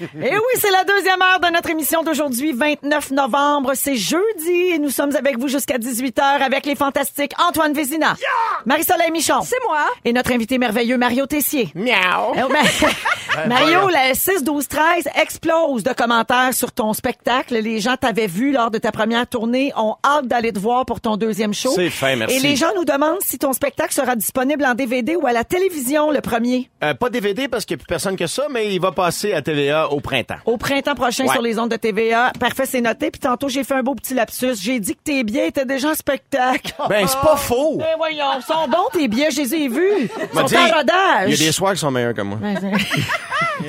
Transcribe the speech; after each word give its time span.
Et 0.00 0.06
oui, 0.32 0.54
c'est 0.58 0.70
la 0.70 0.84
deuxième 0.84 1.20
heure 1.20 1.40
de 1.40 1.52
notre 1.52 1.70
émission 1.70 2.02
d'aujourd'hui, 2.02 2.52
29 2.52 3.10
novembre. 3.10 3.72
C'est 3.74 3.96
jeudi 3.96 4.72
et 4.72 4.78
nous 4.78 4.90
sommes 4.90 5.14
avec 5.14 5.38
vous 5.38 5.48
jusqu'à 5.48 5.78
18h 5.78 6.22
avec 6.22 6.64
les 6.66 6.74
fantastiques 6.74 7.32
Antoine 7.38 7.72
Vézina, 7.72 8.16
Marie-Soleil 8.64 9.10
Michon. 9.10 9.40
C'est 9.42 9.62
moi. 9.66 9.86
Et 10.04 10.12
notre 10.12 10.32
invité 10.32 10.58
merveilleux 10.58 10.96
Mario 10.96 11.26
Tessier. 11.26 11.68
Miaou. 11.74 12.34
Eh, 12.34 12.40
Mario, 13.48 13.88
le 13.88 14.14
6, 14.14 14.42
12, 14.42 14.68
13 14.68 15.08
explose 15.20 15.82
de 15.82 15.92
commentaires 15.92 16.52
sur 16.52 16.72
ton 16.72 16.92
spectacle. 16.92 17.54
Les 17.58 17.80
gens 17.80 17.96
t'avaient 17.96 18.26
vu 18.26 18.52
lors 18.52 18.70
de 18.70 18.78
ta 18.78 18.92
première 18.92 19.26
tournée, 19.26 19.72
ont 19.76 19.96
hâte 20.04 20.26
d'aller 20.26 20.52
te 20.52 20.58
voir 20.58 20.86
pour 20.86 21.00
ton 21.00 21.16
deuxième 21.16 21.54
show. 21.54 21.72
C'est 21.74 21.90
fin, 21.90 22.16
merci. 22.16 22.36
Et 22.36 22.40
les 22.40 22.56
gens 22.56 22.72
nous 22.74 22.84
demandent 22.84 23.20
si 23.20 23.38
ton 23.38 23.52
spectacle 23.52 23.92
sera 23.92 24.16
disponible 24.16 24.64
en 24.64 24.74
DVD 24.74 25.16
ou 25.16 25.26
à 25.26 25.32
la 25.32 25.44
télévision 25.44 26.10
le 26.10 26.20
premier. 26.20 26.70
Euh, 26.82 26.94
pas 26.94 27.10
DVD 27.10 27.48
parce 27.48 27.64
qu'il 27.64 27.76
n'y 27.76 27.82
a 27.82 27.84
plus 27.84 27.88
personne 27.88 28.16
que 28.16 28.26
ça, 28.26 28.46
mais 28.50 28.74
il 28.74 28.80
va 28.80 28.92
passer 28.92 29.32
à 29.32 29.42
TVA 29.42 29.89
au 29.90 30.00
printemps. 30.00 30.36
Au 30.44 30.56
printemps 30.56 30.94
prochain 30.94 31.24
Ouais. 31.24 31.32
sur 31.32 31.42
les 31.42 31.58
ondes 31.58 31.70
de 31.70 31.76
TVA. 31.76 32.32
Parfait, 32.38 32.66
c'est 32.66 32.80
noté. 32.80 33.10
Puis 33.10 33.20
tantôt, 33.20 33.48
j'ai 33.48 33.64
fait 33.64 33.74
un 33.74 33.82
beau 33.82 33.94
petit 33.94 34.14
lapsus. 34.14 34.54
J'ai 34.62 34.80
dit 34.80 34.94
que 34.94 35.02
tes 35.02 35.22
billets 35.24 35.48
étaient 35.48 35.64
déjà 35.66 35.90
en 35.90 35.94
spectacle. 35.94 36.72
Ben, 36.88 37.06
c'est 37.06 37.20
pas 37.20 37.36
faux. 37.36 37.76
Ben 37.78 37.86
voyons, 37.96 38.24
ils 38.38 38.42
sont 38.42 38.68
bons 38.68 38.88
tes 38.92 39.06
billets, 39.08 39.30
je 39.30 39.42
les 39.42 39.54
ai 39.54 39.68
vus. 39.68 39.80
Ils 40.32 40.38
sont 40.38 40.44
dit, 40.46 40.56
en 40.56 40.64
rodage. 40.76 41.28
Il 41.28 41.30
y 41.30 41.42
a 41.42 41.46
des 41.46 41.52
soirs 41.52 41.72
qui 41.74 41.78
sont 41.80 41.90
meilleurs 41.90 42.14
que 42.14 42.22
moi. 42.22 42.38
Ben, 42.40 42.58
c'est- 42.60 43.00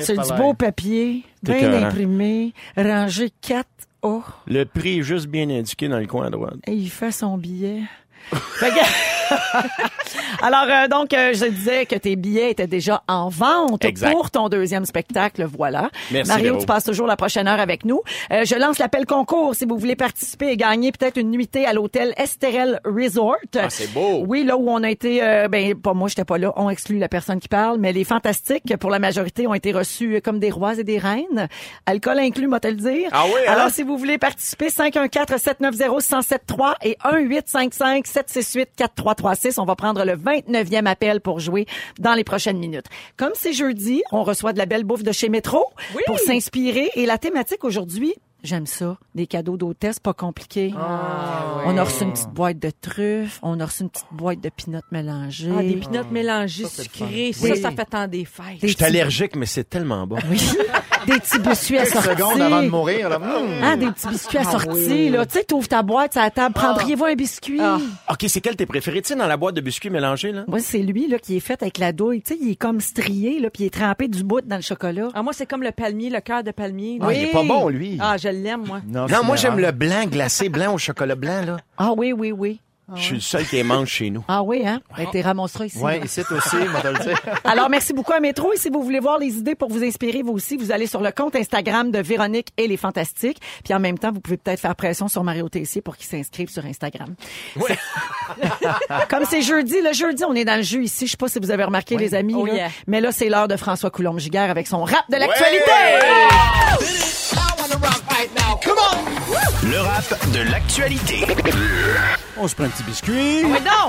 C'est 0.00 0.16
du 0.16 0.32
beau 0.38 0.54
papier, 0.54 1.22
bien 1.42 1.56
écœurant. 1.56 1.84
imprimé, 1.86 2.52
rangé 2.76 3.30
4 3.42 3.66
A. 4.02 4.18
Le 4.46 4.64
prix 4.64 5.00
est 5.00 5.02
juste 5.02 5.26
bien 5.26 5.48
indiqué 5.50 5.86
dans 5.88 5.98
le 5.98 6.06
coin 6.06 6.26
à 6.26 6.30
droite. 6.30 6.54
Et 6.66 6.72
il 6.72 6.90
fait 6.90 7.12
son 7.12 7.36
billet. 7.36 7.82
Fait 8.32 8.70
que- 8.70 8.74
Alors, 10.42 10.66
euh, 10.68 10.88
donc, 10.88 11.12
euh, 11.14 11.32
je 11.34 11.46
disais 11.46 11.86
que 11.86 11.94
tes 11.94 12.16
billets 12.16 12.50
étaient 12.50 12.66
déjà 12.66 13.02
en 13.08 13.28
vente 13.28 13.84
Exact. 13.84 14.12
pour 14.12 14.30
ton 14.30 14.48
deuxième 14.48 14.84
spectacle. 14.84 15.44
Voilà. 15.44 15.90
Merci, 16.10 16.30
Mario, 16.30 16.44
Véro. 16.44 16.58
tu 16.60 16.66
passes 16.66 16.84
toujours 16.84 17.06
la 17.06 17.16
prochaine 17.16 17.46
heure 17.46 17.60
avec 17.60 17.84
nous. 17.84 18.00
Euh, 18.32 18.44
je 18.44 18.54
lance 18.56 18.78
l'appel 18.78 19.06
concours 19.06 19.54
si 19.54 19.64
vous 19.64 19.78
voulez 19.78 19.96
participer 19.96 20.48
et 20.48 20.56
gagner 20.56 20.90
peut-être 20.92 21.16
une 21.18 21.30
nuitée 21.30 21.64
à 21.66 21.72
l'hôtel 21.72 22.14
Esterel 22.16 22.80
Resort. 22.84 23.36
Ah, 23.56 23.70
c'est 23.70 23.92
beau. 23.92 24.24
Oui, 24.26 24.44
là 24.44 24.56
où 24.56 24.68
on 24.68 24.82
a 24.82 24.90
été, 24.90 25.22
euh, 25.22 25.48
ben, 25.48 25.74
pas 25.74 25.94
moi, 25.94 26.08
j'étais 26.08 26.24
pas 26.24 26.38
là. 26.38 26.52
On 26.56 26.68
exclut 26.70 26.98
la 26.98 27.08
personne 27.08 27.38
qui 27.40 27.48
parle, 27.48 27.78
mais 27.78 27.92
les 27.92 28.04
fantastiques, 28.04 28.76
pour 28.78 28.90
la 28.90 28.98
majorité, 28.98 29.46
ont 29.46 29.54
été 29.54 29.72
reçus 29.72 30.20
comme 30.24 30.38
des 30.40 30.50
rois 30.50 30.78
et 30.78 30.84
des 30.84 30.98
reines. 30.98 31.48
Alcool 31.86 32.18
inclus, 32.18 32.48
moi 32.48 32.60
te 32.60 32.68
le 32.68 32.74
dire? 32.74 33.08
Ah 33.12 33.24
oui, 33.26 33.32
hein? 33.46 33.52
Alors, 33.52 33.70
si 33.70 33.82
vous 33.82 33.96
voulez 33.96 34.18
participer, 34.18 34.68
514-790-1073 34.68 36.74
et 36.82 36.96
1-855-768-4336. 39.22 39.60
On 39.60 39.64
va 39.64 39.76
prendre 39.76 40.04
le 40.04 40.12
29e 40.16 40.86
appel 40.86 41.20
pour 41.20 41.40
jouer 41.40 41.66
dans 41.98 42.14
les 42.14 42.24
prochaines 42.24 42.58
minutes. 42.58 42.86
Comme 43.16 43.32
c'est 43.34 43.52
jeudi, 43.52 44.02
on 44.12 44.22
reçoit 44.22 44.52
de 44.52 44.58
la 44.58 44.66
belle 44.66 44.84
bouffe 44.84 45.02
de 45.02 45.12
chez 45.12 45.28
Métro 45.28 45.64
pour 46.06 46.18
s'inspirer. 46.18 46.90
Et 46.94 47.06
la 47.06 47.18
thématique 47.18 47.64
aujourd'hui, 47.64 48.14
j'aime 48.42 48.66
ça, 48.66 48.96
des 49.14 49.26
cadeaux 49.26 49.56
d'hôtesse 49.56 50.00
pas 50.00 50.12
compliqués. 50.14 50.72
On 50.76 51.76
a 51.78 51.84
reçu 51.84 52.02
une 52.04 52.12
petite 52.12 52.30
boîte 52.30 52.58
de 52.58 52.70
truffes, 52.80 53.38
on 53.42 53.60
a 53.60 53.66
reçu 53.66 53.82
une 53.84 53.90
petite 53.90 54.06
boîte 54.12 54.40
de 54.40 54.48
pinottes 54.48 54.90
mélangées. 54.90 55.50
Ah, 55.56 55.62
des 55.62 55.76
pinottes 55.76 56.10
mélangées 56.10 56.66
sucrées. 56.66 57.32
Ça, 57.32 57.46
Oui. 57.48 57.60
ça 57.60 57.70
fait 57.70 57.84
tant 57.84 58.08
des 58.08 58.24
fêtes. 58.24 58.58
Je 58.62 58.66
suis 58.68 58.84
allergique, 58.84 59.36
mais 59.36 59.46
c'est 59.46 59.64
tellement 59.68 60.06
bon. 60.06 60.18
Oui. 60.30 60.40
des 61.06 61.18
petits 61.18 61.38
biscuits 61.38 61.78
assortis. 61.78 62.08
secondes 62.08 62.40
avant 62.40 62.62
de 62.62 62.68
mourir. 62.68 63.08
Là. 63.08 63.18
Mmh. 63.18 63.22
Ah, 63.62 63.76
des 63.76 63.90
petits 63.90 64.08
biscuits 64.08 64.38
assortis, 64.38 65.08
là. 65.10 65.26
Tu 65.26 65.38
sais, 65.38 65.44
t'ouvres 65.44 65.68
ta 65.68 65.82
boîte 65.82 66.16
à 66.16 66.22
la 66.24 66.30
table. 66.30 66.54
Prendriez-vous 66.54 67.04
un 67.04 67.14
biscuit? 67.14 67.60
Ah. 67.60 67.78
OK, 68.10 68.24
c'est 68.28 68.40
quel 68.40 68.56
tes 68.56 68.66
préférés? 68.66 69.02
Tu 69.02 69.08
sais, 69.08 69.16
dans 69.16 69.26
la 69.26 69.36
boîte 69.36 69.54
de 69.54 69.60
biscuits 69.60 69.90
mélangés, 69.90 70.32
là? 70.32 70.44
Moi, 70.48 70.60
c'est 70.60 70.78
lui, 70.78 71.08
là, 71.08 71.18
qui 71.18 71.36
est 71.36 71.40
fait 71.40 71.60
avec 71.62 71.78
la 71.78 71.92
douille. 71.92 72.22
Tu 72.22 72.34
sais, 72.34 72.38
il 72.40 72.50
est 72.50 72.56
comme 72.56 72.80
strié, 72.80 73.40
là, 73.40 73.50
puis 73.50 73.64
il 73.64 73.66
est 73.66 73.70
trempé 73.70 74.08
du 74.08 74.24
bout 74.24 74.40
dans 74.40 74.56
le 74.56 74.62
chocolat. 74.62 75.08
Ah, 75.14 75.22
moi, 75.22 75.32
c'est 75.32 75.46
comme 75.46 75.62
le 75.62 75.72
palmier, 75.72 76.10
le 76.10 76.20
cœur 76.20 76.42
de 76.42 76.50
palmier. 76.50 76.98
là. 76.98 77.06
Ah, 77.08 77.12
il 77.12 77.24
est 77.24 77.32
pas 77.32 77.44
bon, 77.44 77.68
lui. 77.68 77.98
Ah, 78.00 78.16
je 78.16 78.28
l'aime, 78.28 78.64
moi. 78.66 78.80
Non, 78.86 79.06
moi, 79.24 79.36
j'aime 79.36 79.58
le 79.58 79.72
blanc 79.72 80.04
glacé, 80.06 80.48
blanc 80.48 80.74
au 80.74 80.78
chocolat 80.78 81.14
blanc, 81.14 81.42
là. 81.46 81.56
Ah 81.78 81.92
oui, 81.96 82.12
oui, 82.12 82.32
oui. 82.32 82.60
Je 82.96 83.02
suis 83.02 83.14
le 83.14 83.20
seul 83.20 83.46
qui 83.46 83.56
les 83.56 83.62
mange 83.62 83.88
chez 83.88 84.10
nous. 84.10 84.24
Ah 84.28 84.42
oui, 84.42 84.62
hein? 84.66 84.80
Ben, 84.96 85.06
t'es 85.10 85.20
ramonceras 85.20 85.66
ici. 85.66 85.78
Ouais, 85.78 85.98
là. 85.98 86.04
ici 86.04 86.20
aussi, 86.20 86.56
moi, 86.70 86.80
te 86.80 86.88
le 86.88 86.98
dire. 86.98 87.20
Alors, 87.44 87.68
merci 87.70 87.92
beaucoup 87.92 88.12
à 88.12 88.20
Métro. 88.20 88.52
Et 88.52 88.56
si 88.56 88.70
vous 88.70 88.82
voulez 88.82 89.00
voir 89.00 89.18
les 89.18 89.36
idées 89.36 89.54
pour 89.54 89.68
vous 89.68 89.82
inspirer, 89.82 90.22
vous 90.22 90.32
aussi, 90.32 90.56
vous 90.56 90.72
allez 90.72 90.86
sur 90.86 91.00
le 91.00 91.10
compte 91.12 91.36
Instagram 91.36 91.90
de 91.90 91.98
Véronique 91.98 92.48
et 92.56 92.66
les 92.66 92.76
Fantastiques. 92.76 93.40
Puis 93.64 93.74
en 93.74 93.80
même 93.80 93.98
temps, 93.98 94.12
vous 94.12 94.20
pouvez 94.20 94.36
peut-être 94.36 94.60
faire 94.60 94.76
pression 94.76 95.08
sur 95.08 95.24
Mario 95.24 95.48
Tessier 95.48 95.80
pour 95.80 95.96
qu'il 95.96 96.06
s'inscrive 96.06 96.48
sur 96.48 96.64
Instagram. 96.64 97.14
Ouais. 97.56 97.78
Comme 99.08 99.24
c'est 99.28 99.42
jeudi, 99.42 99.80
le 99.82 99.92
jeudi, 99.92 100.24
on 100.24 100.34
est 100.34 100.44
dans 100.44 100.56
le 100.56 100.62
jeu 100.62 100.82
ici. 100.82 101.06
Je 101.06 101.12
sais 101.12 101.16
pas 101.16 101.28
si 101.28 101.38
vous 101.38 101.50
avez 101.50 101.64
remarqué, 101.64 101.96
les 101.96 102.14
amis. 102.14 102.34
Oh 102.36 102.46
là. 102.46 102.54
yeah. 102.54 102.68
Mais 102.86 103.00
là, 103.00 103.12
c'est 103.12 103.28
l'heure 103.28 103.48
de 103.48 103.56
François 103.56 103.90
Coulombe-Giguère 103.90 104.50
avec 104.50 104.66
son 104.66 104.84
rap 104.84 105.04
de 105.10 105.16
l'actualité. 105.16 105.70
Le 109.72 109.80
rap 109.80 110.04
de 110.34 110.40
l'actualité. 110.50 111.24
On 112.36 112.46
se 112.46 112.54
prend 112.54 112.64
un 112.64 112.68
petit 112.68 112.82
biscuit. 112.82 113.42
Mais 113.44 113.60
non! 113.60 113.88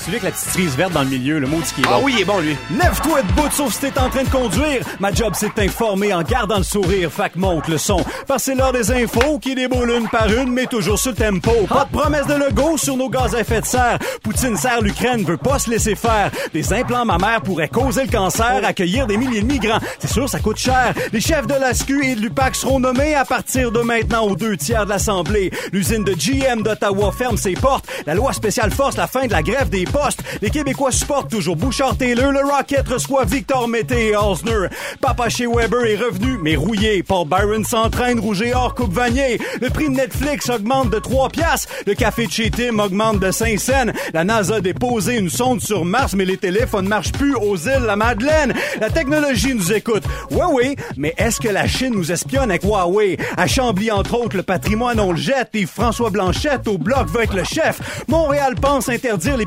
Celui 0.00 0.12
avec 0.16 0.22
la 0.22 0.30
petite 0.30 0.48
cerise 0.52 0.76
verte 0.76 0.92
dans 0.92 1.02
le 1.02 1.08
milieu, 1.10 1.38
le 1.38 1.46
mot 1.46 1.58
qui 1.74 1.82
est 1.82 1.84
Ah 1.86 1.98
bon. 1.98 2.04
oui, 2.04 2.14
il 2.16 2.22
est 2.22 2.24
bon, 2.24 2.38
lui. 2.40 2.56
Lève-toi 2.70 3.22
de 3.22 3.32
bout, 3.32 3.50
sauf 3.52 3.72
si 3.74 3.80
t'es 3.80 3.98
en 3.98 4.08
train 4.08 4.22
de 4.24 4.28
conduire. 4.30 4.82
Ma 4.98 5.12
job, 5.12 5.32
c'est 5.34 5.48
de 5.48 5.52
t'informer 5.52 6.14
en 6.14 6.22
gardant 6.22 6.56
le 6.56 6.62
sourire. 6.62 7.10
Fac 7.12 7.36
monte 7.36 7.68
le 7.68 7.76
son. 7.76 8.02
Parce 8.26 8.44
que 8.44 8.52
c'est 8.52 8.54
l'heure 8.54 8.72
des 8.72 8.90
infos 8.90 9.38
qui 9.38 9.54
déboulent 9.54 9.90
une 9.90 10.08
par 10.08 10.26
une, 10.32 10.50
mais 10.52 10.66
toujours 10.66 10.98
sur 10.98 11.10
le 11.10 11.16
tempo. 11.16 11.50
Pas 11.68 11.84
de 11.84 11.96
promesse 11.98 12.26
de 12.26 12.34
logo 12.34 12.76
sur 12.78 12.96
nos 12.96 13.10
gaz 13.10 13.34
à 13.34 13.40
effet 13.40 13.60
de 13.60 13.66
serre. 13.66 13.98
Poutine 14.22 14.56
serre 14.56 14.80
l'Ukraine, 14.80 15.22
veut 15.24 15.36
pas 15.36 15.58
se 15.58 15.68
laisser 15.68 15.94
faire. 15.94 16.30
Des 16.54 16.72
implants 16.72 17.04
mammaires 17.04 17.42
pourraient 17.42 17.68
causer 17.68 18.04
le 18.04 18.10
cancer, 18.10 18.60
accueillir 18.64 19.06
des 19.06 19.18
milliers 19.18 19.42
de 19.42 19.46
migrants. 19.46 19.80
C'est 19.98 20.10
sûr, 20.10 20.28
ça 20.28 20.38
coûte 20.38 20.56
cher. 20.58 20.94
Les 21.12 21.20
chefs 21.20 21.46
de 21.46 21.54
la 21.54 21.74
SQ 21.74 21.90
et 22.04 22.14
de 22.14 22.20
l'UPAC 22.22 22.56
seront 22.56 22.80
nommés 22.80 23.14
à 23.14 23.24
partir 23.26 23.70
de 23.70 23.80
maintenant 23.80 24.22
aux 24.22 24.34
deux 24.36 24.56
tiers 24.56 24.84
de 24.86 24.90
l'Assemblée. 24.90 25.50
L'usine 25.72 26.04
de 26.04 26.12
GM 26.14 26.62
d'Ottawa 26.62 27.12
ferme 27.12 27.36
ses 27.36 27.52
portes. 27.52 27.86
La 28.06 28.14
loi 28.14 28.32
spéciale 28.32 28.70
force 28.70 28.96
la 28.96 29.06
fin 29.06 29.26
de 29.26 29.32
la 29.32 29.42
grève 29.42 29.68
des 29.68 29.84
Les 30.40 30.50
Québécois 30.50 30.92
supportent 30.92 31.30
toujours 31.30 31.56
Bouchard 31.56 31.96
Taylor. 31.96 32.32
Le 32.32 32.40
Rocket 32.40 32.86
reçoit 32.88 33.24
Victor 33.24 33.68
Mété 33.68 34.08
et 34.08 34.16
Osner. 34.16 34.68
Papa 35.00 35.28
chez 35.28 35.46
Weber 35.46 35.84
est 35.84 35.96
revenu, 35.96 36.38
mais 36.42 36.56
rouillé. 36.56 37.02
Paul 37.02 37.26
Byron 37.26 37.64
s'entraîne, 37.64 38.20
rouge 38.20 38.42
et 38.42 38.54
or, 38.54 38.74
coupe 38.74 38.92
vanier. 38.92 39.38
Le 39.60 39.68
prix 39.68 39.88
de 39.88 39.94
Netflix 39.94 40.48
augmente 40.48 40.90
de 40.90 40.98
3 40.98 41.28
piastres. 41.28 41.68
Le 41.86 41.94
café 41.94 42.26
de 42.26 42.32
chez 42.32 42.50
Tim 42.50 42.78
augmente 42.78 43.20
de 43.20 43.30
5 43.30 43.58
cents. 43.58 43.92
La 44.14 44.24
NASA 44.24 44.56
a 44.56 44.60
déposé 44.60 45.16
une 45.18 45.30
sonde 45.30 45.60
sur 45.60 45.84
Mars, 45.84 46.14
mais 46.14 46.24
les 46.24 46.36
téléphones 46.36 46.84
ne 46.84 46.90
marchent 46.90 47.12
plus 47.12 47.34
aux 47.34 47.56
îles 47.56 47.84
La 47.86 47.96
Madeleine. 47.96 48.54
La 48.80 48.90
technologie 48.90 49.54
nous 49.54 49.72
écoute. 49.72 50.04
Oui, 50.30 50.46
oui, 50.52 50.76
mais 50.96 51.14
est-ce 51.18 51.40
que 51.40 51.48
la 51.48 51.66
Chine 51.66 51.94
nous 51.94 52.12
espionne 52.12 52.50
avec 52.50 52.64
Huawei? 52.64 53.18
À 53.36 53.46
Chambly, 53.46 53.90
entre 53.90 54.14
autres, 54.14 54.36
le 54.36 54.42
patrimoine, 54.42 55.00
on 55.00 55.12
le 55.12 55.18
jette. 55.18 55.50
Et 55.54 55.66
François 55.66 56.10
Blanchette, 56.10 56.68
au 56.68 56.78
bloc, 56.78 57.08
veut 57.08 57.22
être 57.22 57.36
le 57.36 57.44
chef. 57.44 57.80
Montréal 58.08 58.54
pense 58.60 58.88
interdire 58.88 59.36
les 59.36 59.46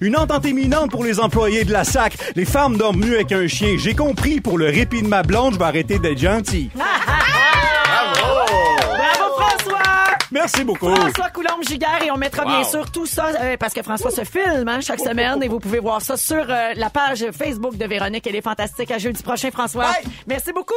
Une 0.00 0.16
entente 0.16 0.46
imminente 0.46 0.90
pour 0.90 1.04
les 1.04 1.18
employés 1.18 1.64
de 1.64 1.72
la 1.72 1.84
SAC. 1.84 2.16
Les 2.34 2.44
femmes 2.44 2.76
dorment 2.76 3.00
mieux 3.00 3.14
avec 3.14 3.32
un 3.32 3.46
chien. 3.46 3.76
J'ai 3.78 3.94
compris, 3.94 4.40
pour 4.40 4.58
le 4.58 4.66
répit 4.66 5.02
de 5.02 5.08
ma 5.08 5.22
blonde, 5.22 5.54
je 5.54 5.58
vais 5.58 5.64
arrêter 5.64 5.98
d'être 5.98 6.18
gentil. 6.18 6.70
Bravo, 6.76 8.46
François! 9.38 9.82
Merci 10.30 10.64
beaucoup. 10.64 10.94
François 10.94 11.30
Coulombe-Giguère 11.30 12.02
et 12.04 12.10
on 12.10 12.16
mettra 12.18 12.44
bien 12.44 12.64
sûr 12.64 12.90
tout 12.90 13.06
ça 13.06 13.28
euh, 13.40 13.56
parce 13.58 13.72
que 13.72 13.82
François 13.82 14.10
se 14.10 14.24
filme 14.24 14.68
hein, 14.68 14.80
chaque 14.80 15.00
semaine 15.00 15.42
et 15.42 15.48
vous 15.48 15.60
pouvez 15.60 15.78
voir 15.78 16.02
ça 16.02 16.16
sur 16.16 16.44
euh, 16.48 16.72
la 16.74 16.90
page 16.90 17.24
Facebook 17.32 17.76
de 17.76 17.86
Véronique. 17.86 18.26
Elle 18.26 18.36
est 18.36 18.42
fantastique. 18.42 18.90
À 18.90 18.98
jeudi 18.98 19.22
prochain, 19.22 19.50
François. 19.50 19.86
Merci 20.26 20.52
beaucoup. 20.52 20.74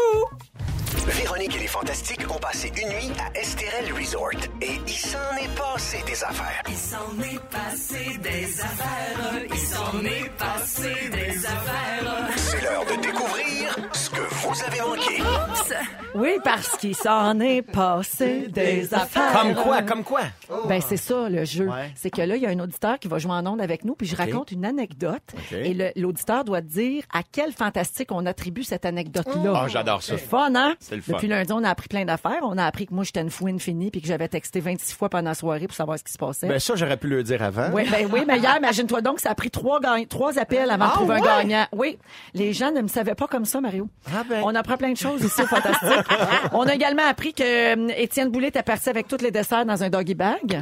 Véronique 1.11 1.55
et 1.55 1.59
les 1.59 1.67
Fantastiques 1.67 2.29
ont 2.29 2.39
passé 2.39 2.71
une 2.81 2.89
nuit 2.89 3.11
à 3.19 3.37
Esterel 3.39 3.91
Resort. 3.93 4.29
Et 4.61 4.79
il 4.87 4.93
s'en 4.93 5.17
est 5.41 5.55
passé 5.57 6.03
des 6.05 6.23
affaires. 6.23 6.61
Il 6.67 6.75
s'en 6.75 7.19
est 7.21 7.39
passé 7.49 8.17
des 8.21 8.61
affaires. 8.61 9.43
Il 9.49 9.57
s'en 9.57 9.99
est 10.05 10.29
passé 10.37 11.09
des 11.11 11.45
affaires. 11.45 12.29
C'est 12.35 12.61
l'heure 12.61 12.85
de 12.85 13.01
découvrir 13.01 13.75
ce 13.93 14.09
que 14.09 14.21
vous 14.21 14.63
avez 14.63 14.81
manqué. 14.81 15.23
Oui, 16.15 16.37
parce 16.43 16.77
qu'il 16.77 16.95
s'en 16.95 17.39
est 17.39 17.61
passé 17.61 18.47
des 18.47 18.93
affaires. 18.93 19.31
Comme 19.33 19.55
quoi, 19.55 19.81
comme 19.81 20.03
quoi? 20.03 20.21
Ben 20.67 20.81
c'est 20.81 20.97
ça 20.97 21.29
le 21.29 21.45
jeu. 21.45 21.67
Ouais. 21.69 21.91
C'est 21.95 22.09
que 22.09 22.21
là 22.21 22.35
il 22.35 22.41
y 22.41 22.45
a 22.45 22.49
un 22.49 22.59
auditeur 22.59 22.99
qui 22.99 23.07
va 23.07 23.19
jouer 23.19 23.31
en 23.33 23.45
onde 23.45 23.61
avec 23.61 23.85
nous 23.85 23.95
puis 23.95 24.07
je 24.07 24.15
raconte 24.15 24.51
une 24.51 24.65
anecdote 24.65 25.21
et 25.51 25.93
l'auditeur 25.95 26.43
doit 26.43 26.61
dire 26.61 27.03
à 27.13 27.21
quel 27.23 27.51
fantastique 27.51 28.11
on 28.11 28.25
attribue 28.25 28.63
cette 28.63 28.85
anecdote 28.85 29.27
là. 29.43 29.53
Ah, 29.55 29.67
j'adore 29.67 30.01
ça. 30.03 30.17
C'est 30.17 30.23
fun 30.23 30.53
hein? 30.55 30.75
C'est 30.79 30.98
le 30.99 31.03
fun. 31.03 31.13
Depuis 31.13 31.27
lundi 31.27 31.51
on 31.51 31.63
a 31.63 31.69
appris 31.69 31.87
plein 31.87 32.05
d'affaires, 32.05 32.39
on 32.43 32.57
a 32.57 32.65
appris 32.65 32.85
que 32.87 32.93
moi 32.93 33.03
j'étais 33.03 33.21
une 33.21 33.29
fouine 33.29 33.59
finie 33.59 33.91
puis 33.91 34.01
que 34.01 34.07
j'avais 34.07 34.27
texté 34.27 34.59
26 34.59 34.93
fois 34.93 35.09
pendant 35.09 35.29
la 35.29 35.35
soirée 35.35 35.67
pour 35.67 35.75
savoir 35.75 35.97
ce 35.97 36.03
qui 36.03 36.11
se 36.13 36.17
passait. 36.17 36.47
Ben 36.47 36.59
ça, 36.59 36.75
j'aurais 36.75 36.97
pu 36.97 37.07
le 37.07 37.23
dire 37.23 37.41
avant. 37.43 37.69
Oui, 37.73 37.83
ben 37.89 38.07
oui, 38.11 38.21
mais 38.27 38.37
hier, 38.39 38.55
imagine-toi 38.57 39.01
donc, 39.01 39.19
ça 39.19 39.31
a 39.31 39.35
pris 39.35 39.49
trois, 39.51 39.79
gagn- 39.79 40.07
trois 40.07 40.37
appels 40.39 40.69
avant 40.69 40.87
de 40.87 40.91
trouver 40.91 41.15
un 41.15 41.21
gagnant. 41.21 41.65
Oui, 41.73 41.97
les 42.33 42.53
gens 42.53 42.71
ne 42.71 42.81
me 42.81 42.87
savaient 42.87 43.15
pas 43.15 43.27
comme 43.27 43.45
ça, 43.45 43.59
Mario. 43.61 43.87
Ah 44.07 44.23
ben. 44.29 44.41
On 44.43 44.53
apprend 44.55 44.77
plein 44.77 44.91
de 44.91 44.97
choses 44.97 45.21
ici, 45.23 45.41
fantastique. 45.43 46.05
On 46.53 46.63
a 46.67 46.73
également 46.75 47.03
appris 47.07 47.33
que 47.33 47.43
euh, 47.43 47.91
Étienne 47.97 48.29
Boulay 48.29 48.47
était 48.47 48.63
parti 48.63 48.89
avec 48.89 49.07
tous 49.07 49.21
les 49.21 49.31
desserts 49.31 49.65
dans 49.65 49.83
un 49.83 49.89
doggy 49.89 50.15
bag. 50.15 50.61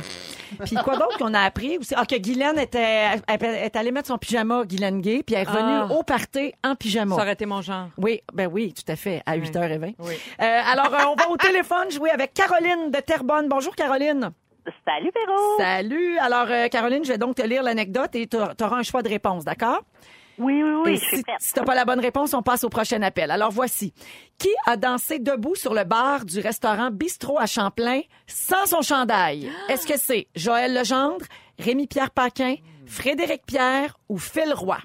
Puis 0.65 0.75
quoi 0.83 0.95
d'autre 0.97 1.17
qu'on 1.17 1.33
a 1.33 1.41
appris 1.41 1.77
aussi? 1.77 1.93
Ah, 1.97 2.05
que 2.05 2.15
Guylaine 2.15 2.59
était, 2.59 3.05
elle 3.27 3.43
est 3.43 3.75
allée 3.75 3.91
mettre 3.91 4.07
son 4.07 4.17
pyjama, 4.17 4.63
Guylaine 4.65 5.01
Gay, 5.01 5.23
puis 5.25 5.35
elle 5.35 5.41
est 5.47 5.49
revenue 5.49 5.87
Ah. 5.89 5.93
au 5.93 6.03
party 6.03 6.53
en 6.63 6.75
pyjama. 6.75 7.15
Ça 7.15 7.21
aurait 7.21 7.33
été 7.33 7.45
mon 7.45 7.61
genre. 7.61 7.87
Oui, 7.97 8.21
ben 8.33 8.47
oui, 8.51 8.73
tout 8.73 8.89
à 8.91 8.95
fait, 8.95 9.21
à 9.25 9.37
8h20. 9.37 9.95
Oui. 9.99 10.13
Euh, 10.41 10.61
alors, 10.71 10.93
euh, 10.93 10.97
on 11.09 11.15
va 11.15 11.29
au 11.29 11.37
téléphone 11.37 11.91
jouer 11.91 12.09
avec 12.11 12.33
Caroline 12.33 12.91
de 12.91 12.99
Terrebonne. 12.99 13.47
Bonjour, 13.47 13.75
Caroline. 13.75 14.31
Salut, 14.85 15.11
Véro. 15.15 15.57
Salut. 15.57 16.17
Alors, 16.19 16.47
euh, 16.49 16.67
Caroline, 16.67 17.03
je 17.05 17.11
vais 17.13 17.17
donc 17.17 17.35
te 17.35 17.41
lire 17.41 17.63
l'anecdote 17.63 18.13
et 18.15 18.27
tu 18.27 18.35
auras 18.37 18.77
un 18.77 18.83
choix 18.83 19.01
de 19.01 19.07
réponse, 19.09 19.45
d'accord? 19.45 19.81
Oui, 20.39 20.61
oui, 20.63 20.71
oui, 20.85 20.91
Et 20.91 20.95
je 20.97 21.01
suis 21.03 21.17
si, 21.17 21.23
prête. 21.23 21.35
si 21.39 21.53
t'as 21.53 21.63
pas 21.63 21.73
la 21.75 21.83
bonne 21.85 21.99
réponse, 21.99 22.33
on 22.33 22.41
passe 22.43 22.63
au 22.63 22.69
prochain 22.69 23.01
appel. 23.01 23.31
Alors 23.31 23.51
voici. 23.51 23.93
Qui 24.37 24.49
a 24.65 24.77
dansé 24.77 25.19
debout 25.19 25.55
sur 25.55 25.73
le 25.73 25.83
bar 25.83 26.25
du 26.25 26.39
restaurant 26.39 26.91
Bistrot 26.91 27.39
à 27.39 27.47
Champlain 27.47 28.01
sans 28.27 28.65
son 28.67 28.81
chandail? 28.81 29.51
Est-ce 29.69 29.87
que 29.87 29.97
c'est 29.97 30.27
Joël 30.35 30.73
Legendre, 30.75 31.25
Rémi-Pierre 31.59 32.11
Paquin, 32.11 32.55
Frédéric 32.85 33.45
Pierre 33.47 33.97
ou 34.09 34.17
Phil 34.19 34.53
Roy? 34.53 34.77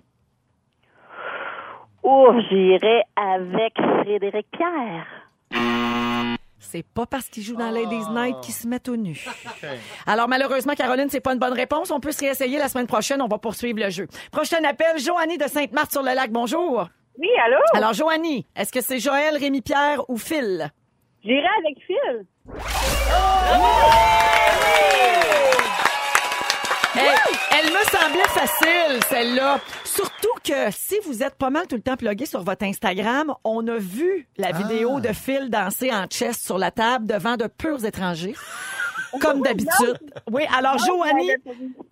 Oh, 2.03 2.33
j'irai 2.49 3.03
avec 3.17 3.75
Frédéric 4.03 4.47
Pierre. 4.53 5.07
C'est 6.65 6.87
pas 6.87 7.07
parce 7.07 7.29
qu'il 7.29 7.43
joue 7.43 7.57
dans 7.57 7.71
Ladies 7.71 8.09
Night 8.11 8.37
qu'il 8.41 8.55
se 8.55 8.67
met 8.69 8.89
au 8.89 8.97
nu. 8.97 9.27
Alors 10.07 10.29
malheureusement, 10.29 10.75
Caroline, 10.75 11.09
c'est 11.11 11.21
pas 11.21 11.33
une 11.33 11.39
bonne 11.39 11.53
réponse. 11.53 11.91
On 11.91 12.01
peut 12.01 12.13
se 12.13 12.21
réessayer 12.21 12.57
la 12.59 12.69
semaine 12.69 12.87
prochaine. 12.87 13.21
On 13.21 13.27
va 13.27 13.39
poursuivre 13.39 13.79
le 13.81 13.91
jeu. 13.91 14.07
Prochain 14.31 14.63
appel, 14.65 14.99
Joanie 14.99 15.39
de 15.39 15.49
Sainte-Marthe 15.49 15.91
sur 15.91 16.03
le 16.03 16.15
lac. 16.15 16.31
Bonjour. 16.31 16.89
Oui, 17.19 17.29
allô? 17.45 17.59
Alors 17.75 17.93
Joanie, 17.93 18.47
est-ce 18.57 18.73
que 18.73 18.81
c'est 18.81 19.01
Joël, 19.01 19.37
Rémi-Pierre 19.37 20.09
ou 20.09 20.17
Phil? 20.17 20.71
J'irai 21.25 21.47
avec 21.59 21.77
Phil. 21.87 22.27
Hey, 23.51 23.61
elle 27.53 27.67
me 27.67 27.85
semblait 27.91 28.29
facile, 28.29 29.01
celle-là. 29.09 29.61
Surtout 29.85 30.29
que 30.45 30.71
si 30.71 30.97
vous 31.07 31.23
êtes 31.23 31.35
pas 31.37 31.51
mal 31.51 31.67
tout 31.67 31.77
le 31.77 31.83
temps 31.83 31.97
plugué 31.97 32.27
sur 32.27 32.43
votre 32.43 32.65
Instagram, 32.65 33.35
on 33.45 33.67
a 33.69 33.77
vu 33.79 34.27
la 34.37 34.53
vidéo 34.53 35.01
de 35.01 35.13
Phil 35.13 35.51
danser 35.51 35.91
en 35.93 36.07
chest 36.07 36.45
sur 36.45 36.59
la 36.59 36.71
table 36.71 37.07
devant 37.07 37.37
de 37.37 37.47
purs 37.47 37.85
étrangers. 37.85 38.35
Comme 39.21 39.43
d'habitude. 39.43 39.99
Oui, 40.31 40.43
alors 40.57 40.79
Joanie, 40.79 41.33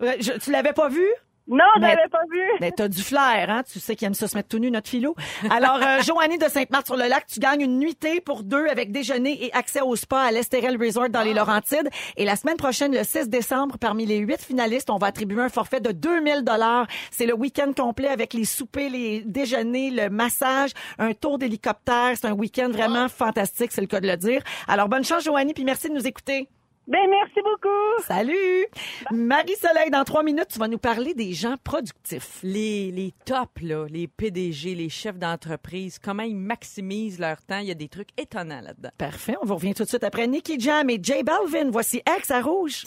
euh, 0.03 0.15
je- 0.21 0.33
tu 0.39 0.51
l'avais 0.51 0.73
pas 0.73 0.89
vu? 0.89 1.07
Non, 1.49 1.65
je 1.77 1.81
l'avais 1.81 2.09
pas 2.09 2.23
vu. 2.31 2.41
Mais 2.61 2.71
t'as 2.71 2.89
du 2.89 3.03
flair, 3.03 3.47
hein? 3.49 3.63
Tu 3.71 3.81
sais 3.81 3.97
qu'il 3.97 4.07
aime 4.07 4.15
ça 4.15 4.29
se 4.29 4.37
mettre 4.37 4.49
tout 4.49 4.59
nu, 4.59 4.71
notre 4.71 4.89
philo. 4.89 5.17
Alors, 5.51 5.81
euh, 5.83 6.01
Joanie 6.07 6.39
de 6.39 6.49
Sainte-Marthe-sur-le-Lac, 6.49 7.27
tu 7.27 7.41
gagnes 7.41 7.63
une 7.63 7.79
nuitée 7.79 8.21
pour 8.21 8.45
deux 8.45 8.67
avec 8.69 8.93
déjeuner 8.93 9.45
et 9.45 9.53
accès 9.53 9.81
au 9.81 9.97
spa 9.97 10.21
à 10.21 10.31
l'Estérel 10.31 10.77
Resort 10.81 11.09
dans 11.09 11.23
les 11.23 11.35
Laurentides. 11.35 11.89
Et 12.17 12.25
la 12.25 12.37
semaine 12.37 12.57
prochaine, 12.57 12.95
le 12.95 13.03
6 13.03 13.29
décembre, 13.29 13.79
parmi 13.79 14.07
les 14.07 14.19
huit 14.19 14.41
finalistes, 14.41 14.91
on 14.91 14.99
va 14.99 15.09
attribuer 15.09 15.43
un 15.43 15.49
forfait 15.49 15.81
de 15.81 15.91
2000 15.91 16.43
dollars. 16.45 16.87
C'est 17.11 17.27
le 17.27 17.35
week-end 17.35 17.73
complet 17.77 18.09
avec 18.09 18.33
les 18.33 18.45
soupers, 18.45 18.91
les 18.91 19.23
déjeuners, 19.23 19.91
le 19.91 20.09
massage, 20.09 20.71
un 20.99 21.15
tour 21.15 21.39
d'hélicoptère. 21.39 22.13
C'est 22.15 22.27
un 22.27 22.33
week-end 22.33 22.69
vraiment 22.71 23.09
fantastique, 23.09 23.73
c'est 23.73 23.81
le 23.81 23.87
cas 23.87 24.01
de 24.01 24.07
le 24.07 24.17
dire. 24.17 24.43
Alors, 24.69 24.89
bonne 24.89 25.05
chance, 25.05 25.25
Joanie, 25.25 25.55
puis 25.55 25.65
merci 25.65 25.89
de 25.89 25.95
nous 25.95 26.07
écouter. 26.07 26.49
Ben, 26.91 27.09
merci 27.09 27.39
beaucoup. 27.45 28.03
Salut! 28.05 28.67
Marie-Soleil, 29.13 29.91
dans 29.93 30.03
trois 30.03 30.25
minutes, 30.25 30.49
tu 30.53 30.59
vas 30.59 30.67
nous 30.67 30.79
parler 30.79 31.15
des 31.15 31.33
gens 31.35 31.55
productifs. 31.63 32.41
Les, 32.43 32.91
les 32.91 33.15
tops, 33.25 33.63
là, 33.63 33.87
les 33.89 34.09
PDG, 34.09 34.75
les 34.75 34.89
chefs 34.89 35.17
d'entreprise, 35.17 36.01
comment 36.03 36.25
ils 36.25 36.35
maximisent 36.35 37.21
leur 37.21 37.43
temps. 37.45 37.59
Il 37.59 37.69
y 37.69 37.71
a 37.71 37.75
des 37.75 37.89
trucs 37.89 38.09
étonnants 38.19 38.61
là-dedans. 38.61 38.91
Parfait. 38.99 39.37
On 39.41 39.47
vous 39.47 39.55
revient 39.55 39.73
tout 39.73 39.85
de 39.85 39.89
suite 39.89 40.03
après 40.03 40.27
Nicky 40.27 40.59
Jam 40.59 40.91
et 40.91 40.99
J 41.01 41.23
Balvin. 41.23 41.71
Voici 41.71 42.03
X 42.19 42.33
à 42.33 42.41
rouge. 42.41 42.83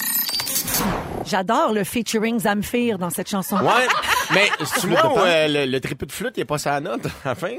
J'adore 1.25 1.71
le 1.71 1.85
featuring 1.85 2.39
Zamfir 2.39 2.97
dans 2.97 3.09
cette 3.09 3.29
chanson. 3.29 3.55
Ouais, 3.55 3.87
mais 4.33 4.49
moi 4.89 5.13
où 5.13 5.19
euh, 5.19 5.47
le, 5.47 5.71
le 5.71 5.79
triple 5.79 6.07
de 6.07 6.11
flûte, 6.11 6.33
il 6.35 6.41
est 6.41 6.45
pas 6.45 6.57
sa 6.57 6.81
note 6.81 7.05
à 7.23 7.29
la 7.29 7.35
fin. 7.35 7.55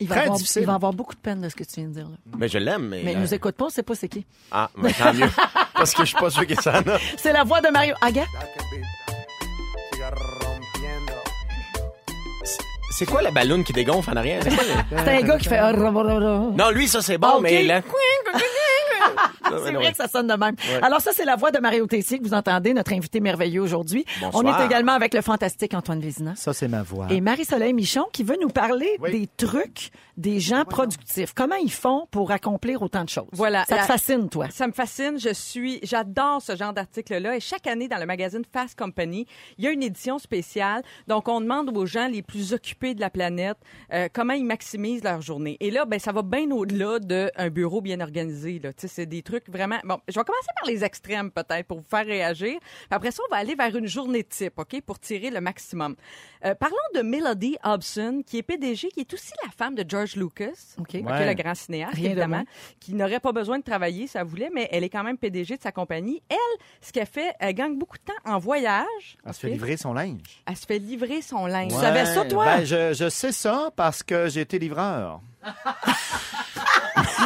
Il 0.00 0.06
va, 0.06 0.14
Très 0.14 0.24
avoir, 0.24 0.38
difficile. 0.38 0.62
il 0.62 0.66
va 0.66 0.74
avoir 0.74 0.92
beaucoup 0.92 1.14
de 1.14 1.20
peine 1.20 1.40
de 1.40 1.48
ce 1.48 1.56
que 1.56 1.64
tu 1.64 1.80
viens 1.80 1.88
de 1.88 1.92
dire. 1.94 2.04
Là. 2.04 2.16
Mais 2.38 2.48
je 2.48 2.58
l'aime, 2.58 2.86
mais... 2.88 3.02
Mais 3.04 3.12
il 3.12 3.18
euh, 3.18 3.20
nous 3.20 3.34
écoute 3.34 3.56
pas, 3.56 3.64
on 3.64 3.68
sait 3.68 3.82
pas 3.82 3.96
c'est 3.96 4.08
qui. 4.08 4.24
Ah, 4.52 4.70
mais 4.76 4.92
tant 4.92 5.12
mieux. 5.12 5.28
Parce 5.74 5.92
que 5.92 6.02
je 6.04 6.10
suis 6.10 6.18
pas 6.18 6.30
sûr 6.30 6.46
qu'il 6.46 6.56
est 6.56 6.62
sa 6.62 6.80
note. 6.82 7.00
C'est 7.16 7.32
la 7.32 7.42
voix 7.42 7.60
de 7.60 7.68
Mario 7.68 7.94
Aga. 8.00 8.24
C'est 12.90 13.06
quoi 13.06 13.22
la 13.22 13.30
balloune 13.30 13.62
qui 13.64 13.72
dégonfle 13.72 14.10
en 14.10 14.16
arrière? 14.16 14.40
C'est 14.42 14.54
quoi 14.54 14.64
le- 14.64 14.96
C'est 15.04 15.18
un 15.18 15.22
gars 15.22 15.38
qui 15.38 15.48
fait... 15.48 15.72
Non, 15.72 16.70
lui, 16.70 16.88
ça, 16.88 17.00
c'est 17.00 17.18
bon, 17.18 17.28
Ah, 17.32 17.36
ok. 17.36 17.42
mais 17.42 17.62
là... 17.64 17.82
C'est 19.64 19.72
vrai 19.72 19.90
que 19.90 19.96
ça 19.96 20.08
sonne 20.08 20.26
de 20.26 20.34
même. 20.34 20.54
Alors 20.82 21.00
ça, 21.00 21.12
c'est 21.12 21.24
la 21.24 21.36
voix 21.36 21.50
de 21.50 21.58
Mario 21.58 21.86
Tessier 21.86 22.18
que 22.18 22.24
vous 22.24 22.34
entendez, 22.34 22.74
notre 22.74 22.92
invité 22.92 23.20
merveilleux 23.20 23.62
aujourd'hui. 23.62 24.04
On 24.32 24.46
est 24.46 24.64
également 24.64 24.92
avec 24.92 25.14
le 25.14 25.22
fantastique 25.22 25.74
Antoine 25.74 26.00
Vézina. 26.00 26.34
Ça, 26.36 26.52
c'est 26.52 26.68
ma 26.68 26.82
voix. 26.82 27.06
Et 27.10 27.20
Marie-Soleil 27.20 27.72
Michon 27.72 28.06
qui 28.12 28.22
veut 28.22 28.38
nous 28.40 28.48
parler 28.48 28.88
des 29.10 29.28
trucs 29.36 29.90
des 30.16 30.40
gens 30.40 30.64
productifs. 30.64 31.32
Comment 31.32 31.54
ils 31.56 31.70
font 31.70 32.08
pour 32.10 32.32
accomplir 32.32 32.82
autant 32.82 33.04
de 33.04 33.08
choses? 33.08 33.28
Voilà. 33.32 33.64
Ça 33.66 33.78
te 33.78 33.82
fascine, 33.84 34.28
toi? 34.28 34.48
Ça 34.50 34.66
me 34.66 34.72
fascine. 34.72 35.18
Je 35.18 35.32
suis, 35.32 35.78
j'adore 35.84 36.42
ce 36.42 36.56
genre 36.56 36.72
d'article-là. 36.72 37.36
Et 37.36 37.40
chaque 37.40 37.68
année, 37.68 37.86
dans 37.86 37.98
le 37.98 38.06
magazine 38.06 38.42
Fast 38.52 38.76
Company, 38.76 39.26
il 39.58 39.64
y 39.64 39.68
a 39.68 39.70
une 39.70 39.82
édition 39.82 40.18
spéciale. 40.18 40.82
Donc, 41.06 41.28
on 41.28 41.40
demande 41.40 41.70
aux 41.76 41.86
gens 41.86 42.08
les 42.08 42.22
plus 42.22 42.52
occupés 42.52 42.94
de 42.94 43.00
la 43.00 43.10
planète 43.10 43.58
euh, 43.92 44.08
comment 44.12 44.32
ils 44.34 44.44
maximisent 44.44 45.04
leur 45.04 45.20
journée. 45.20 45.56
Et 45.60 45.70
là, 45.70 45.84
ben, 45.84 46.00
ça 46.00 46.10
va 46.10 46.22
bien 46.22 46.50
au-delà 46.50 46.98
d'un 46.98 47.50
bureau 47.50 47.80
bien 47.80 48.00
organisé. 48.00 48.58
Là. 48.58 48.72
Tu 48.72 48.82
sais, 48.82 48.88
C'est 48.88 49.06
des 49.06 49.22
trucs 49.22 49.37
vraiment. 49.48 49.78
Bon, 49.84 49.98
je 50.08 50.18
vais 50.18 50.24
commencer 50.24 50.48
par 50.60 50.68
les 50.68 50.84
extrêmes 50.84 51.30
peut-être 51.30 51.66
pour 51.66 51.78
vous 51.78 51.86
faire 51.88 52.06
réagir. 52.06 52.58
Après 52.90 53.10
ça, 53.10 53.22
on 53.28 53.34
va 53.34 53.40
aller 53.40 53.54
vers 53.54 53.74
une 53.76 53.86
journée 53.86 54.24
type, 54.24 54.58
ok, 54.58 54.80
pour 54.82 54.98
tirer 54.98 55.30
le 55.30 55.40
maximum. 55.40 55.94
Euh, 56.44 56.54
parlons 56.54 56.76
de 56.94 57.02
Melody 57.02 57.56
Hobson, 57.64 58.22
qui 58.26 58.38
est 58.38 58.42
PDG, 58.42 58.88
qui 58.88 59.00
est 59.00 59.12
aussi 59.12 59.32
la 59.44 59.50
femme 59.50 59.74
de 59.74 59.84
George 59.88 60.16
Lucas, 60.16 60.74
OK. 60.78 60.94
Ouais. 60.94 61.26
le 61.26 61.34
grand 61.34 61.54
cinéaste, 61.54 61.94
Rien 61.94 62.06
évidemment 62.10 62.44
qui 62.80 62.94
n'aurait 62.94 63.20
pas 63.20 63.32
besoin 63.32 63.58
de 63.58 63.64
travailler, 63.64 64.06
ça 64.06 64.24
voulait, 64.24 64.50
mais 64.52 64.68
elle 64.72 64.84
est 64.84 64.88
quand 64.88 65.04
même 65.04 65.18
PDG 65.18 65.56
de 65.56 65.62
sa 65.62 65.72
compagnie. 65.72 66.22
Elle, 66.28 66.36
ce 66.80 66.92
qu'elle 66.92 67.06
fait, 67.06 67.32
elle 67.40 67.54
gagne 67.54 67.76
beaucoup 67.76 67.98
de 67.98 68.02
temps 68.04 68.12
en 68.32 68.38
voyage. 68.38 68.84
Elle 69.26 69.34
se 69.34 69.40
fait 69.40 69.48
livrer 69.50 69.76
son 69.76 69.92
linge. 69.92 70.42
Elle 70.46 70.56
se 70.56 70.66
fait 70.66 70.78
livrer 70.78 71.22
son 71.22 71.46
linge. 71.46 71.72
Ouais. 71.72 71.80
savais 71.80 72.06
ça, 72.06 72.24
toi? 72.24 72.44
Ben, 72.44 72.64
je, 72.64 72.92
je 72.94 73.08
sais 73.08 73.32
ça 73.32 73.70
parce 73.76 74.02
que 74.02 74.28
j'ai 74.28 74.40
été 74.42 74.58
livreur. 74.58 75.20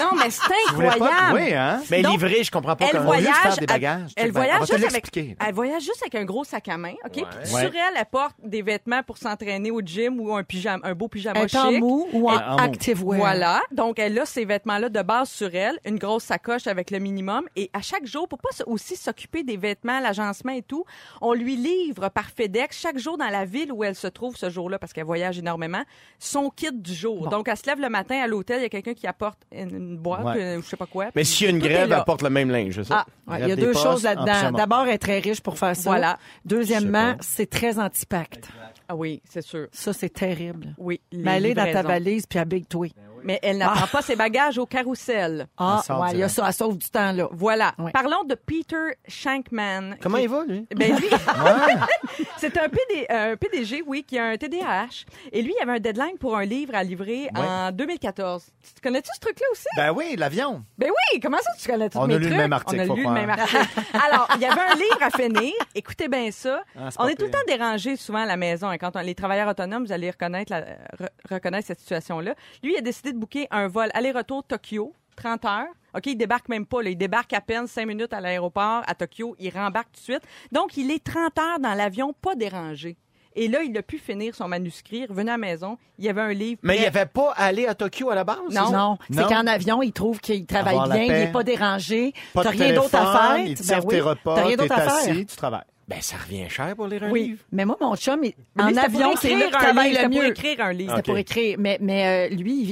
Non, 0.00 0.10
mais 0.18 0.30
c'est 0.30 0.42
incroyable. 0.70 1.34
Oui, 1.34 1.54
hein? 1.54 1.80
Mais 1.90 2.02
Donc, 2.02 2.12
livré, 2.12 2.42
je 2.42 2.50
comprends 2.50 2.76
pas 2.76 2.86
Elle 2.86 2.92
comment. 2.92 3.04
Voyage, 3.04 3.34
faire 3.36 3.52
des 3.56 3.60
elle- 3.60 3.66
bagages, 3.66 4.10
voyage 4.32 4.60
juste 4.60 4.72
avec, 4.72 4.92
l'expliquer. 4.92 5.36
elle 5.46 5.54
voyage 5.54 5.82
juste 5.82 6.02
avec 6.02 6.14
un 6.16 6.24
gros 6.24 6.44
sac 6.44 6.68
à 6.68 6.76
main, 6.76 6.94
ok? 7.04 7.12
Puis 7.12 7.22
Ouais. 7.24 7.46
sur 7.46 7.58
elle, 7.74 7.94
elle 7.96 8.04
porte 8.10 8.34
des 8.42 8.62
vêtements 8.62 9.02
pour 9.02 9.16
s'entraîner 9.18 9.70
au 9.70 9.80
gym 9.80 10.18
ou 10.20 10.34
un 10.34 10.42
pyjama, 10.42 10.86
un 10.86 10.94
beau 10.94 11.08
pyjama 11.08 11.40
Un 11.40 11.42
chic. 11.42 11.52
temps 11.52 11.72
mou 11.72 12.08
ou 12.12 12.28
en 12.28 12.34
En- 12.34 12.36
en 12.36 12.52
mou. 12.56 12.58
active 12.64 13.04
wear? 13.04 13.18
Voilà. 13.20 13.60
Donc, 13.70 13.98
elle 13.98 14.18
a 14.18 14.26
ces 14.26 14.44
vêtements-là 14.44 14.88
de 14.88 15.02
base 15.02 15.30
sur 15.30 15.54
elle, 15.54 15.78
une 15.84 15.98
grosse 15.98 16.24
sacoche 16.24 16.66
avec 16.66 16.90
le 16.90 16.98
minimum. 16.98 17.44
Et 17.56 17.70
à 17.72 17.80
chaque 17.82 18.06
jour, 18.06 18.28
pour 18.28 18.38
pas 18.38 18.50
aussi 18.66 18.96
s'occuper 18.96 19.42
des 19.44 19.56
vêtements, 19.56 20.00
l'agencement 20.00 20.52
et 20.52 20.62
tout, 20.62 20.84
on 21.20 21.32
lui 21.32 21.56
livre 21.56 22.08
par 22.08 22.30
FedEx 22.30 22.78
chaque 22.80 22.98
jour 22.98 23.16
dans 23.18 23.28
la 23.28 23.44
ville 23.44 23.72
où 23.72 23.84
elle 23.84 23.94
se 23.96 24.06
trouve 24.08 24.36
ce 24.36 24.50
jour-là, 24.50 24.78
parce 24.78 24.92
qu'elle 24.92 25.04
voyage 25.04 25.38
énormément, 25.38 25.82
son 26.18 26.50
kit 26.50 26.72
du 26.72 26.94
jour. 26.94 27.24
Bon. 27.24 27.30
Donc, 27.30 27.48
elle 27.48 27.56
se 27.56 27.66
lève 27.66 27.78
le 27.80 27.88
matin 27.88 28.01
à 28.10 28.26
l'hôtel, 28.26 28.58
il 28.60 28.62
y 28.62 28.66
a 28.66 28.68
quelqu'un 28.68 28.94
qui 28.94 29.06
apporte 29.06 29.38
une, 29.52 29.74
une 29.74 29.96
boîte, 29.98 30.24
Ouais. 30.24 30.42
euh, 30.42 30.60
je 30.62 30.66
sais 30.66 30.76
pas 30.76 30.86
quoi. 30.86 31.06
Mais 31.14 31.24
s'il 31.24 31.46
y 31.46 31.50
a 31.50 31.52
une 31.52 31.58
grève, 31.58 31.88
là. 31.88 31.98
elle 31.98 32.04
porte 32.04 32.22
le 32.22 32.30
même 32.30 32.50
linge, 32.50 32.82
ça? 32.82 33.04
Ah, 33.26 33.30
Ouais, 33.32 33.40
il 33.42 33.48
y 33.48 33.52
a 33.52 33.56
deux 33.56 33.72
choses 33.72 34.02
là-dedans. 34.04 34.52
D'abord, 34.52 34.82
elle 34.86 34.94
est 34.94 34.98
très 34.98 35.18
riche 35.20 35.40
pour 35.40 35.58
faire 35.58 35.76
ça. 35.76 35.90
Voilà. 35.90 36.18
Deuxièmement, 36.44 37.14
c'est 37.20 37.48
très 37.48 37.78
anti-pacte. 37.78 38.48
ah 38.88 38.94
oui, 38.96 39.22
c'est 39.28 39.42
sûr. 39.42 39.68
Ça, 39.72 39.92
c'est 39.92 40.12
terrible. 40.12 40.74
Oui. 40.78 41.00
Mais 41.12 41.36
elle 41.36 41.46
est 41.46 41.54
dans 41.54 41.70
ta 41.72 41.82
valise 41.82 42.26
puis 42.26 42.38
habille-toi. 42.38 42.88
Mais 43.24 43.38
elle 43.42 43.58
n'apprend 43.58 43.86
pas 43.86 44.02
ses 44.02 44.16
bagages 44.16 44.58
au 44.58 44.66
carrousel. 44.66 45.46
Ah, 45.56 45.82
ouais, 45.88 46.08
il 46.12 46.18
y 46.18 46.22
a 46.22 46.28
ça, 46.28 46.44
elle 46.46 46.52
sauve 46.52 46.78
du 46.78 46.88
temps, 46.90 47.12
là. 47.12 47.28
Voilà. 47.32 47.74
Ouais. 47.78 47.90
Parlons 47.92 48.24
de 48.24 48.34
Peter 48.34 48.96
Shankman. 49.08 49.96
Comment 50.02 50.16
qui- 50.18 50.24
il 50.24 50.28
va, 50.28 50.44
lui? 50.46 50.66
Ben 50.74 50.96
lui, 50.96 51.06
c'est 52.38 52.56
un, 52.58 52.68
PD, 52.68 53.06
un 53.08 53.36
PDG, 53.36 53.82
oui, 53.86 54.04
qui 54.04 54.18
a 54.18 54.26
un 54.26 54.36
TDAH. 54.36 55.04
Et 55.32 55.42
lui, 55.42 55.54
il 55.58 55.62
avait 55.62 55.76
un 55.78 55.80
deadline 55.80 56.18
pour 56.18 56.36
un 56.36 56.44
livre 56.44 56.74
à 56.74 56.82
livrer 56.82 57.28
en 57.36 57.70
2014. 57.72 58.44
Tu 58.74 58.80
connais-tu 58.82 59.10
ce 59.14 59.20
truc-là 59.20 59.46
aussi? 59.52 59.66
Ben 59.76 59.92
oui, 59.92 60.16
l'avion. 60.16 60.64
Ben 60.78 60.88
oui, 60.90 61.20
comment 61.20 61.38
ça 61.38 61.50
tu 61.60 61.68
connais 61.70 61.88
tous 61.88 61.98
On 61.98 62.02
a 62.04 62.06
mes 62.08 62.14
lu 62.14 62.20
le 62.20 62.26
trucs? 62.26 62.38
même 62.38 62.52
article, 62.52 62.80
On 62.88 62.92
a 62.92 62.94
lu 62.96 63.02
croire. 63.02 63.14
le 63.14 63.20
même 63.20 63.30
article. 63.30 63.66
Alors, 64.06 64.28
il 64.36 64.40
y 64.40 64.44
avait 64.46 64.60
un 64.60 64.74
livre 64.74 64.98
à 65.00 65.10
finir. 65.10 65.52
Écoutez 65.74 66.08
bien 66.08 66.30
ça. 66.30 66.62
Ah, 66.78 66.88
on 66.98 67.06
est 67.08 67.14
tout 67.14 67.24
le 67.26 67.30
temps 67.30 67.38
dérangé 67.46 67.96
souvent 67.96 68.20
à 68.22 68.26
la 68.26 68.36
maison. 68.36 68.68
hein. 68.68 68.78
Quand 68.78 68.96
on- 68.96 69.00
les 69.00 69.14
travailleurs 69.14 69.48
autonomes, 69.48 69.84
vous 69.84 69.92
allez 69.92 70.10
reconnaître, 70.10 70.52
la- 70.52 70.60
re- 70.62 71.08
reconnaître 71.30 71.66
cette 71.66 71.80
situation-là. 71.80 72.34
Lui, 72.62 72.72
il 72.74 72.78
a 72.78 72.80
décidé 72.80 73.11
de 73.12 73.18
booker 73.18 73.46
un 73.50 73.68
vol 73.68 73.88
aller-retour 73.94 74.44
Tokyo, 74.44 74.94
30 75.16 75.44
heures. 75.44 75.66
OK, 75.94 76.06
il 76.06 76.16
débarque 76.16 76.48
même 76.48 76.64
pas. 76.66 76.82
Là. 76.82 76.90
Il 76.90 76.96
débarque 76.96 77.32
à 77.34 77.40
peine 77.40 77.66
5 77.66 77.86
minutes 77.86 78.12
à 78.12 78.20
l'aéroport 78.20 78.82
à 78.86 78.94
Tokyo. 78.94 79.36
Il 79.38 79.50
rembarque 79.52 79.92
tout 79.92 80.00
de 80.00 80.04
suite. 80.04 80.22
Donc, 80.50 80.76
il 80.76 80.90
est 80.90 81.04
30 81.04 81.38
heures 81.38 81.60
dans 81.60 81.74
l'avion, 81.74 82.14
pas 82.14 82.34
dérangé. 82.34 82.96
Et 83.34 83.48
là, 83.48 83.62
il 83.62 83.76
a 83.78 83.82
pu 83.82 83.96
finir 83.98 84.34
son 84.34 84.46
manuscrit, 84.46 84.98
il 84.98 85.06
revenait 85.06 85.30
à 85.30 85.34
la 85.34 85.38
maison, 85.38 85.78
il 85.98 86.04
y 86.04 86.08
avait 86.10 86.20
un 86.20 86.32
livre. 86.34 86.60
Mais 86.62 86.74
il 86.74 86.78
prêt. 86.80 86.86
avait 87.00 87.06
pas 87.06 87.32
allé 87.34 87.66
à 87.66 87.74
Tokyo 87.74 88.10
à 88.10 88.14
la 88.14 88.24
base? 88.24 88.36
Non. 88.50 88.70
Non, 88.70 88.98
c'est 89.10 89.26
qu'en 89.26 89.46
avion, 89.46 89.80
il 89.82 89.92
trouve 89.92 90.20
qu'il 90.20 90.44
travaille 90.44 90.74
Avoir 90.74 90.90
bien, 90.90 91.04
il 91.04 91.12
n'est 91.12 91.32
pas 91.32 91.42
dérangé. 91.42 92.12
Pas 92.34 92.42
T'as 92.42 92.52
de 92.52 92.58
rien 92.58 92.74
d'autre 92.74 92.94
à 92.94 93.12
faire. 93.12 93.54
Te 93.56 93.66
Ben 93.68 93.80
oui, 93.80 93.88
tes 93.88 94.00
repas, 94.02 94.34
T'as 94.34 94.44
rien 94.44 94.56
d'autre 94.56 94.72
à 94.72 94.80
faire. 94.82 94.94
assis, 95.12 95.26
tu 95.26 95.36
travailles. 95.36 95.64
Ben, 95.92 96.00
ça 96.00 96.16
revient 96.16 96.48
cher 96.48 96.74
pour 96.74 96.86
lire 96.86 97.02
un 97.04 97.10
Oui, 97.10 97.22
livre. 97.22 97.42
mais 97.52 97.64
moi, 97.64 97.76
mon 97.80 97.94
chum, 97.96 98.22
il- 98.24 98.32
Mais 98.56 98.62
en 98.62 98.68
c'était 98.68 98.80
avion, 98.80 99.14
c'est 99.20 99.34
là 99.36 99.50
travaille 99.50 99.90
le 99.90 99.96
c'était 99.96 100.08
pour 100.08 100.18
mieux. 100.22 100.26
écrire 100.28 100.60
un 100.60 100.72
livre. 100.72 100.90
C'était 100.90 101.00
Ok. 101.00 101.04
pour 101.06 101.18
écrire. 101.18 101.56
Mais, 101.58 101.78
mais 101.80 102.28
euh, 102.30 102.34
lui, 102.34 102.62
il, 102.62 102.70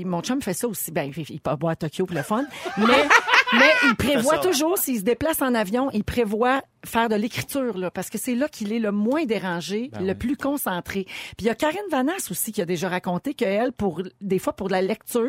il- 0.00 0.06
mon 0.06 0.22
chum 0.22 0.40
fait 0.40 0.54
ça 0.54 0.66
aussi. 0.68 0.90
Ben, 0.90 1.10
il, 1.16 1.40
peut 1.40 1.54
boire 1.56 1.72
à 1.72 1.76
Tokyo 1.76 2.06
pour 2.06 2.16
le 2.16 2.22
fun. 2.22 2.44
Mais, 2.78 2.84
mais 3.58 3.70
il 3.84 3.94
prévoit 3.96 4.38
toujours, 4.38 4.78
s'il 4.78 4.98
se 4.98 5.02
déplace 5.02 5.42
en 5.42 5.54
avion, 5.54 5.90
il 5.92 6.04
prévoit 6.04 6.62
faire 6.84 7.08
de 7.08 7.14
l'écriture, 7.14 7.76
là, 7.78 7.90
parce 7.90 8.08
que 8.10 8.18
c'est 8.18 8.34
là 8.34 8.48
qu'il 8.48 8.72
est 8.72 8.78
le 8.78 8.90
moins 8.90 9.24
dérangé, 9.24 9.90
le 10.00 10.14
plus 10.14 10.36
concentré. 10.36 11.04
Puis 11.04 11.34
il 11.40 11.46
y 11.46 11.50
a 11.50 11.54
Karine 11.54 11.78
Vanasse 11.90 12.30
aussi 12.30 12.52
qui 12.52 12.62
a 12.62 12.64
déjà 12.64 12.88
raconté 12.88 13.34
qu'elle, 13.34 13.72
pour, 13.72 14.02
des 14.20 14.38
fois, 14.38 14.54
pour 14.54 14.68
de 14.68 14.72
la 14.72 14.82
lecture, 14.82 15.28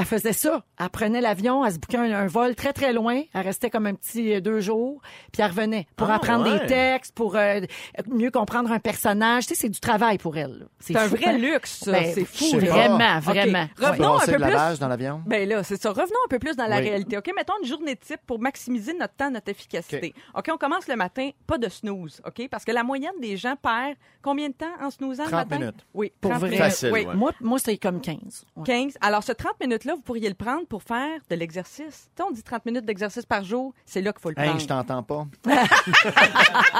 elle 0.00 0.06
faisait 0.06 0.32
ça. 0.32 0.64
Elle 0.78 0.88
prenait 0.90 1.20
l'avion, 1.20 1.64
elle 1.64 1.72
se 1.74 1.78
bouquait 1.78 1.98
un, 1.98 2.10
un 2.12 2.26
vol 2.26 2.54
très, 2.54 2.72
très 2.72 2.92
loin. 2.92 3.22
Elle 3.34 3.42
restait 3.42 3.70
comme 3.70 3.86
un 3.86 3.94
petit 3.94 4.34
euh, 4.34 4.40
deux 4.40 4.60
jours, 4.60 5.00
puis 5.32 5.42
elle 5.42 5.50
revenait 5.50 5.86
pour 5.96 6.10
Ah, 6.10 6.16
apprendre 6.16 6.50
ouais. 6.50 6.60
des 6.60 6.66
textes, 6.66 7.14
pour 7.14 7.36
euh, 7.36 7.60
mieux 8.08 8.30
comprendre 8.30 8.72
un 8.72 8.78
personnage. 8.78 9.46
Tu 9.46 9.54
sais, 9.54 9.60
c'est 9.62 9.68
du 9.68 9.80
travail 9.80 10.18
pour 10.18 10.36
elle. 10.36 10.66
C'est 10.78 10.96
un 10.96 11.06
vrai 11.06 11.26
hein? 11.26 11.38
luxe, 11.38 11.80
ça. 11.84 11.92
Ben, 11.92 12.12
c'est 12.14 12.24
fou. 12.24 12.58
Vraiment, 12.58 13.20
vraiment. 13.20 13.66
Revenons 13.78 14.16
un 14.16 14.26
peu 14.26 14.32
de 14.32 14.68
plus. 14.70 14.78
dans 14.78 14.88
l'avion? 14.88 15.22
Ben 15.26 15.48
là, 15.48 15.62
c'est 15.62 15.80
ça. 15.80 15.90
Revenons 15.90 16.18
un 16.24 16.28
peu 16.28 16.38
plus 16.38 16.56
dans 16.56 16.66
la 16.66 16.76
Oui. 16.78 16.88
réalité. 16.88 17.18
OK, 17.18 17.30
mettons 17.36 17.54
une 17.62 17.68
journée 17.68 17.96
type 17.96 18.20
pour 18.26 18.40
maximiser 18.40 18.94
notre 18.94 19.14
temps, 19.14 19.30
notre 19.30 19.48
efficacité. 19.50 20.14
OK, 20.36 20.48
on 20.52 20.56
commence 20.56 20.88
le 20.88 20.96
matin, 20.96 21.30
pas 21.46 21.58
de 21.58 21.68
snooze, 21.68 22.22
OK? 22.26 22.48
Parce 22.50 22.64
que 22.64 22.72
la 22.72 22.82
moyenne 22.84 23.12
des 23.20 23.36
gens 23.36 23.54
perd 23.56 23.96
combien 24.22 24.48
de 24.48 24.54
temps 24.54 24.66
en 24.80 24.90
snoozant 24.90 25.24
le 25.24 25.30
30 25.30 25.50
matin? 25.50 25.58
minutes. 25.60 25.86
Oui, 25.94 26.12
Pour 26.20 26.30
30 26.30 26.40
vrai. 26.40 26.50
minutes. 26.50 26.64
Facile, 26.64 26.90
oui. 26.92 27.04
ouais. 27.06 27.14
Moi, 27.14 27.32
moi 27.40 27.58
c'est 27.58 27.76
comme 27.76 28.00
15. 28.00 28.44
Ouais. 28.56 28.64
15. 28.64 28.98
Alors, 29.00 29.22
ce 29.22 29.32
30 29.32 29.52
minutes-là, 29.60 29.89
vous 29.94 30.00
pourriez 30.02 30.28
le 30.28 30.34
prendre 30.34 30.66
pour 30.66 30.82
faire 30.82 31.20
de 31.28 31.34
l'exercice. 31.36 32.08
Tu 32.16 32.22
sais, 32.22 32.28
on 32.28 32.30
dit 32.30 32.42
30 32.42 32.64
minutes 32.66 32.84
d'exercice 32.84 33.24
par 33.26 33.44
jour, 33.44 33.72
c'est 33.86 34.00
là 34.00 34.12
qu'il 34.12 34.20
faut 34.20 34.28
le 34.30 34.34
prendre. 34.34 34.52
Hey, 34.54 34.60
je 34.60 34.66
t'entends 34.66 35.02
pas. 35.02 35.26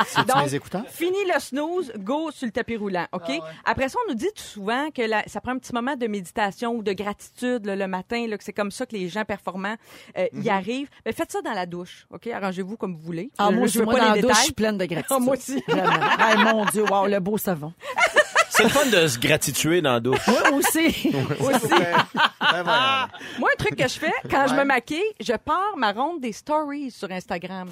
C'est-tu 0.06 0.26
Donc, 0.26 0.44
mes 0.44 0.54
écouteurs? 0.54 0.84
Fini 0.88 1.18
le 1.32 1.38
snooze, 1.40 1.92
go 1.98 2.30
sur 2.30 2.46
le 2.46 2.52
tapis 2.52 2.76
roulant, 2.76 3.06
OK? 3.12 3.30
Après 3.64 3.88
ça, 3.88 3.98
on 4.06 4.10
nous 4.12 4.16
dit 4.18 4.28
tout 4.34 4.42
souvent 4.42 4.90
que 4.90 5.02
la- 5.02 5.24
ça 5.26 5.40
prend 5.40 5.52
un 5.52 5.58
petit 5.58 5.72
moment 5.74 5.96
de 5.96 6.06
méditation 6.06 6.72
ou 6.74 6.82
de 6.82 6.92
gratitude 6.92 7.66
là, 7.66 7.76
le 7.76 7.86
matin, 7.86 8.26
là, 8.28 8.36
que 8.38 8.44
c'est 8.44 8.52
comme 8.52 8.70
ça 8.70 8.86
que 8.86 8.94
les 8.96 9.08
gens 9.08 9.24
performants 9.24 9.76
euh, 10.18 10.26
y 10.34 10.48
arrivent. 10.48 10.88
Mais 11.04 11.12
faites 11.12 11.32
ça 11.32 11.40
dans 11.42 11.52
la 11.52 11.66
douche, 11.66 12.06
OK? 12.10 12.26
Arrangez-vous 12.28 12.76
comme 12.76 12.94
vous 12.94 13.02
voulez. 13.02 13.30
Ah, 13.38 13.50
moi, 13.50 13.66
je 13.66 13.72
je 13.74 13.78
veux 13.80 13.84
moi, 13.84 13.94
pas 13.94 14.00
dans 14.08 14.14
les 14.14 14.20
la 14.22 14.28
douche, 14.28 14.36
je 14.38 14.44
suis 14.44 14.52
pleine 14.52 14.78
de 14.78 14.84
gratitude. 14.84 15.16
Ah, 15.16 15.20
moi 15.20 15.34
aussi. 15.36 15.62
Hey, 16.20 16.36
mon 16.44 16.64
Dieu, 16.66 16.84
wow, 16.90 17.06
le 17.06 17.18
beau 17.20 17.38
savon. 17.38 17.72
C'est 18.60 18.64
le 18.64 18.68
fun 18.68 18.86
de 19.02 19.06
se 19.06 19.18
gratituer 19.18 19.80
dans 19.80 19.92
la 19.94 20.00
douche. 20.00 20.26
Moi 20.26 20.52
aussi. 20.58 20.86
Aussi. 20.88 21.68
Ben 21.68 22.62
voilà. 22.62 23.08
Moi, 23.38 23.48
un 23.52 23.56
truc 23.64 23.76
que 23.76 23.88
je 23.88 23.98
fais, 23.98 24.12
quand 24.30 24.46
je 24.48 24.54
me 24.54 24.64
maquille, 24.64 25.02
je 25.20 25.32
pars 25.34 25.76
ma 25.76 25.92
ronde 25.92 26.20
des 26.20 26.32
stories 26.32 26.90
sur 26.90 27.10
Instagram. 27.10 27.68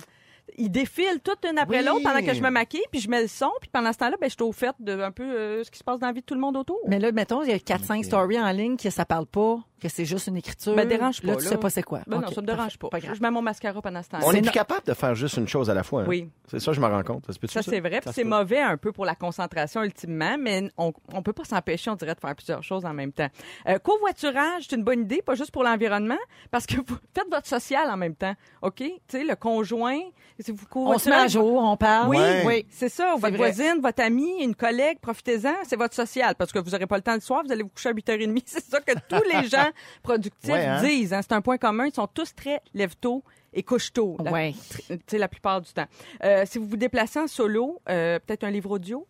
Ils 0.56 0.70
défilent 0.70 1.20
toutes 1.22 1.44
une 1.44 1.58
après 1.58 1.80
Oui. 1.80 1.84
l'autre 1.84 2.02
pendant 2.02 2.24
que 2.24 2.32
je 2.34 2.40
me 2.42 2.48
maquille, 2.50 2.82
puis 2.90 3.00
je 3.00 3.08
mets 3.10 3.20
le 3.20 3.28
son, 3.28 3.50
puis 3.60 3.68
pendant 3.70 3.92
ce 3.92 3.98
temps-là, 3.98 4.16
ben, 4.20 4.28
je 4.30 4.34
suis 4.34 4.42
au 4.42 4.50
fait 4.52 4.74
de 4.80 4.98
un 4.98 5.10
peu 5.12 5.22
euh, 5.22 5.62
ce 5.62 5.70
qui 5.70 5.78
se 5.78 5.84
passe 5.84 6.00
dans 6.00 6.06
la 6.06 6.12
vie 6.14 6.20
de 6.20 6.24
tout 6.26 6.34
le 6.34 6.40
monde 6.40 6.56
autour. 6.56 6.78
Mais 6.88 6.98
là, 6.98 7.12
mettons, 7.12 7.42
il 7.42 7.50
y 7.50 7.52
a 7.52 7.58
4-5 7.58 8.02
stories 8.04 8.40
en 8.40 8.50
ligne 8.50 8.76
que 8.78 8.88
ça 8.90 9.04
parle 9.04 9.26
pas, 9.26 9.58
que 9.78 9.88
c'est 9.88 10.04
juste 10.04 10.26
une 10.26 10.36
écriture. 10.36 10.74
Me 10.76 10.84
dérange 10.84 11.22
Là, 11.22 11.32
pas, 11.34 11.38
tu 11.38 11.44
là. 11.44 11.50
sais 11.50 11.56
pas 11.58 11.70
c'est 11.70 11.82
quoi. 11.82 12.00
Ben 12.06 12.20
non, 12.20 12.28
ça 12.28 12.40
me 12.40 12.46
dérange 12.46 12.76
pas. 12.78 12.88
grave. 12.90 13.14
je 13.14 13.22
mets 13.22 13.30
mon 13.30 13.42
mascara 13.42 13.80
pendant 13.80 14.02
ce 14.02 14.08
temps-là. 14.10 14.24
On 14.26 14.32
est 14.32 14.36
C'est 14.36 14.42
plus 14.42 14.50
capable 14.50 14.84
de 14.86 14.94
faire 14.94 15.14
juste 15.14 15.36
une 15.36 15.48
chose 15.48 15.70
à 15.70 15.74
la 15.74 15.82
fois. 15.82 16.02
hein? 16.02 16.06
Oui. 16.08 16.28
C'est 16.50 16.60
ça, 16.60 16.72
je 16.72 16.80
me 16.80 16.86
rends 16.86 17.02
compte. 17.02 17.24
Ça 17.48 17.62
c'est 17.62 17.80
vrai. 17.80 18.00
C'est 18.12 18.24
mauvais 18.24 18.60
un 18.60 18.76
peu 18.76 18.92
pour 18.92 19.04
la 19.04 19.14
concentration, 19.14 19.82
ultimement, 19.82 20.36
mais 20.38 20.70
on 20.76 20.92
on 21.14 21.22
peut 21.22 21.32
pas 21.32 21.44
s'empêcher, 21.44 21.90
on 21.90 21.94
dirait, 21.96 22.14
de 22.14 22.20
faire 22.20 22.34
plusieurs 22.34 22.62
choses 22.62 22.84
en 22.84 22.92
même 22.94 23.12
temps. 23.12 23.28
Euh, 23.68 23.78
covoiturage, 23.78 24.66
c'est 24.68 24.76
une 24.76 24.84
bonne 24.84 25.02
idée, 25.02 25.22
pas 25.22 25.34
juste 25.34 25.50
pour 25.50 25.62
l'environnement, 25.64 26.18
parce 26.50 26.66
que 26.66 26.76
vous 26.76 26.96
faites 27.14 27.28
votre 27.30 27.46
social 27.46 27.90
en 27.90 27.96
même 27.96 28.14
temps. 28.14 28.34
OK? 28.62 28.76
Tu 28.76 28.92
sais, 29.08 29.24
le 29.24 29.36
conjoint, 29.36 29.98
si 30.40 30.52
vous 30.52 30.64
On 30.74 30.98
se 30.98 31.08
met 31.08 31.16
à 31.16 31.26
jour, 31.28 31.62
on 31.62 31.76
parle. 31.76 32.08
Oui, 32.08 32.16
Ouais. 32.16 32.42
oui. 32.46 32.66
c'est 32.70 32.88
ça. 32.88 33.12
Votre 33.16 33.36
vrai. 33.36 33.52
voisine, 33.52 33.80
votre 33.82 34.02
amie, 34.02 34.42
une 34.42 34.54
collègue, 34.54 34.98
profitez-en. 35.00 35.54
C'est 35.64 35.76
votre 35.76 35.94
social 35.94 36.34
parce 36.36 36.52
que 36.52 36.58
vous 36.58 36.70
n'aurez 36.70 36.86
pas 36.86 36.96
le 36.96 37.02
temps 37.02 37.14
le 37.14 37.20
soir, 37.20 37.42
vous 37.44 37.52
allez 37.52 37.62
vous 37.62 37.68
coucher 37.68 37.90
à 37.90 37.92
8h30. 37.92 38.42
C'est 38.46 38.64
ça 38.64 38.80
que 38.80 38.92
tous 39.08 39.22
les 39.32 39.48
gens 39.48 39.67
productifs 40.02 40.50
Ouais, 40.50 40.64
hein? 40.66 40.82
disent. 40.82 41.12
hein. 41.12 41.20
C'est 41.22 41.32
un 41.32 41.40
point 41.40 41.58
commun. 41.58 41.86
Ils 41.86 41.94
sont 41.94 42.06
tous 42.06 42.34
très 42.34 42.60
lève-tôt 42.74 43.22
et 43.52 43.62
couche-tôt. 43.62 44.16
la- 44.22 44.30
Ouais. 44.32 44.54
Tu 44.88 44.98
sais, 45.06 45.18
la 45.18 45.28
plupart 45.28 45.60
du 45.60 45.72
temps. 45.72 45.86
Euh, 46.24 46.44
si 46.46 46.58
vous 46.58 46.66
vous 46.66 46.76
déplacez 46.76 47.18
en 47.20 47.26
solo, 47.26 47.80
euh, 47.88 48.18
peut-être 48.18 48.44
un 48.44 48.50
livre 48.50 48.70
audio? 48.70 49.06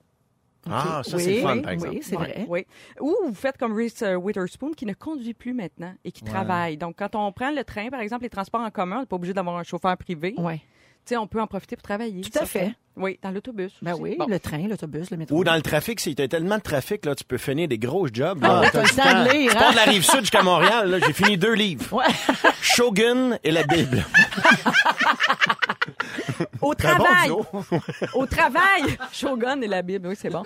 Ah, 0.71 1.03
ça, 1.05 1.17
Oui, 1.17 1.23
c'est 1.23 1.41
fun, 1.41 1.55
oui, 1.57 1.62
par 1.62 1.73
exemple. 1.73 1.95
Oui, 1.95 2.00
c'est 2.03 2.17
vrai. 2.17 2.45
Oui. 2.49 2.67
Ou 3.00 3.15
vous 3.27 3.35
faites 3.35 3.57
comme 3.57 3.75
Reese 3.75 4.03
euh, 4.03 4.17
Witherspoon 4.17 4.73
qui 4.73 4.85
ne 4.87 4.93
conduit 4.93 5.33
plus 5.33 5.55
maintenant 5.55 5.95
et 6.05 6.12
qui 6.12 6.23
travaille. 6.25 6.77
Donc, 6.77 6.97
quand 6.99 7.15
on 7.15 7.33
prend 7.33 7.50
le 7.53 7.65
train, 7.65 7.88
par 7.88 8.00
exemple, 8.00 8.25
les 8.25 8.29
transports 8.31 8.61
en 8.61 8.71
commun, 8.71 8.97
on 8.97 9.00
n'est 9.00 9.07
pas 9.07 9.17
obligé 9.17 9.33
d'avoir 9.33 9.57
un 9.57 9.62
chauffeur 9.62 9.97
privé. 9.97 10.35
Ouais. 10.37 10.61
Tu 11.09 11.15
sais, 11.15 11.17
on 11.17 11.27
peut 11.27 11.41
en 11.41 11.47
profiter 11.47 11.75
pour 11.75 11.83
travailler. 11.85 12.21
Tout 12.21 12.38
à 12.38 12.45
fait. 12.45 12.75
Oui, 12.95 13.19
dans 13.23 13.31
l'autobus. 13.31 13.73
Ben 13.81 13.93
aussi. 13.95 14.03
oui, 14.03 14.17
Bon. 14.19 14.27
le 14.29 14.38
train, 14.38 14.69
l'autobus, 14.69 15.11
le 15.11 15.17
métro. 15.17 15.35
Ou 15.38 15.43
dans 15.43 15.55
le 15.55 15.62
trafic, 15.62 16.00
s'il 16.00 16.19
y 16.19 16.23
a 16.23 16.29
tellement 16.29 16.59
de 16.59 16.62
trafic, 16.62 17.07
là, 17.07 17.15
tu 17.15 17.25
peux 17.25 17.38
finir 17.38 17.67
des 17.67 17.79
gros 17.79 18.09
jobs. 18.12 18.38
Ah, 18.43 18.47
là. 18.49 18.61
là, 18.61 18.71
t'as 18.71 18.83
le 18.83 18.88
temps 18.91 19.25
de 19.25 19.31
lire, 19.38 19.50
Je 19.53 19.57
pars 19.57 19.69
hein? 19.69 19.71
de 19.71 19.77
la 19.77 19.85
rive 19.85 20.05
sud 20.05 20.21
jusqu'à 20.21 20.43
Montréal, 20.43 20.91
là, 20.91 20.99
j'ai 21.07 21.15
fini 21.15 21.38
deux 21.38 21.55
livres. 21.55 21.91
Ouais. 21.95 22.05
Shogun 22.61 23.38
et 23.43 23.50
la 23.53 23.62
Bible. 23.62 24.05
Au 26.61 26.69
bon 26.69 26.75
travail. 26.75 27.31
au 28.15 28.27
travail. 28.27 28.83
Shogun 29.12 29.62
et 29.62 29.67
la 29.67 29.81
Bible, 29.81 30.09
oui, 30.09 30.15
c'est 30.19 30.29
bon. 30.29 30.43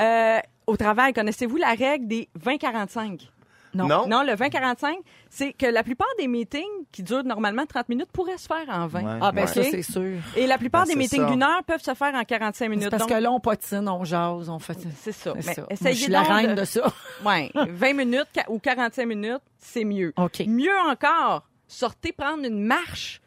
Euh, 0.00 0.38
au 0.66 0.76
travail, 0.76 1.12
connaissez-vous 1.12 1.56
la 1.56 1.74
règle 1.74 2.08
des 2.08 2.28
20-45? 2.44 3.28
Non. 3.74 3.86
Non? 3.86 4.06
Non, 4.08 4.22
le 4.22 4.32
20-45, 4.32 4.94
c'est 5.28 5.52
que 5.52 5.66
la 5.66 5.82
plupart 5.82 6.08
des 6.18 6.26
meetings 6.26 6.62
qui 6.90 7.02
durent 7.02 7.22
normalement 7.24 7.66
30 7.66 7.88
minutes 7.88 8.10
pourraient 8.12 8.36
se 8.38 8.46
faire 8.46 8.64
en 8.68 8.86
20. 8.86 9.00
Ouais. 9.02 9.18
Ah, 9.22 9.32
ben 9.32 9.46
ça, 9.46 9.62
c'est 9.62 9.82
sûr. 9.82 10.18
Et 10.36 10.46
la 10.46 10.58
plupart 10.58 10.82
Ben, 10.86 10.88
des 10.92 10.96
meetings 10.96 11.26
d'une 11.26 11.42
heure 11.42 11.62
peuvent 11.64 11.82
se 11.82 11.94
faire 11.94 12.14
en 12.14 12.24
45 12.24 12.68
minutes. 12.68 12.90
Parce 12.90 13.02
Donc, 13.02 13.10
que 13.10 13.22
là, 13.22 13.30
on 13.30 13.38
patine, 13.40 13.88
on 13.88 14.04
jase, 14.04 14.48
on 14.48 14.58
fait... 14.58 14.76
c'est 14.96 15.12
ça. 15.12 15.32
C'est 15.40 15.46
Mais 15.46 15.54
ça. 15.54 15.60
Moi, 15.62 15.66
essayez 15.70 15.94
je 15.94 16.00
suis 16.02 16.12
la 16.12 16.22
reine 16.22 16.54
de- 16.54 16.60
de 16.60 16.64
ça. 16.64 16.92
Ouais, 17.24 17.50
20 17.54 17.92
minutes 17.94 18.26
ou 18.48 18.58
45 18.58 19.06
minutes, 19.06 19.42
c'est 19.58 19.84
mieux. 19.84 20.12
OK. 20.16 20.42
Mieux 20.46 20.76
encore, 20.88 21.42
sortez 21.68 22.12
prendre 22.12 22.44
une 22.44 22.64
marche. 22.64 23.20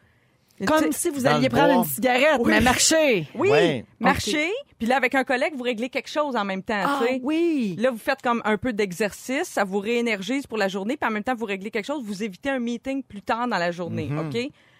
Comme 0.66 0.92
si 0.92 1.10
vous 1.10 1.26
alliez 1.26 1.48
prendre 1.48 1.72
bois. 1.74 1.82
une 1.82 1.88
cigarette, 1.88 2.40
Oui. 2.40 2.52
mais 2.52 2.60
marcher. 2.60 3.28
Oui, 3.34 3.50
Ouais. 3.50 3.84
marchez. 4.00 4.50
Puis 4.78 4.86
là, 4.88 4.96
avec 4.96 5.14
un 5.14 5.24
collègue, 5.24 5.54
vous 5.56 5.62
réglez 5.64 5.88
quelque 5.88 6.08
chose 6.10 6.36
en 6.36 6.44
même 6.44 6.62
temps. 6.62 6.82
Ah 6.84 7.00
tu 7.02 7.06
sais. 7.14 7.20
oui. 7.22 7.76
Là, 7.78 7.90
vous 7.90 7.98
faites 7.98 8.22
comme 8.22 8.40
un 8.44 8.56
peu 8.56 8.72
d'exercice, 8.72 9.44
ça 9.48 9.64
vous 9.64 9.78
réénergise 9.80 10.46
pour 10.46 10.58
la 10.58 10.68
journée, 10.68 10.96
puis 10.96 11.08
en 11.08 11.12
même 11.12 11.24
temps, 11.24 11.34
vous 11.34 11.46
réglez 11.46 11.70
quelque 11.70 11.86
chose, 11.86 12.02
vous 12.04 12.22
évitez 12.22 12.50
un 12.50 12.60
meeting 12.60 13.02
plus 13.02 13.22
tard 13.22 13.48
dans 13.48 13.58
la 13.58 13.70
journée, 13.72 14.06
Mhm. 14.08 14.28
OK? 14.28 14.36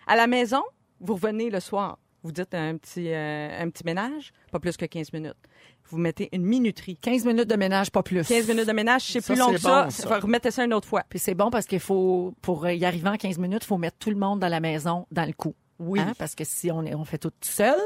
À 0.07 0.17
la 0.17 0.27
maison, 0.27 0.63
vous 1.01 1.15
revenez 1.15 1.51
le 1.51 1.61
soir. 1.61 1.99
Vous 2.23 2.33
dites 2.33 2.55
un 2.55 2.77
petit, 2.79 3.13
euh, 3.13 3.51
un 3.61 3.69
petit 3.69 3.85
ménage, 3.85 4.33
pas 4.51 4.59
plus 4.59 4.77
que 4.79 4.87
15 4.87 5.13
minutes. 5.13 5.35
Vous 5.91 5.99
mettez 5.99 6.31
une 6.33 6.45
minuterie. 6.47 6.97
15 6.97 7.27
minutes 7.27 7.49
de 7.51 7.57
ménage, 7.57 7.91
pas 7.91 8.03
plus. 8.03 8.27
15 8.27 8.49
minutes 8.49 8.67
de 8.67 8.73
ménage, 8.73 9.03
c'est 9.03 9.21
Ça, 9.21 9.35
plus 9.35 9.39
long 9.41 9.49
c'est 9.49 9.55
que 9.57 9.61
ça. 9.61 9.83
bon, 9.85 9.91
ça. 9.91 10.19
Remettez 10.21 10.51
ça 10.51 10.65
une 10.65 10.73
autre 10.73 10.89
fois. 10.89 11.03
Puis 11.11 11.19
c'est 11.19 11.35
bon 11.35 11.51
parce 11.51 11.67
qu'il 11.67 11.81
faut, 11.81 12.33
pour 12.41 12.67
y 12.67 12.85
arriver 12.87 13.11
en 13.11 13.17
15 13.17 13.37
minutes, 13.37 13.65
il 13.65 13.67
faut 13.67 13.77
mettre 13.77 13.99
tout 13.99 14.09
le 14.09 14.17
monde 14.17 14.41
dans 14.41 14.49
la 14.49 14.61
maison 14.61 15.07
dans 15.11 15.27
le 15.27 15.35
coup. 15.35 15.55
Oui. 15.79 16.01
Hein? 16.01 16.13
Parce 16.19 16.35
que 16.35 16.45
si 16.45 16.71
on, 16.71 16.83
est, 16.85 16.95
on 16.95 17.05
fait 17.05 17.19
tout 17.19 17.33
seul, 17.41 17.79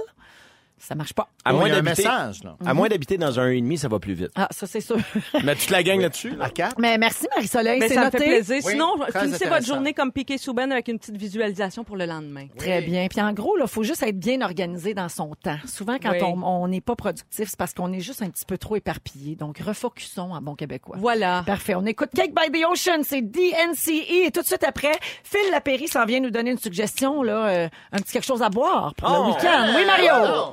ça 0.80 0.94
marche 0.94 1.12
pas. 1.12 1.28
À 1.44 1.52
Oh, 1.54 1.58
moins 1.58 1.68
d'habiter, 1.68 2.02
message, 2.02 2.44
là. 2.44 2.56
à 2.64 2.75
moins 2.75 2.88
d'habiter 2.88 3.16
dans 3.18 3.38
un 3.40 3.49
et 3.50 3.61
demi, 3.61 3.78
ça 3.78 3.88
va 3.88 3.99
plus 3.99 4.12
vite. 4.14 4.30
Ah, 4.37 4.49
ça, 4.50 4.66
c'est 4.66 4.80
sûr. 4.80 4.97
Mais 5.44 5.54
toute 5.54 5.70
la 5.70 5.82
gang 5.82 6.00
là-dessus. 6.00 6.30
là. 6.37 6.44
À 6.47 6.50
quatre? 6.50 6.76
Mais 6.78 6.99
merci, 6.99 7.26
Marie-Soleil. 7.35 7.80
Mais 7.80 7.88
C'est 7.88 7.94
ça 7.94 8.06
me 8.06 8.11
fait 8.11 8.18
plaisir. 8.18 8.56
Oui, 8.64 8.73
Sinon, 8.73 8.94
finissez 9.18 9.47
votre 9.49 9.64
journée 9.66 9.94
comme 9.94 10.12
Piqué 10.12 10.37
Souben 10.38 10.70
avec 10.73 10.88
une 10.88 10.99
petite 10.99 11.16
visualisation 11.16 11.85
pour 11.85 11.97
le 11.97 12.06
lendemain. 12.06 12.47
Très 12.58 12.82
bien. 12.82 13.06
Puis 13.08 13.20
en 13.20 13.32
gros, 13.32 13.56
il 13.61 13.66
faut 13.68 13.82
juste 13.82 14.02
être 14.02 14.18
bien 14.18 14.40
organisé 14.42 14.94
dans 14.94 15.08
son 15.08 15.35
temps. 15.42 15.58
Souvent, 15.66 15.97
quand 16.02 16.11
Oui. 16.12 16.20
on 16.23 16.68
n'est 16.68 16.80
pas 16.80 16.97
productif, 16.97 17.49
c'est 17.49 17.56
parce 17.56 17.73
qu'on 17.75 17.92
est 17.92 18.00
juste 18.00 18.23
un 18.23 18.30
petit 18.30 18.44
peu 18.44 18.58
trop 18.58 18.76
éparpillé. 18.76 19.37
Donc, 19.37 19.58
refocusons 19.58 20.32
en 20.35 20.40
bon 20.40 20.54
québécois. 20.54 20.97
Voilà. 20.99 21.42
Parfait. 21.47 21.75
On 21.75 21.87
écoute 21.87 22.11
Cake 22.14 22.35
by 22.35 22.50
the 22.50 22.64
Ocean, 22.66 23.02
c'est 23.04 23.23
DNCE. 23.23 23.88
Et 24.11 24.30
tout 24.32 24.42
de 24.42 24.47
suite 24.47 24.64
après, 24.64 24.92
Phil 25.25 25.40
Lapéry 25.50 25.88
s'en 25.88 26.04
vient 26.04 26.20
nous 26.20 26.30
donner 26.30 26.50
une 26.50 26.58
suggestion, 26.58 27.23
là, 27.23 27.49
euh, 27.49 27.68
un 27.92 27.99
petit 27.99 28.12
quelque 28.12 28.25
chose 28.26 28.42
à 28.42 28.49
boire 28.50 28.94
pour 28.97 29.08
le 29.08 29.14
Oh! 29.18 29.26
week-end. 29.28 29.73
Oui, 29.76 29.85
Mario? 29.87 30.52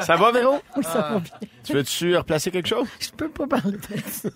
Ça 0.00 0.16
va, 0.16 0.30
Véro? 0.32 0.60
Oui, 0.76 0.84
ça 0.84 0.98
va 1.12 1.18
bien. 1.18 1.48
Tu 1.64 1.72
veux-tu 1.72 2.16
replacer 2.16 2.50
quelque 2.50 2.68
chose? 2.68 2.86
Je 3.00 3.08
peux 3.10 3.28
pas 3.28 3.46
parler 3.46 3.76
de 3.78 3.96
ça. 4.10 4.28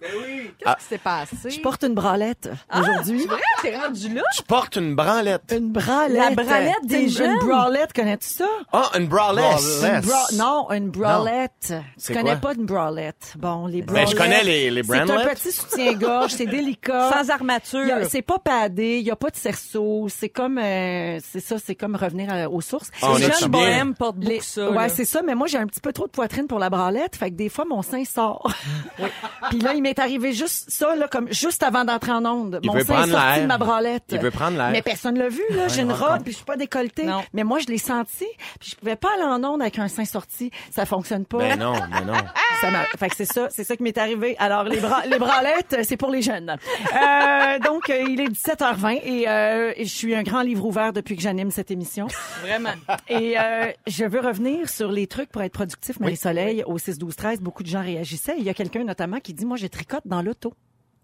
Qu'est-ce 0.00 0.76
qui 0.76 0.84
s'est 0.88 0.98
passé? 0.98 1.50
Je 1.50 1.60
porte 1.60 1.82
une 1.84 1.94
bralette 1.94 2.48
aujourd'hui. 2.72 3.20
C'est 3.22 3.28
vrai? 3.28 3.40
T'es 3.62 3.76
rendu 3.76 4.14
là? 4.14 4.22
Tu 4.36 4.42
portes 4.44 4.76
une 4.76 4.94
branlette. 4.94 5.52
Une 5.56 5.72
bralette. 5.72 6.36
La 6.36 6.42
bralette 6.44 6.74
des 6.84 7.02
une- 7.02 7.08
jeunes. 7.10 7.30
Une 7.42 7.48
bralette, 7.48 7.92
connais-tu 7.92 8.28
ça? 8.28 8.48
Ah, 8.72 8.90
une 8.96 9.06
bralette. 9.06 9.44
Bralette. 9.80 10.04
Une 10.04 10.08
bra- 10.10 10.26
non, 10.34 10.70
une 10.70 10.90
bralette. 10.90 11.74
Tu 12.04 12.12
connais 12.14 12.30
quoi? 12.32 12.36
pas 12.36 12.54
une 12.54 12.66
bralette? 12.66 13.34
Bon, 13.36 13.66
les 13.66 13.82
Ben, 13.82 13.86
bralettes. 13.92 14.10
je 14.10 14.16
connais 14.16 14.44
les, 14.44 14.70
les 14.70 14.82
C'est 14.84 14.96
un 15.00 15.06
petit 15.06 15.52
soutien-gorge, 15.52 16.32
c'est 16.32 16.46
délicat. 16.46 17.10
Sans 17.12 17.22
Il 17.22 17.26
y 17.28 17.30
a- 17.30 17.34
armature. 17.34 17.96
C'est 18.08 18.22
pas 18.22 18.38
padé, 18.38 18.98
il 18.98 19.06
y 19.06 19.10
a 19.10 19.16
pas 19.16 19.30
de 19.30 19.36
cerceau, 19.36 20.06
c'est 20.08 20.28
comme 20.28 20.58
euh, 20.58 21.18
c'est 21.22 21.40
ça, 21.40 21.56
c'est 21.58 21.74
comme 21.74 21.96
revenir 21.96 22.32
à- 22.32 22.48
aux 22.48 22.60
sources. 22.60 22.90
Ah, 23.02 23.08
on 23.10 23.16
Les 23.16 23.24
est-tu 23.24 23.40
jeunes 23.40 23.50
bien? 23.50 23.60
bohèmes 23.60 23.94
portent 23.94 24.16
beaucoup 24.16 24.28
Les- 24.30 24.40
ça. 24.40 24.70
Oui, 24.76 24.82
Ouais, 24.84 24.88
c'est 24.88 25.04
ça, 25.04 25.22
mais 25.22 25.34
moi, 25.34 25.46
j'ai 25.46 25.58
un 25.58 25.66
petit 25.66 25.80
peu 25.80 25.92
trop 25.92 26.06
de 26.06 26.10
poitrine 26.10 26.46
pour 26.46 26.58
la 26.58 26.70
bralette, 26.70 27.16
fait 27.16 27.30
que 27.30 27.36
des 27.36 27.48
fois, 27.48 27.64
mon 27.68 27.82
sein 27.82 28.04
sort. 28.04 28.52
Puis 29.50 29.58
là, 29.60 29.74
il 29.74 29.82
m'est 29.82 29.98
arrivé 29.98 30.32
juste 30.32 30.70
ça, 30.70 30.94
là, 30.96 31.08
comme 31.08 31.32
juste 31.32 31.62
avant 31.62 31.84
d'entrer 31.84 32.12
en 32.12 32.24
onde. 32.24 32.60
Il 32.62 32.68
mon 32.68 32.74
veut 32.74 32.84
sein 32.84 32.94
est 32.94 32.96
prendre 32.96 33.12
sorti 33.12 33.40
de 33.40 33.46
ma 33.46 33.58
bralette. 33.58 34.04
Il 34.10 34.18
veut 34.18 34.30
prendre 34.30 34.56
l'air. 34.56 34.70
Mais 34.70 34.82
personne 34.82 35.18
l'a 35.18 35.28
vu, 35.28 35.42
là. 35.50 35.68
J'ai 35.68 35.82
une 35.82 35.92
robe, 35.92 36.22
puis 36.22 36.32
je 36.32 36.36
suis 36.36 36.44
pas 36.44 36.56
décolletée. 36.56 37.04
Non. 37.04 37.22
Mais 37.32 37.44
moi, 37.44 37.58
je 37.58 37.66
l'ai 37.66 37.78
senti, 37.78 38.26
puis 38.60 38.70
je 38.70 38.76
pouvais 38.76 38.96
pas 38.96 39.08
aller 39.14 39.24
en 39.24 39.42
onde 39.44 39.62
avec 39.62 39.78
un 39.78 39.88
sein 39.88 40.04
sorti. 40.04 40.50
Ça 40.70 40.86
fonctionne 40.86 41.24
pas. 41.24 41.38
Ben 41.38 41.58
non, 41.58 41.72
ben 41.72 42.04
non. 42.06 42.14
Ça 42.60 42.70
fait 42.98 43.10
que 43.10 43.16
c'est 43.16 43.26
ça, 43.26 43.48
c'est 43.50 43.64
ça 43.64 43.76
qui 43.76 43.82
m'est 43.82 43.98
arrivé. 43.98 44.34
Alors 44.38 44.64
les 44.64 44.78
bras, 44.78 45.02
les 45.06 45.18
bralettes, 45.18 45.74
euh, 45.74 45.82
c'est 45.82 45.98
pour 45.98 46.10
les 46.10 46.22
jeunes. 46.22 46.50
Euh, 46.50 47.58
donc 47.58 47.90
euh, 47.90 48.02
il 48.08 48.20
est 48.20 48.28
17h20 48.28 49.00
et 49.04 49.28
euh, 49.28 49.72
je 49.78 49.84
suis 49.84 50.14
un 50.14 50.22
grand 50.22 50.40
livre 50.40 50.64
ouvert 50.64 50.92
depuis 50.94 51.16
que 51.16 51.22
j'anime 51.22 51.50
cette 51.50 51.70
émission. 51.70 52.06
Vraiment. 52.42 52.70
Et 53.08 53.38
euh, 53.38 53.70
je 53.86 54.04
veux 54.04 54.20
revenir 54.20 54.65
sur 54.68 54.90
les 54.92 55.06
trucs 55.06 55.30
pour 55.30 55.42
être 55.42 55.52
productif, 55.52 55.98
Marie-Soleil, 56.00 56.62
au 56.66 56.78
6 56.78 56.98
12 56.98 57.16
13, 57.16 57.40
beaucoup 57.40 57.62
de 57.62 57.68
gens 57.68 57.82
réagissaient. 57.82 58.36
Il 58.38 58.44
y 58.44 58.48
a 58.50 58.54
quelqu'un 58.54 58.84
notamment 58.84 59.20
qui 59.20 59.34
dit 59.34 59.44
moi 59.46 59.56
je 59.56 59.66
tricote 59.66 60.02
dans 60.06 60.22
l'auto. 60.22 60.52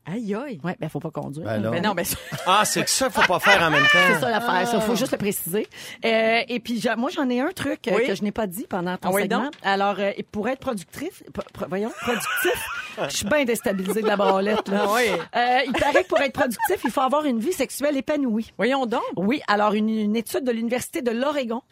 Aïe, 0.04 0.34
aïe. 0.34 0.58
Ouais, 0.64 0.76
ben 0.80 0.88
faut 0.88 0.98
pas 0.98 1.12
conduire. 1.12 1.46
Ben 1.46 1.62
là. 1.62 1.70
Ben 1.70 1.80
non, 1.80 1.94
ben, 1.94 2.04
Ah, 2.48 2.64
c'est 2.64 2.82
que 2.82 2.90
ça, 2.90 3.08
faut 3.08 3.22
pas 3.22 3.38
faire 3.38 3.62
en 3.62 3.70
même 3.70 3.84
C'est 3.92 4.14
temps. 4.14 4.20
ça 4.22 4.30
l'affaire, 4.30 4.66
ça 4.66 4.80
faut 4.80 4.96
juste 4.96 5.12
le 5.12 5.18
préciser. 5.18 5.68
Euh, 6.04 6.40
et 6.48 6.58
puis 6.58 6.82
moi 6.98 7.08
j'en 7.14 7.30
ai 7.30 7.38
un 7.40 7.52
truc 7.52 7.86
euh, 7.86 7.92
Oui. 7.96 8.08
que 8.08 8.16
je 8.16 8.24
n'ai 8.24 8.32
pas 8.32 8.48
dit 8.48 8.66
pendant 8.68 8.96
ton 8.96 9.10
Ah 9.10 9.12
oui, 9.12 9.22
segment. 9.22 9.44
donc? 9.44 9.52
Alors 9.62 9.94
euh, 10.00 10.10
pour 10.32 10.48
être 10.48 10.58
productif, 10.58 11.22
pro- 11.32 11.44
pro- 11.52 11.66
voyons, 11.68 11.92
productif, 12.00 12.66
je 13.10 13.16
suis 13.16 13.26
bien 13.26 13.44
déstabilisée 13.44 14.02
de 14.02 14.08
la 14.08 14.16
branlette 14.16 14.68
là. 14.68 14.86
Ah 14.88 14.92
oui. 14.92 15.02
Euh, 15.36 15.58
il 15.68 15.72
paraît 15.72 16.02
que 16.02 16.08
pour 16.08 16.18
être 16.20 16.32
productif, 16.32 16.80
il 16.82 16.90
faut 16.90 17.00
avoir 17.00 17.24
une 17.24 17.38
vie 17.38 17.52
sexuelle 17.52 17.96
épanouie. 17.96 18.52
voyons 18.56 18.86
donc. 18.86 19.02
Oui, 19.16 19.40
alors 19.46 19.72
une, 19.74 19.88
une 19.88 20.16
étude 20.16 20.42
de 20.42 20.50
l'université 20.50 21.02
de 21.02 21.12
l'Oregon, 21.12 21.62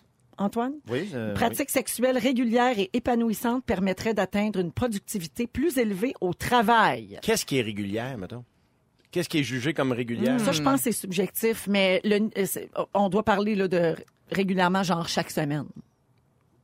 Antoine, 0.40 0.72
Oui, 0.90 1.10
Euh, 1.14 1.34
pratique 1.34 1.68
sexuelle 1.70 2.16
régulière 2.16 2.78
et 2.78 2.88
épanouissante 2.94 3.62
permettrait 3.64 4.14
d'atteindre 4.14 4.58
une 4.58 4.72
productivité 4.72 5.46
plus 5.46 5.76
élevée 5.76 6.14
au 6.22 6.32
travail. 6.32 7.18
Qu'est-ce 7.22 7.44
qui 7.44 7.58
est 7.58 7.62
régulière, 7.62 8.16
mettons? 8.16 8.42
Qu'est-ce 9.10 9.28
qui 9.28 9.40
est 9.40 9.42
jugé 9.44 9.74
comme 9.74 9.92
régulière? 9.92 10.40
Ça, 10.40 10.52
je 10.52 10.62
pense 10.62 10.76
que 10.78 10.84
c'est 10.84 10.92
subjectif, 10.92 11.66
mais 11.68 12.00
le, 12.04 12.30
euh, 12.38 12.84
on 12.94 13.08
doit 13.10 13.22
parler 13.24 13.54
là, 13.54 13.68
de 13.68 13.94
régulièrement, 14.32 14.82
genre 14.82 15.08
chaque 15.08 15.30
semaine. 15.30 15.66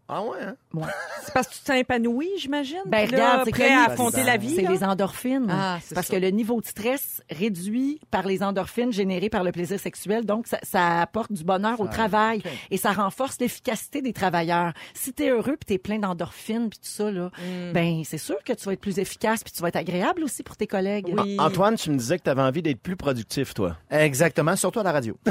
Ah 0.09 0.23
ouais, 0.23 0.39
hein? 0.41 0.55
Ouais. 0.73 0.85
C'est 1.25 1.35
parce 1.35 1.49
que 1.49 1.55
tu 1.55 1.61
t'es 1.65 1.81
épanoui, 1.81 2.29
j'imagine? 2.39 2.79
Ben, 2.87 3.11
là, 3.11 3.17
regarde, 3.17 3.43
c'est 3.47 3.51
prêt 3.51 3.69
le 3.71 3.75
à 3.75 3.85
affronter 3.87 4.23
la 4.23 4.37
vie. 4.37 4.55
C'est 4.55 4.63
les 4.63 4.85
endorphines. 4.85 5.49
Ah, 5.51 5.79
c'est 5.83 5.95
parce 5.97 6.07
ça. 6.07 6.15
que 6.15 6.21
le 6.21 6.29
niveau 6.31 6.61
de 6.61 6.67
stress 6.67 7.23
réduit 7.31 8.01
par 8.13 8.25
les 8.27 8.43
endorphines 8.45 8.93
générées 8.93 9.29
par 9.31 9.43
le 9.43 9.51
plaisir 9.51 9.81
sexuel, 9.81 10.25
donc 10.25 10.47
ça, 10.47 10.59
ça 10.63 11.01
apporte 11.01 11.33
du 11.33 11.43
bonheur 11.43 11.81
au 11.81 11.89
travail 11.89 12.43
et 12.71 12.77
ça 12.77 12.93
renforce 12.93 13.39
l'efficacité 13.41 14.01
des 14.01 14.13
travailleurs. 14.13 14.73
Si 14.95 15.13
t'es 15.13 15.31
heureux 15.31 15.57
puis 15.57 15.67
t'es 15.67 15.79
plein 15.79 15.99
d'endorphines 15.99 16.69
puis 16.71 16.79
tout 16.79 16.89
ça 16.89 17.11
là, 17.11 17.31
Mm. 17.39 17.73
ben 17.73 18.03
c'est 18.05 18.19
sûr 18.19 18.37
que 18.45 18.53
tu 18.53 18.65
vas 18.65 18.73
être 18.75 18.81
plus 18.81 18.99
efficace 18.99 19.43
puis 19.43 19.53
tu 19.53 19.61
vas 19.63 19.69
être 19.69 19.77
agréable 19.77 20.23
aussi 20.25 20.43
pour 20.43 20.57
tes 20.57 20.67
collègues. 20.67 21.13
Oui. 21.19 21.37
Antoine, 21.41 21.75
tu 21.77 21.91
me 21.91 21.97
disais 21.97 22.19
que 22.19 22.25
tu 22.25 22.31
avais 22.31 22.43
envie 22.43 22.63
d'être 22.63 22.81
plus 22.81 22.97
productif, 22.97 23.55
toi. 23.55 23.77
Exactement, 23.91 24.55
surtout 24.57 24.81
à 24.81 24.83
la 24.85 24.93
radio. 24.93 25.17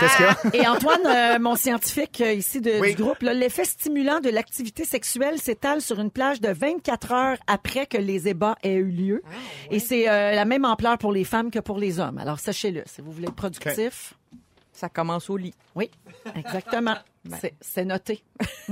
Qu'est-ce 0.00 0.16
qu'il 0.16 0.26
y 0.56 0.60
a? 0.60 0.64
Et 0.64 0.66
Antoine, 0.68 1.00
euh, 1.06 1.38
mon 1.38 1.56
scientifique 1.56 2.20
euh, 2.20 2.32
ici 2.32 2.60
de- 2.60 2.80
Oui. 2.80 2.94
du 2.94 3.02
groupe, 3.02 3.22
là, 3.22 3.23
l'effet 3.30 3.64
stimulant 3.64 4.20
de 4.20 4.28
l'activité 4.30 4.84
sexuelle 4.84 5.38
s'étale 5.38 5.80
sur 5.80 6.00
une 6.00 6.10
plage 6.10 6.40
de 6.40 6.48
24 6.50 7.12
heures 7.12 7.38
après 7.46 7.86
que 7.86 7.96
les 7.98 8.28
ébats 8.28 8.56
aient 8.62 8.74
eu 8.74 8.84
lieu. 8.90 9.22
Et 9.70 9.78
c'est 9.78 10.08
euh, 10.08 10.32
la 10.34 10.44
même 10.44 10.64
ampleur 10.64 10.98
pour 10.98 11.12
les 11.12 11.24
femmes 11.24 11.50
que 11.50 11.58
pour 11.60 11.78
les 11.78 12.00
hommes. 12.00 12.18
Alors 12.18 12.38
sachez-le, 12.40 12.82
si 12.86 13.00
vous 13.00 13.10
voulez 13.12 13.26
être 13.28 13.34
productif. 13.34 14.14
Ça 14.72 14.88
commence 14.88 15.30
au 15.30 15.36
lit. 15.36 15.54
Oui, 15.76 15.88
exactement. 16.34 16.96
C'est- 17.40 17.54
C'est 17.60 17.84
noté. 17.84 18.22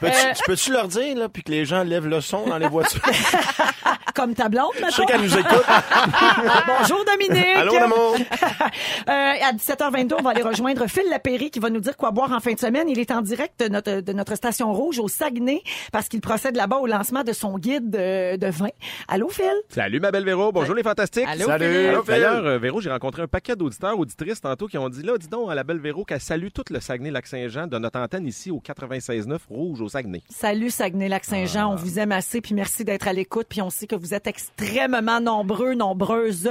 Peux-tu, 0.00 0.14
Euh, 0.16 0.32
tu 0.34 0.42
peux-tu 0.46 0.72
leur 0.72 0.88
dire, 0.88 1.16
là, 1.16 1.28
puis 1.28 1.42
que 1.42 1.50
les 1.50 1.64
gens 1.64 1.82
lèvent 1.82 2.06
le 2.08 2.20
son 2.20 2.46
dans 2.46 2.58
les 2.58 2.68
voitures? 2.68 3.00
Comme 4.14 4.34
ta 4.34 4.48
blonde, 4.48 4.66
Je 4.74 4.78
sais 4.78 4.84
maintenant. 4.84 5.06
qu'elle 5.06 5.20
nous 5.22 5.38
écoute. 5.38 5.64
Bonjour 6.66 7.04
Dominique. 7.04 7.46
Allô, 7.56 7.72
l'amour? 7.74 8.16
Euh, 8.16 9.06
à 9.08 9.52
17h22, 9.52 10.14
on 10.18 10.22
va 10.22 10.30
aller 10.30 10.42
rejoindre 10.42 10.86
Phil 10.86 11.04
Lapéry 11.08 11.50
qui 11.50 11.60
va 11.60 11.70
nous 11.70 11.80
dire 11.80 11.96
quoi 11.96 12.10
boire 12.10 12.30
en 12.32 12.40
fin 12.40 12.52
de 12.52 12.58
semaine. 12.58 12.88
Il 12.88 12.98
est 12.98 13.10
en 13.10 13.22
direct 13.22 13.58
de 13.60 13.68
notre, 13.68 14.00
de 14.00 14.12
notre 14.12 14.34
station 14.34 14.72
rouge 14.72 14.98
au 14.98 15.08
Saguenay 15.08 15.62
parce 15.92 16.08
qu'il 16.08 16.20
procède 16.20 16.56
là-bas 16.56 16.76
au 16.76 16.86
lancement 16.86 17.22
de 17.24 17.32
son 17.32 17.56
guide 17.58 17.90
de, 17.90 18.36
de 18.36 18.46
vin. 18.48 18.68
Allô 19.08 19.28
Phil? 19.30 19.50
Salut 19.70 20.00
ma 20.00 20.10
belle 20.10 20.24
Véro, 20.24 20.52
bonjour 20.52 20.74
les 20.74 20.82
fantastiques. 20.82 21.26
Allô, 21.26 21.46
Salut. 21.46 21.92
D'ailleurs, 22.06 22.44
euh, 22.46 22.58
Véro, 22.58 22.80
j'ai 22.80 22.90
rencontré 22.90 23.22
un 23.22 23.28
paquet 23.28 23.56
d'auditeurs, 23.56 23.98
auditrices 23.98 24.40
tantôt 24.42 24.66
qui 24.66 24.76
ont 24.78 24.88
dit 24.90 25.02
là, 25.02 25.16
dis 25.16 25.28
donc 25.28 25.50
à 25.50 25.54
la 25.54 25.64
belle 25.64 25.80
Véro 25.80 26.04
qu'elle 26.04 26.20
salue 26.20 26.48
tout 26.54 26.64
le 26.70 26.80
Saguenay-Lac-Saint-Jean 26.80 27.66
de 27.66 27.78
notre 27.78 27.98
antenne 27.98 28.26
ici 28.26 28.50
au 28.50 28.60
96.9 29.02 29.38
Rouge 29.48 29.80
au 29.80 29.88
Saguenay. 29.88 30.22
Salut 30.30 30.70
Saguenay-Lac-Saint-Jean, 30.70 31.72
on 31.72 31.76
vous 31.76 31.98
aime 31.98 32.12
assez 32.12 32.40
puis 32.40 32.54
merci 32.54 32.84
d'être 32.84 33.08
à 33.08 33.12
l'écoute 33.12 33.46
puis 33.48 33.60
on 33.60 33.70
sait 33.70 33.86
que 33.86 33.96
vous 33.96 34.14
êtes 34.14 34.26
extrêmement 34.26 35.20
nombreux, 35.20 35.74
nombreuses 35.74 36.48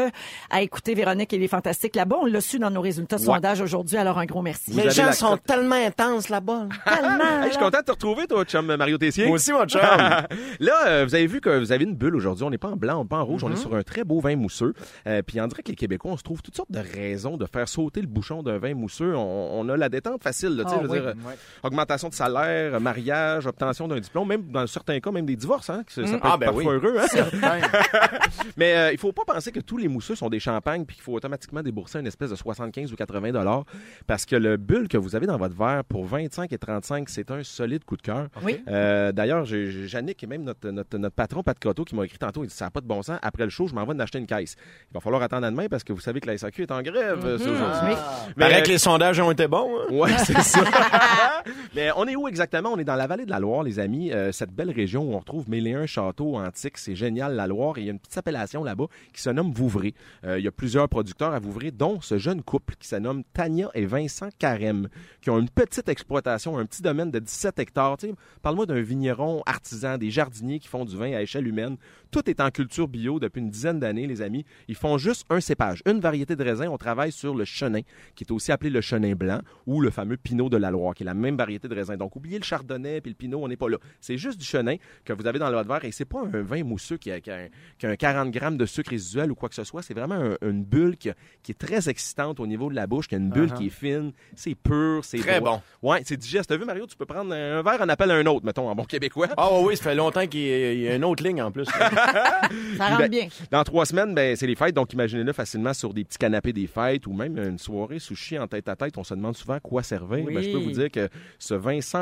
à 0.49 0.61
écouter 0.61 0.93
Véronique 0.93 1.31
et 1.33 1.37
les 1.37 1.47
Fantastiques 1.47 1.95
là-bas. 1.95 2.17
On 2.21 2.25
l'a 2.25 2.41
su 2.41 2.59
dans 2.59 2.69
nos 2.69 2.81
résultats 2.81 3.15
de 3.17 3.21
Ouais. 3.21 3.27
sondage 3.27 3.61
aujourd'hui, 3.61 3.97
alors 3.97 4.17
un 4.19 4.25
gros 4.25 4.41
merci. 4.41 4.71
Vous 4.71 4.79
Les 4.79 4.89
gens 4.89 5.05
la 5.05 5.13
sont 5.13 5.37
tellement 5.37 5.75
intenses 5.75 6.27
là-bas. 6.29 6.67
Tellement, 6.85 7.41
Hey, 7.41 7.47
je 7.47 7.49
suis 7.51 7.59
content 7.59 7.79
de 7.79 7.83
te 7.85 7.91
retrouver, 7.91 8.27
toi, 8.27 8.43
chum 8.45 8.75
Mario 8.75 8.97
Tessier. 8.97 9.25
Moi 9.27 9.35
aussi, 9.35 9.51
mon 9.53 9.65
chum. 9.65 9.79
là, 10.59 10.87
euh, 10.87 11.05
vous 11.07 11.15
avez 11.15 11.27
vu 11.27 11.39
que 11.39 11.49
vous 11.59 11.71
avez 11.71 11.83
une 11.85 11.95
bulle 11.95 12.15
aujourd'hui. 12.15 12.43
On 12.43 12.49
n'est 12.49 12.57
pas 12.57 12.69
en 12.69 12.75
blanc, 12.75 13.05
pas 13.05 13.17
en 13.19 13.25
rouge. 13.25 13.43
On 13.43 13.51
est 13.51 13.55
sur 13.55 13.75
un 13.75 13.83
très 13.83 14.03
beau 14.03 14.19
vin 14.19 14.35
mousseux. 14.35 14.73
Euh, 15.07 15.21
puis 15.21 15.39
on 15.39 15.47
dirait 15.47 15.63
que 15.63 15.69
les 15.69 15.75
Québécois, 15.75 16.11
on 16.11 16.17
se 16.17 16.23
trouve 16.23 16.41
toutes 16.41 16.55
sortes 16.55 16.71
de 16.71 16.79
raisons 16.79 17.37
de 17.37 17.45
faire 17.45 17.67
sauter 17.69 18.01
le 18.01 18.07
bouchon 18.07 18.43
d'un 18.43 18.57
vin 18.57 18.73
mousseux. 18.73 19.15
On, 19.15 19.59
on 19.59 19.69
a 19.69 19.77
la 19.77 19.89
détente 19.89 20.23
facile, 20.23 20.55
là, 20.55 20.63
tu 20.63 20.71
sais, 20.71 20.75
Ah 20.79 20.81
je 20.83 20.87
veux 20.87 20.93
oui. 20.93 20.99
dire, 20.99 21.09
euh, 21.09 21.67
augmentation 21.67 22.09
de 22.09 22.13
salaire, 22.13 22.40
mariage, 22.79 23.45
obtention 23.47 23.87
d'un 23.87 23.99
diplôme, 23.99 24.27
même 24.27 24.43
dans 24.51 24.65
certains 24.67 24.99
cas, 24.99 25.11
même 25.11 25.25
des 25.25 25.35
divorces. 25.35 25.69
Hein, 25.69 25.83
que 25.85 25.91
ça 25.93 26.05
ça 26.05 26.13
peut 26.13 26.19
Ah, 26.23 26.33
être 26.33 26.39
ben 26.39 26.45
parfois 26.47 26.63
oui. 26.75 26.79
heureux. 26.83 26.97
Hein? 26.99 27.59
Mais 28.57 28.75
euh, 28.75 28.91
il 28.91 28.97
faut 28.97 29.11
pas 29.11 29.23
penser 29.25 29.51
que 29.51 29.59
tous 29.59 29.77
les 29.77 29.87
mousseux 29.87 30.15
sont 30.15 30.29
des 30.29 30.39
champagnes 30.39 30.85
puis 30.85 30.95
qu'il 30.95 31.03
faut 31.03 31.13
automatiquement 31.13 31.61
débourser 31.61 31.99
une 31.99 32.07
espèce 32.07 32.29
de 32.29 32.35
75 32.35 32.91
ou 32.91 32.95
80 32.95 33.31
dollars 33.31 33.63
parce 34.07 34.25
que 34.25 34.35
le 34.35 34.57
bulle 34.57 34.87
que 34.87 34.97
vous 34.97 35.15
avez 35.15 35.27
dans 35.27 35.37
votre 35.37 35.55
verre 35.55 35.83
pour 35.83 36.05
25 36.05 36.51
et 36.53 36.57
35, 36.57 37.09
c'est 37.09 37.31
un 37.31 37.43
solide 37.43 37.83
coup 37.85 37.97
de 37.97 38.01
cœur. 38.01 38.27
Oui. 38.43 38.61
Euh, 38.67 39.11
D'ailleurs, 39.11 39.45
j'ai 39.45 39.87
Jannick 39.87 40.23
et 40.23 40.27
même 40.27 40.43
notre, 40.43 40.69
notre, 40.69 40.97
notre 40.97 41.15
patron 41.15 41.43
Pat 41.43 41.57
Croteau 41.57 41.83
qui 41.85 41.95
m'a 41.95 42.05
écrit 42.05 42.17
tantôt, 42.17 42.43
il 42.43 42.47
dit 42.47 42.53
ça 42.55 42.65
n'a 42.65 42.71
pas 42.71 42.81
de 42.81 42.87
bon 42.87 43.01
sens. 43.01 43.19
Après 43.21 43.43
le 43.43 43.49
show, 43.49 43.67
je 43.67 43.73
m'en 43.75 43.85
vais 43.85 43.93
d'acheter 43.93 44.19
une 44.19 44.27
caisse. 44.27 44.55
Il 44.89 44.93
va 44.93 44.99
falloir 44.99 45.21
attendre 45.21 45.45
à 45.45 45.51
demain 45.51 45.67
parce 45.69 45.83
que 45.83 45.93
vous 45.93 45.99
savez 45.99 46.19
que 46.19 46.27
la 46.27 46.37
SAQ 46.37 46.63
est 46.63 46.71
en 46.71 46.81
grève 46.81 47.19
c'est 47.37 47.49
aujourd'hui. 47.49 47.95
Mais, 48.37 48.45
Paraît 48.45 48.59
euh, 48.61 48.63
que 48.63 48.69
les 48.69 48.77
sondages 48.77 49.19
ont 49.19 49.31
été 49.31 49.47
bons. 49.47 49.69
hein? 49.79 49.93
Ouais, 49.93 50.11
c'est 50.25 50.41
ça. 50.41 50.61
Mais 51.75 51.89
on 51.95 52.05
est 52.07 52.15
où 52.15 52.27
exactement? 52.31 52.71
On 52.71 52.77
est 52.77 52.85
dans 52.85 52.95
la 52.95 53.07
vallée 53.07 53.25
de 53.25 53.29
la 53.29 53.39
Loire, 53.39 53.61
les 53.61 53.77
amis. 53.77 54.11
Euh, 54.11 54.31
cette 54.31 54.51
belle 54.51 54.71
région 54.71 55.03
où 55.03 55.13
on 55.13 55.19
retrouve 55.19 55.45
un 55.53 55.85
châteaux 55.85 56.37
antiques. 56.37 56.77
C'est 56.77 56.95
génial, 56.95 57.35
la 57.35 57.45
Loire. 57.45 57.77
Et 57.77 57.81
il 57.81 57.85
y 57.85 57.89
a 57.89 57.91
une 57.91 57.99
petite 57.99 58.17
appellation 58.17 58.63
là-bas 58.63 58.85
qui 59.13 59.21
se 59.21 59.29
nomme 59.29 59.51
Vouvray. 59.51 59.93
Euh, 60.23 60.39
il 60.39 60.45
y 60.45 60.47
a 60.47 60.51
plusieurs 60.51 60.87
producteurs 60.87 61.33
à 61.33 61.39
Vouvray, 61.39 61.71
dont 61.71 61.99
ce 61.99 62.17
jeune 62.17 62.41
couple 62.41 62.75
qui 62.79 62.87
se 62.87 62.95
nomme 62.95 63.23
Tania 63.33 63.69
et 63.73 63.85
Vincent 63.85 64.29
Carême, 64.39 64.87
qui 65.21 65.29
ont 65.29 65.39
une 65.39 65.49
petite 65.49 65.89
exploitation, 65.89 66.57
un 66.57 66.65
petit 66.65 66.81
domaine 66.81 67.11
de 67.11 67.19
17 67.19 67.59
hectares. 67.59 67.97
Tu 67.97 68.13
Parle-moi 68.41 68.65
d'un 68.65 68.81
vigneron 68.81 69.43
artisan, 69.45 69.97
des 69.97 70.09
jardiniers 70.09 70.59
qui 70.59 70.69
font 70.69 70.85
du 70.85 70.95
vin 70.95 71.11
à 71.13 71.21
échelle 71.21 71.47
humaine. 71.47 71.75
Tout 72.11 72.29
est 72.29 72.39
en 72.39 72.49
culture 72.49 72.87
bio 72.87 73.19
depuis 73.19 73.39
une 73.39 73.49
dizaine 73.49 73.79
d'années, 73.79 74.07
les 74.07 74.21
amis. 74.21 74.45
Ils 74.69 74.75
font 74.75 74.97
juste 74.97 75.25
un 75.29 75.41
cépage, 75.41 75.81
une 75.85 75.99
variété 75.99 76.35
de 76.35 76.43
raisin. 76.43 76.69
On 76.69 76.77
travaille 76.77 77.11
sur 77.11 77.35
le 77.35 77.45
chenin, 77.45 77.81
qui 78.15 78.23
est 78.23 78.31
aussi 78.31 78.51
appelé 78.51 78.69
le 78.69 78.81
chenin 78.81 79.15
blanc, 79.15 79.41
ou 79.67 79.81
le 79.81 79.89
fameux 79.89 80.17
pinot 80.17 80.49
de 80.49 80.57
la 80.57 80.71
Loire, 80.71 80.93
qui 80.93 81.03
est 81.03 81.05
la 81.05 81.13
même 81.13 81.35
variété 81.35 81.67
de 81.67 81.75
raisin. 81.75 81.97
Oubliez 82.21 82.37
le 82.37 82.43
chardonnay 82.43 83.01
puis 83.01 83.09
le 83.11 83.15
pinot, 83.15 83.39
on 83.43 83.47
n'est 83.47 83.55
pas 83.57 83.67
là. 83.69 83.77
C'est 83.99 84.17
juste 84.17 84.39
du 84.39 84.45
chenin 84.45 84.75
que 85.03 85.13
vous 85.13 85.25
avez 85.25 85.39
dans 85.39 85.49
votre 85.51 85.67
verre 85.67 85.83
et 85.85 85.91
c'est 85.91 86.05
pas 86.05 86.21
un 86.21 86.41
vin 86.41 86.63
mousseux 86.63 86.97
qui 86.97 87.11
a, 87.11 87.19
qui 87.19 87.31
a 87.31 87.35
un, 87.35 87.47
qui 87.79 87.85
a 87.85 87.89
un 87.89 87.95
40 87.95 88.31
grammes 88.31 88.57
de 88.57 88.65
sucre 88.65 88.91
résiduel 88.91 89.31
ou 89.31 89.35
quoi 89.35 89.49
que 89.49 89.55
ce 89.55 89.63
soit. 89.63 89.81
C'est 89.81 89.93
vraiment 89.93 90.15
un- 90.15 90.37
une 90.47 90.63
bulle 90.63 90.97
qui, 90.97 91.09
a- 91.09 91.15
qui 91.41 91.51
est 91.51 91.55
très 91.59 91.89
excitante 91.89 92.39
au 92.39 92.45
niveau 92.47 92.69
de 92.69 92.75
la 92.75 92.85
bouche, 92.87 93.07
qui 93.07 93.15
a 93.15 93.17
une 93.17 93.29
bulle 93.31 93.51
qui 93.53 93.67
est 93.67 93.69
fine, 93.69 94.11
c'est 94.35 94.55
pur, 94.55 95.03
c'est 95.03 95.17
Très 95.17 95.39
droit. 95.39 95.61
Ouais, 95.81 96.01
c'est 96.05 96.17
digeste. 96.17 96.49
T'as 96.49 96.57
vu, 96.57 96.65
Mario, 96.65 96.85
tu 96.87 96.95
peux 96.95 97.05
prendre 97.05 97.33
un 97.33 97.61
verre 97.63 97.81
en 97.81 97.89
appel 97.89 98.11
à 98.11 98.15
un 98.15 98.25
autre, 98.27 98.45
mettons, 98.45 98.69
en 98.69 98.75
bon 98.75 98.83
québécois. 98.85 99.27
Ah 99.37 99.49
oui, 99.53 99.63
oui, 99.69 99.77
ça 99.77 99.83
fait 99.85 99.95
longtemps 99.95 100.27
qu'il 100.27 100.41
y 100.41 100.51
a- 100.53 100.73
il 100.73 100.79
y 100.81 100.87
a 100.87 100.95
une 100.95 101.03
autre 101.03 101.23
ligne 101.23 101.41
en 101.41 101.51
plus. 101.51 101.65
Ça 102.77 102.87
rentre 102.87 102.97
Ben, 102.99 103.09
bien. 103.09 103.27
Dans 103.51 103.63
trois 103.63 103.85
semaines, 103.85 104.13
ben, 104.13 104.35
c'est 104.35 104.47
les 104.47 104.55
fêtes, 104.55 104.75
donc 104.75 104.93
imaginez-le 104.93 105.33
facilement 105.33 105.73
sur 105.73 105.93
des 105.93 106.03
petits 106.03 106.17
canapés 106.17 106.53
des 106.53 106.67
fêtes 106.67 107.07
ou 107.07 107.13
même 107.13 107.37
une 107.37 107.57
soirée 107.57 107.99
sushi 107.99 108.37
en 108.37 108.47
tête 108.47 108.67
à 108.69 108.75
tête. 108.75 108.97
On 108.97 109.03
se 109.03 109.13
demande 109.13 109.35
souvent 109.35 109.59
quoi 109.59 109.83
servir. 109.83 110.25
Oui. 110.25 110.33
Ben, 110.33 110.43
je 110.43 110.51
peux 110.51 110.57
vous 110.57 110.71
dire 110.71 110.89
que 110.91 111.09
ce 111.39 111.53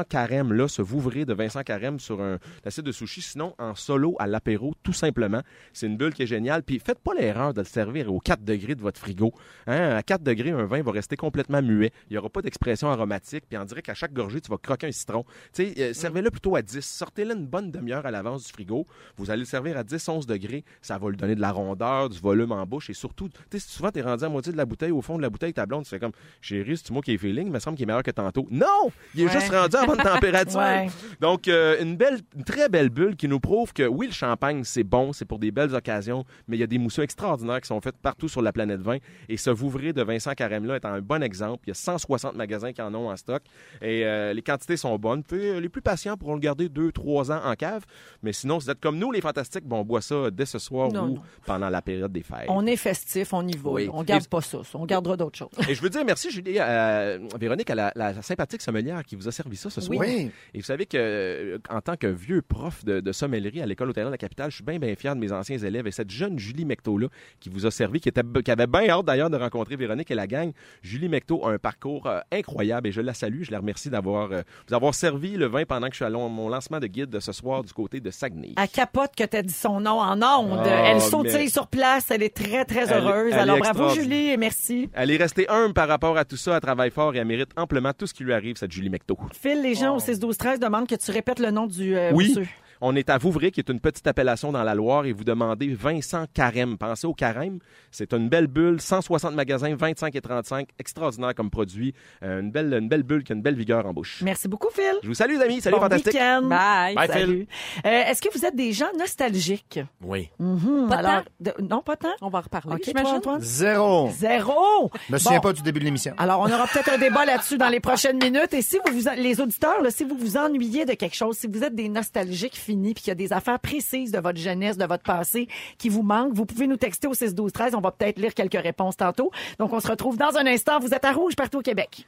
Vincent 0.10 0.28
Carême-là, 0.28 0.68
ce 0.68 0.82
Vouvray 0.82 1.26
de 1.26 1.34
Vincent 1.34 1.62
Carême 1.64 2.00
sur 2.00 2.20
un 2.22 2.40
assiette 2.66 2.86
de 2.86 2.92
sushi, 2.92 3.22
sinon 3.22 3.54
en 3.60 3.76
solo 3.76 4.16
à 4.20 4.26
l'apéro, 4.28 4.74
tout 4.84 4.94
simplement. 4.94 5.42
C'est 5.72 5.86
une 5.86 5.98
bulle 5.98 6.14
qui 6.14 6.24
est 6.24 6.28
géniale. 6.28 6.64
Puis 6.64 6.80
faites 6.80 7.00
pas 7.00 7.14
l'erreur 7.14 7.54
de 7.54 7.62
le 7.62 7.66
servir 7.66 8.12
aux 8.12 8.20
4 8.20 8.44
degrés 8.44 8.74
de 8.76 8.82
votre 8.82 9.00
frigo. 9.00 9.34
Hein, 9.68 9.96
à 9.98 10.02
4 10.04 10.24
degrés, 10.24 10.50
un 10.52 10.66
vin 10.66 10.82
va 10.82 10.92
rester 10.92 11.16
complètement 11.16 11.62
muet. 11.62 11.92
Il 12.10 12.14
n'y 12.14 12.18
aura 12.18 12.30
pas 12.30 12.42
d'expression 12.42 12.90
aromatique. 12.90 13.44
Puis 13.48 13.58
on 13.58 13.66
dirait 13.66 13.82
qu'à 13.84 13.94
chaque 13.94 14.14
gorgée, 14.14 14.42
tu 14.42 14.50
vas 14.50 14.58
croquer 14.58 14.88
un 14.88 14.92
citron. 14.92 15.26
Tu 15.54 15.74
sais, 15.74 15.74
euh, 15.78 15.94
servez-le 15.94 16.32
plutôt 16.32 16.56
à 16.56 16.62
10. 16.64 16.82
Sortez-le 16.84 17.36
une 17.36 17.46
bonne 17.46 17.70
demi-heure 17.72 18.06
à 18.06 18.12
l'avance 18.12 18.46
du 18.48 18.52
frigo. 18.52 18.88
Vous 19.18 19.30
allez 19.30 19.42
le 19.42 19.46
servir 19.46 19.78
à 19.78 19.84
10, 19.84 20.10
11 20.10 20.26
degrés. 20.26 20.64
Ça 20.82 20.98
va 20.98 21.10
lui 21.10 21.18
donner 21.18 21.36
de 21.36 21.42
la 21.42 21.52
rondeur, 21.52 22.10
du 22.10 22.20
volume 22.20 22.52
en 22.52 22.66
bouche. 22.66 22.90
Et 22.90 22.94
surtout, 22.96 23.30
tu 23.30 23.36
sais, 23.52 23.60
souvent, 23.60 23.92
tu 23.92 24.00
es 24.00 24.02
rendu 24.02 24.24
à 24.24 24.30
moitié 24.30 24.52
de 24.52 24.58
la 24.58 24.66
bouteille. 24.66 24.92
Au 24.92 25.02
fond 25.02 25.18
de 25.18 25.22
la 25.22 25.30
bouteille, 25.30 25.54
ta 25.54 25.68
blonde, 25.68 25.84
tu 25.84 25.90
fais 25.92 26.00
comme, 26.00 26.14
chérie, 26.42 26.78
c'est 26.78 26.90
moi 26.92 27.04
qui 27.04 27.12
ai 27.12 27.18
feeling? 27.20 27.46
Il 27.48 27.52
me 27.54 27.60
semble 27.60 27.78
qu'il 27.78 27.84
est 27.84 27.88
meilleur 27.88 28.04
que 28.04 28.12
tantôt. 28.12 28.48
Non! 28.50 28.66
Il 29.14 29.22
est 29.22 29.26
Ouais. 29.26 29.32
juste 29.32 29.52
rendu 29.54 29.76
à 29.76 29.86
température. 30.04 30.60
Ouais. 30.60 30.88
Donc, 31.20 31.48
euh, 31.48 31.78
une 31.82 31.96
belle, 31.96 32.20
une 32.36 32.44
très 32.44 32.70
belle 32.70 32.90
bulle 32.90 33.16
qui 33.16 33.28
nous 33.28 33.40
prouve 33.40 33.74
que 33.74 33.84
oui, 33.84 34.08
le 34.08 34.14
champagne, 34.14 34.64
c'est 34.64 34.84
bon, 34.84 35.14
c'est 35.14 35.26
pour 35.26 35.40
des 35.40 35.52
belles 35.52 35.74
occasions, 35.76 36.26
mais 36.48 36.58
il 36.58 36.60
y 36.60 36.64
a 36.64 36.68
des 36.68 36.78
mousseux 36.78 37.04
extraordinaires 37.04 37.62
qui 37.62 37.68
sont 37.68 37.82
faits 37.82 37.96
partout 38.02 38.28
sur 38.30 38.42
la 38.42 38.52
planète 38.52 38.82
vin. 38.82 38.98
Et 39.28 39.38
ce 39.38 39.50
Vouvray 39.50 39.94
de 39.94 40.02
Vincent 40.02 40.34
Carême-là 40.34 40.76
est 40.76 40.86
un 40.86 41.02
bon 41.02 41.22
exemple. 41.24 41.64
Il 41.66 41.70
y 41.70 41.72
a 41.72 41.76
160 41.76 42.36
magasins 42.36 42.72
qui 42.74 42.82
en 42.82 42.94
ont 42.96 43.10
en 43.10 43.16
stock. 43.18 43.42
Et 43.82 44.06
euh, 44.06 44.34
les 44.34 44.42
quantités 44.42 44.78
sont 44.78 44.98
bonnes. 44.98 45.24
Puis, 45.24 45.50
euh, 45.50 45.60
les 45.60 45.70
plus 45.70 45.82
patients 45.82 46.18
pourront 46.18 46.36
le 46.36 46.40
garder 46.40 46.68
2-3 46.70 47.32
ans 47.32 47.42
en 47.44 47.56
cave. 47.56 47.84
Mais 48.24 48.34
sinon, 48.34 48.60
si 48.60 48.66
vous 48.66 48.72
êtes 48.72 48.80
comme 48.80 48.98
nous, 48.98 49.12
les 49.12 49.22
fantastiques, 49.22 49.66
bon, 49.66 49.80
on 49.80 49.86
boit 49.86 50.02
ça 50.02 50.30
dès 50.32 50.46
ce 50.46 50.60
soir 50.60 50.92
Non, 50.92 51.04
ou 51.04 51.08
non. 51.16 51.22
pendant 51.46 51.70
la 51.70 51.82
période 51.82 52.12
des 52.12 52.24
fêtes. 52.24 52.46
On 52.50 52.66
est 52.66 52.76
festif, 52.76 53.34
on 53.34 53.48
y 53.48 53.56
va. 53.58 53.70
Oui. 53.72 53.90
On 53.92 54.04
garde 54.04 54.24
Et- 54.24 54.28
pas 54.28 54.42
ça. 54.42 54.60
On 54.74 54.86
gardera 54.86 55.18
d'autres 55.18 55.38
choses. 55.38 55.50
Et 55.68 55.76
je 55.76 55.82
veux 55.82 55.90
dire 55.90 56.04
merci, 56.06 56.32
Julie, 56.32 56.58
euh, 56.60 57.20
Véronique, 57.40 57.70
à 57.70 57.76
la, 57.76 57.92
la 57.96 58.22
sympathique 58.22 58.62
sommelière 58.62 59.04
qui 59.04 59.16
vous 59.16 59.28
a 59.28 59.32
servi 59.32 59.56
ça 59.58 59.70
ce 59.70 59.82
soir. 59.82 59.89
Oui. 59.98 60.32
Et 60.54 60.58
vous 60.60 60.64
savez 60.64 60.86
que, 60.86 60.98
euh, 60.98 61.58
en 61.70 61.82
tant 61.82 61.96
que 61.96 62.08
vieux 62.08 62.42
prof 62.42 62.84
de, 62.86 63.00
de 63.00 63.12
sommellerie 63.12 63.62
à 63.62 63.66
l'école 63.66 63.90
hôtelière 63.90 64.08
de 64.08 64.12
la 64.14 64.18
capitale, 64.18 64.50
je 64.52 64.56
suis 64.56 64.64
bien, 64.64 64.78
bien 64.80 64.94
fier 64.96 65.16
de 65.16 65.20
mes 65.20 65.32
anciens 65.32 65.58
élèves. 65.58 65.88
Et 65.88 65.92
cette 65.92 66.10
jeune 66.12 66.38
Julie 66.40 66.66
Mecto-là, 66.66 67.08
qui 67.40 67.50
vous 67.50 67.66
a 67.66 67.72
servi, 67.72 68.00
qui, 68.00 68.10
était, 68.10 68.22
qui 68.44 68.52
avait 68.52 68.68
bien 68.68 68.90
hâte 68.90 69.06
d'ailleurs 69.06 69.30
de 69.30 69.38
rencontrer 69.38 69.76
Véronique 69.76 70.12
et 70.12 70.16
la 70.16 70.28
gang. 70.28 70.52
Julie 70.82 71.10
Mecto 71.10 71.46
a 71.46 71.52
un 71.54 71.58
parcours 71.58 72.08
euh, 72.08 72.20
incroyable 72.32 72.88
et 72.88 72.92
je 72.92 73.02
la 73.02 73.14
salue. 73.14 73.44
Je 73.44 73.52
la 73.52 73.60
remercie 73.60 73.90
d'avoir 73.90 74.32
euh, 74.32 74.42
vous 74.68 74.74
avoir 74.76 74.94
servi 74.94 75.36
le 75.38 75.48
vin 75.48 75.64
pendant 75.66 75.88
que 75.88 75.94
je 75.94 75.98
suis 75.98 76.06
à 76.06 76.10
long- 76.10 76.30
mon 76.30 76.50
lancement 76.50 76.80
de 76.80 76.88
guide 76.88 77.10
de 77.10 77.20
ce 77.20 77.32
soir 77.32 77.64
du 77.64 77.74
côté 77.74 78.00
de 78.00 78.12
Saguenay. 78.12 78.54
Elle 78.58 78.68
capote 78.70 79.12
que 79.16 79.24
tu 79.24 79.38
as 79.38 79.42
dit 79.44 79.54
son 79.54 79.80
nom 79.80 80.00
en 80.00 80.22
ondes. 80.22 80.60
Oh, 80.66 80.68
elle 80.68 81.02
sautille 81.02 81.34
mais- 81.34 81.48
sur 81.50 81.68
place. 81.68 82.12
Elle 82.12 82.24
est 82.24 82.36
très, 82.36 82.66
très 82.66 82.92
heureuse. 82.94 83.32
elle 83.34 83.40
Alors, 83.40 83.58
bravo. 83.60 83.90
Julie, 83.96 84.30
et 84.30 84.38
merci. 84.38 84.90
Elle 84.94 85.12
est 85.12 85.18
restée 85.18 85.48
humble 85.50 85.74
par 85.74 85.88
rapport 85.88 86.18
à 86.18 86.26
tout 86.26 86.38
ça. 86.38 86.56
Elle 86.56 86.62
travaille 86.62 86.92
fort 86.92 87.16
et 87.16 87.20
elle 87.20 87.26
mérite 87.28 87.50
amplement 87.56 87.94
tout 87.94 88.08
ce 88.08 88.14
qui 88.14 88.24
lui 88.24 88.34
arrive, 88.34 88.58
cette 88.58 88.72
Julie 88.72 88.90
Mecto. 88.90 89.18
Phil, 89.40 89.62
les 89.62 89.76
gens 89.80 89.96
au 89.96 90.00
6-12-13 90.00 90.60
demandent 90.60 90.88
que 90.88 90.96
tu 90.96 91.12
répètes 91.12 91.40
le 91.40 91.52
nom 91.52 91.66
du 91.68 91.96
euh, 91.96 92.12
Oui. 92.14 92.30
mousseux. 92.30 92.48
On 92.82 92.96
est 92.96 93.10
à 93.10 93.18
Vouvray, 93.18 93.52
qui 93.52 93.60
est 93.60 93.70
une 93.70 93.80
petite 93.80 94.08
appellation 94.08 94.52
dans 94.54 94.64
la 94.64 94.74
Loire, 94.74 95.06
et 95.06 95.12
vous 95.12 95.24
demandez 95.26 95.68
Vincent 95.74 96.26
Carême. 96.34 96.78
Pensez 96.78 97.08
au 97.08 97.14
Carême. 97.14 97.60
C'est 97.92 98.14
une 98.14 98.30
belle 98.30 98.48
bulle, 98.48 98.80
160 98.80 99.34
magasins, 99.36 99.76
25 99.76 100.16
et 100.16 100.22
35, 100.22 100.70
extraordinaire 100.80 101.36
comme 101.36 101.50
produit. 101.50 101.94
Euh, 102.24 102.40
une, 102.40 102.52
belle, 102.52 102.74
une 102.74 102.88
belle 102.88 103.04
bulle 103.04 103.24
qui 103.24 103.34
a 103.34 103.36
une 103.36 103.42
belle 103.42 103.56
vigueur 103.56 103.86
en 103.86 103.94
bouche. 103.94 104.22
Merci 104.24 104.48
beaucoup, 104.48 104.70
Phil. 104.74 104.94
Je 105.04 105.08
vous 105.10 105.14
salue, 105.14 105.34
les 105.38 105.42
amis. 105.42 105.62
Salut, 105.62 105.76
bon 105.76 105.82
fantastique. 105.82 106.14
week-end. 106.14 106.44
Bye. 106.44 106.96
Bye, 106.96 107.08
Salut. 107.08 107.48
Euh, 107.86 107.90
Est-ce 107.90 108.22
que 108.22 108.30
vous 108.38 108.46
êtes 108.46 108.56
des 108.56 108.72
gens 108.72 108.90
nostalgiques? 108.98 109.80
Oui. 110.02 110.30
Mhm. 110.40 110.88
Pas 110.90 110.96
Alors, 110.96 111.24
de- 111.40 111.54
non, 111.62 111.82
pas 111.82 111.98
tant? 111.98 112.08
On 112.22 112.30
va 112.30 112.40
en 112.40 112.42
reparler, 112.42 112.76
OK, 112.76 112.94
toi. 112.94 113.10
Antoine? 113.12 113.42
Zéro. 113.42 114.10
Zéro? 114.16 114.90
Je 115.08 115.14
me 115.14 115.18
souviens 115.18 115.40
Bon. 115.40 115.50
pas 115.50 115.54
du 115.54 115.62
début 115.64 115.80
de 115.80 115.86
l'émission. 115.86 116.14
Alors, 116.18 116.40
on 116.40 116.46
aura 116.52 116.66
peut-être 116.74 116.90
un 116.94 116.98
débat 116.98 117.26
là-dessus 117.26 117.58
dans 117.58 117.70
les 117.70 117.80
prochaines 117.82 118.18
minutes. 118.24 118.54
Et 118.54 118.62
si 118.62 118.78
vous, 118.86 118.98
vous 118.98 119.10
les 119.18 119.42
auditeurs, 119.42 119.82
là, 119.82 119.92
si 119.92 120.04
vous 120.06 120.16
vous 120.16 120.38
ennuyez 120.38 120.86
de 120.86 120.94
quelque 120.94 121.16
chose, 121.16 121.36
si 121.38 121.48
vous 121.48 121.64
êtes 121.64 121.76
des 121.76 121.90
nostalgiques 121.90 122.56
finis, 122.70 122.94
puis 122.94 123.04
qu'il 123.04 123.12
y 123.12 123.12
a 123.12 123.16
des 123.16 123.34
affaires 123.34 123.60
précises 123.60 124.12
de 124.12 124.20
votre 124.20 124.38
jeunesse, 124.38 124.78
de 124.78 124.86
votre 124.86 125.04
passé 125.04 125.48
qui 125.78 125.90
vous 125.90 126.04
manquent, 126.04 126.34
vous 126.34 126.46
pouvez 126.46 126.68
nous 126.68 126.78
texter 126.78 127.08
au 127.08 127.14
6 127.14 127.34
12 127.34 127.52
13. 127.52 127.74
On 127.76 127.82
va 127.82 127.92
peut-être 127.92 128.20
lire 128.20 128.34
quelques 128.34 128.62
réponses 128.62 128.98
tantôt. 128.98 129.32
Donc, 129.58 129.74
on 129.74 129.80
se 129.80 129.88
retrouve 129.88 130.18
dans 130.18 130.38
un 130.38 130.46
instant. 130.46 130.80
Vous 130.80 130.94
êtes 130.94 131.06
à 131.06 131.12
rouge 131.12 131.36
partout 131.36 131.60
au 131.60 131.64
Québec. 131.64 132.06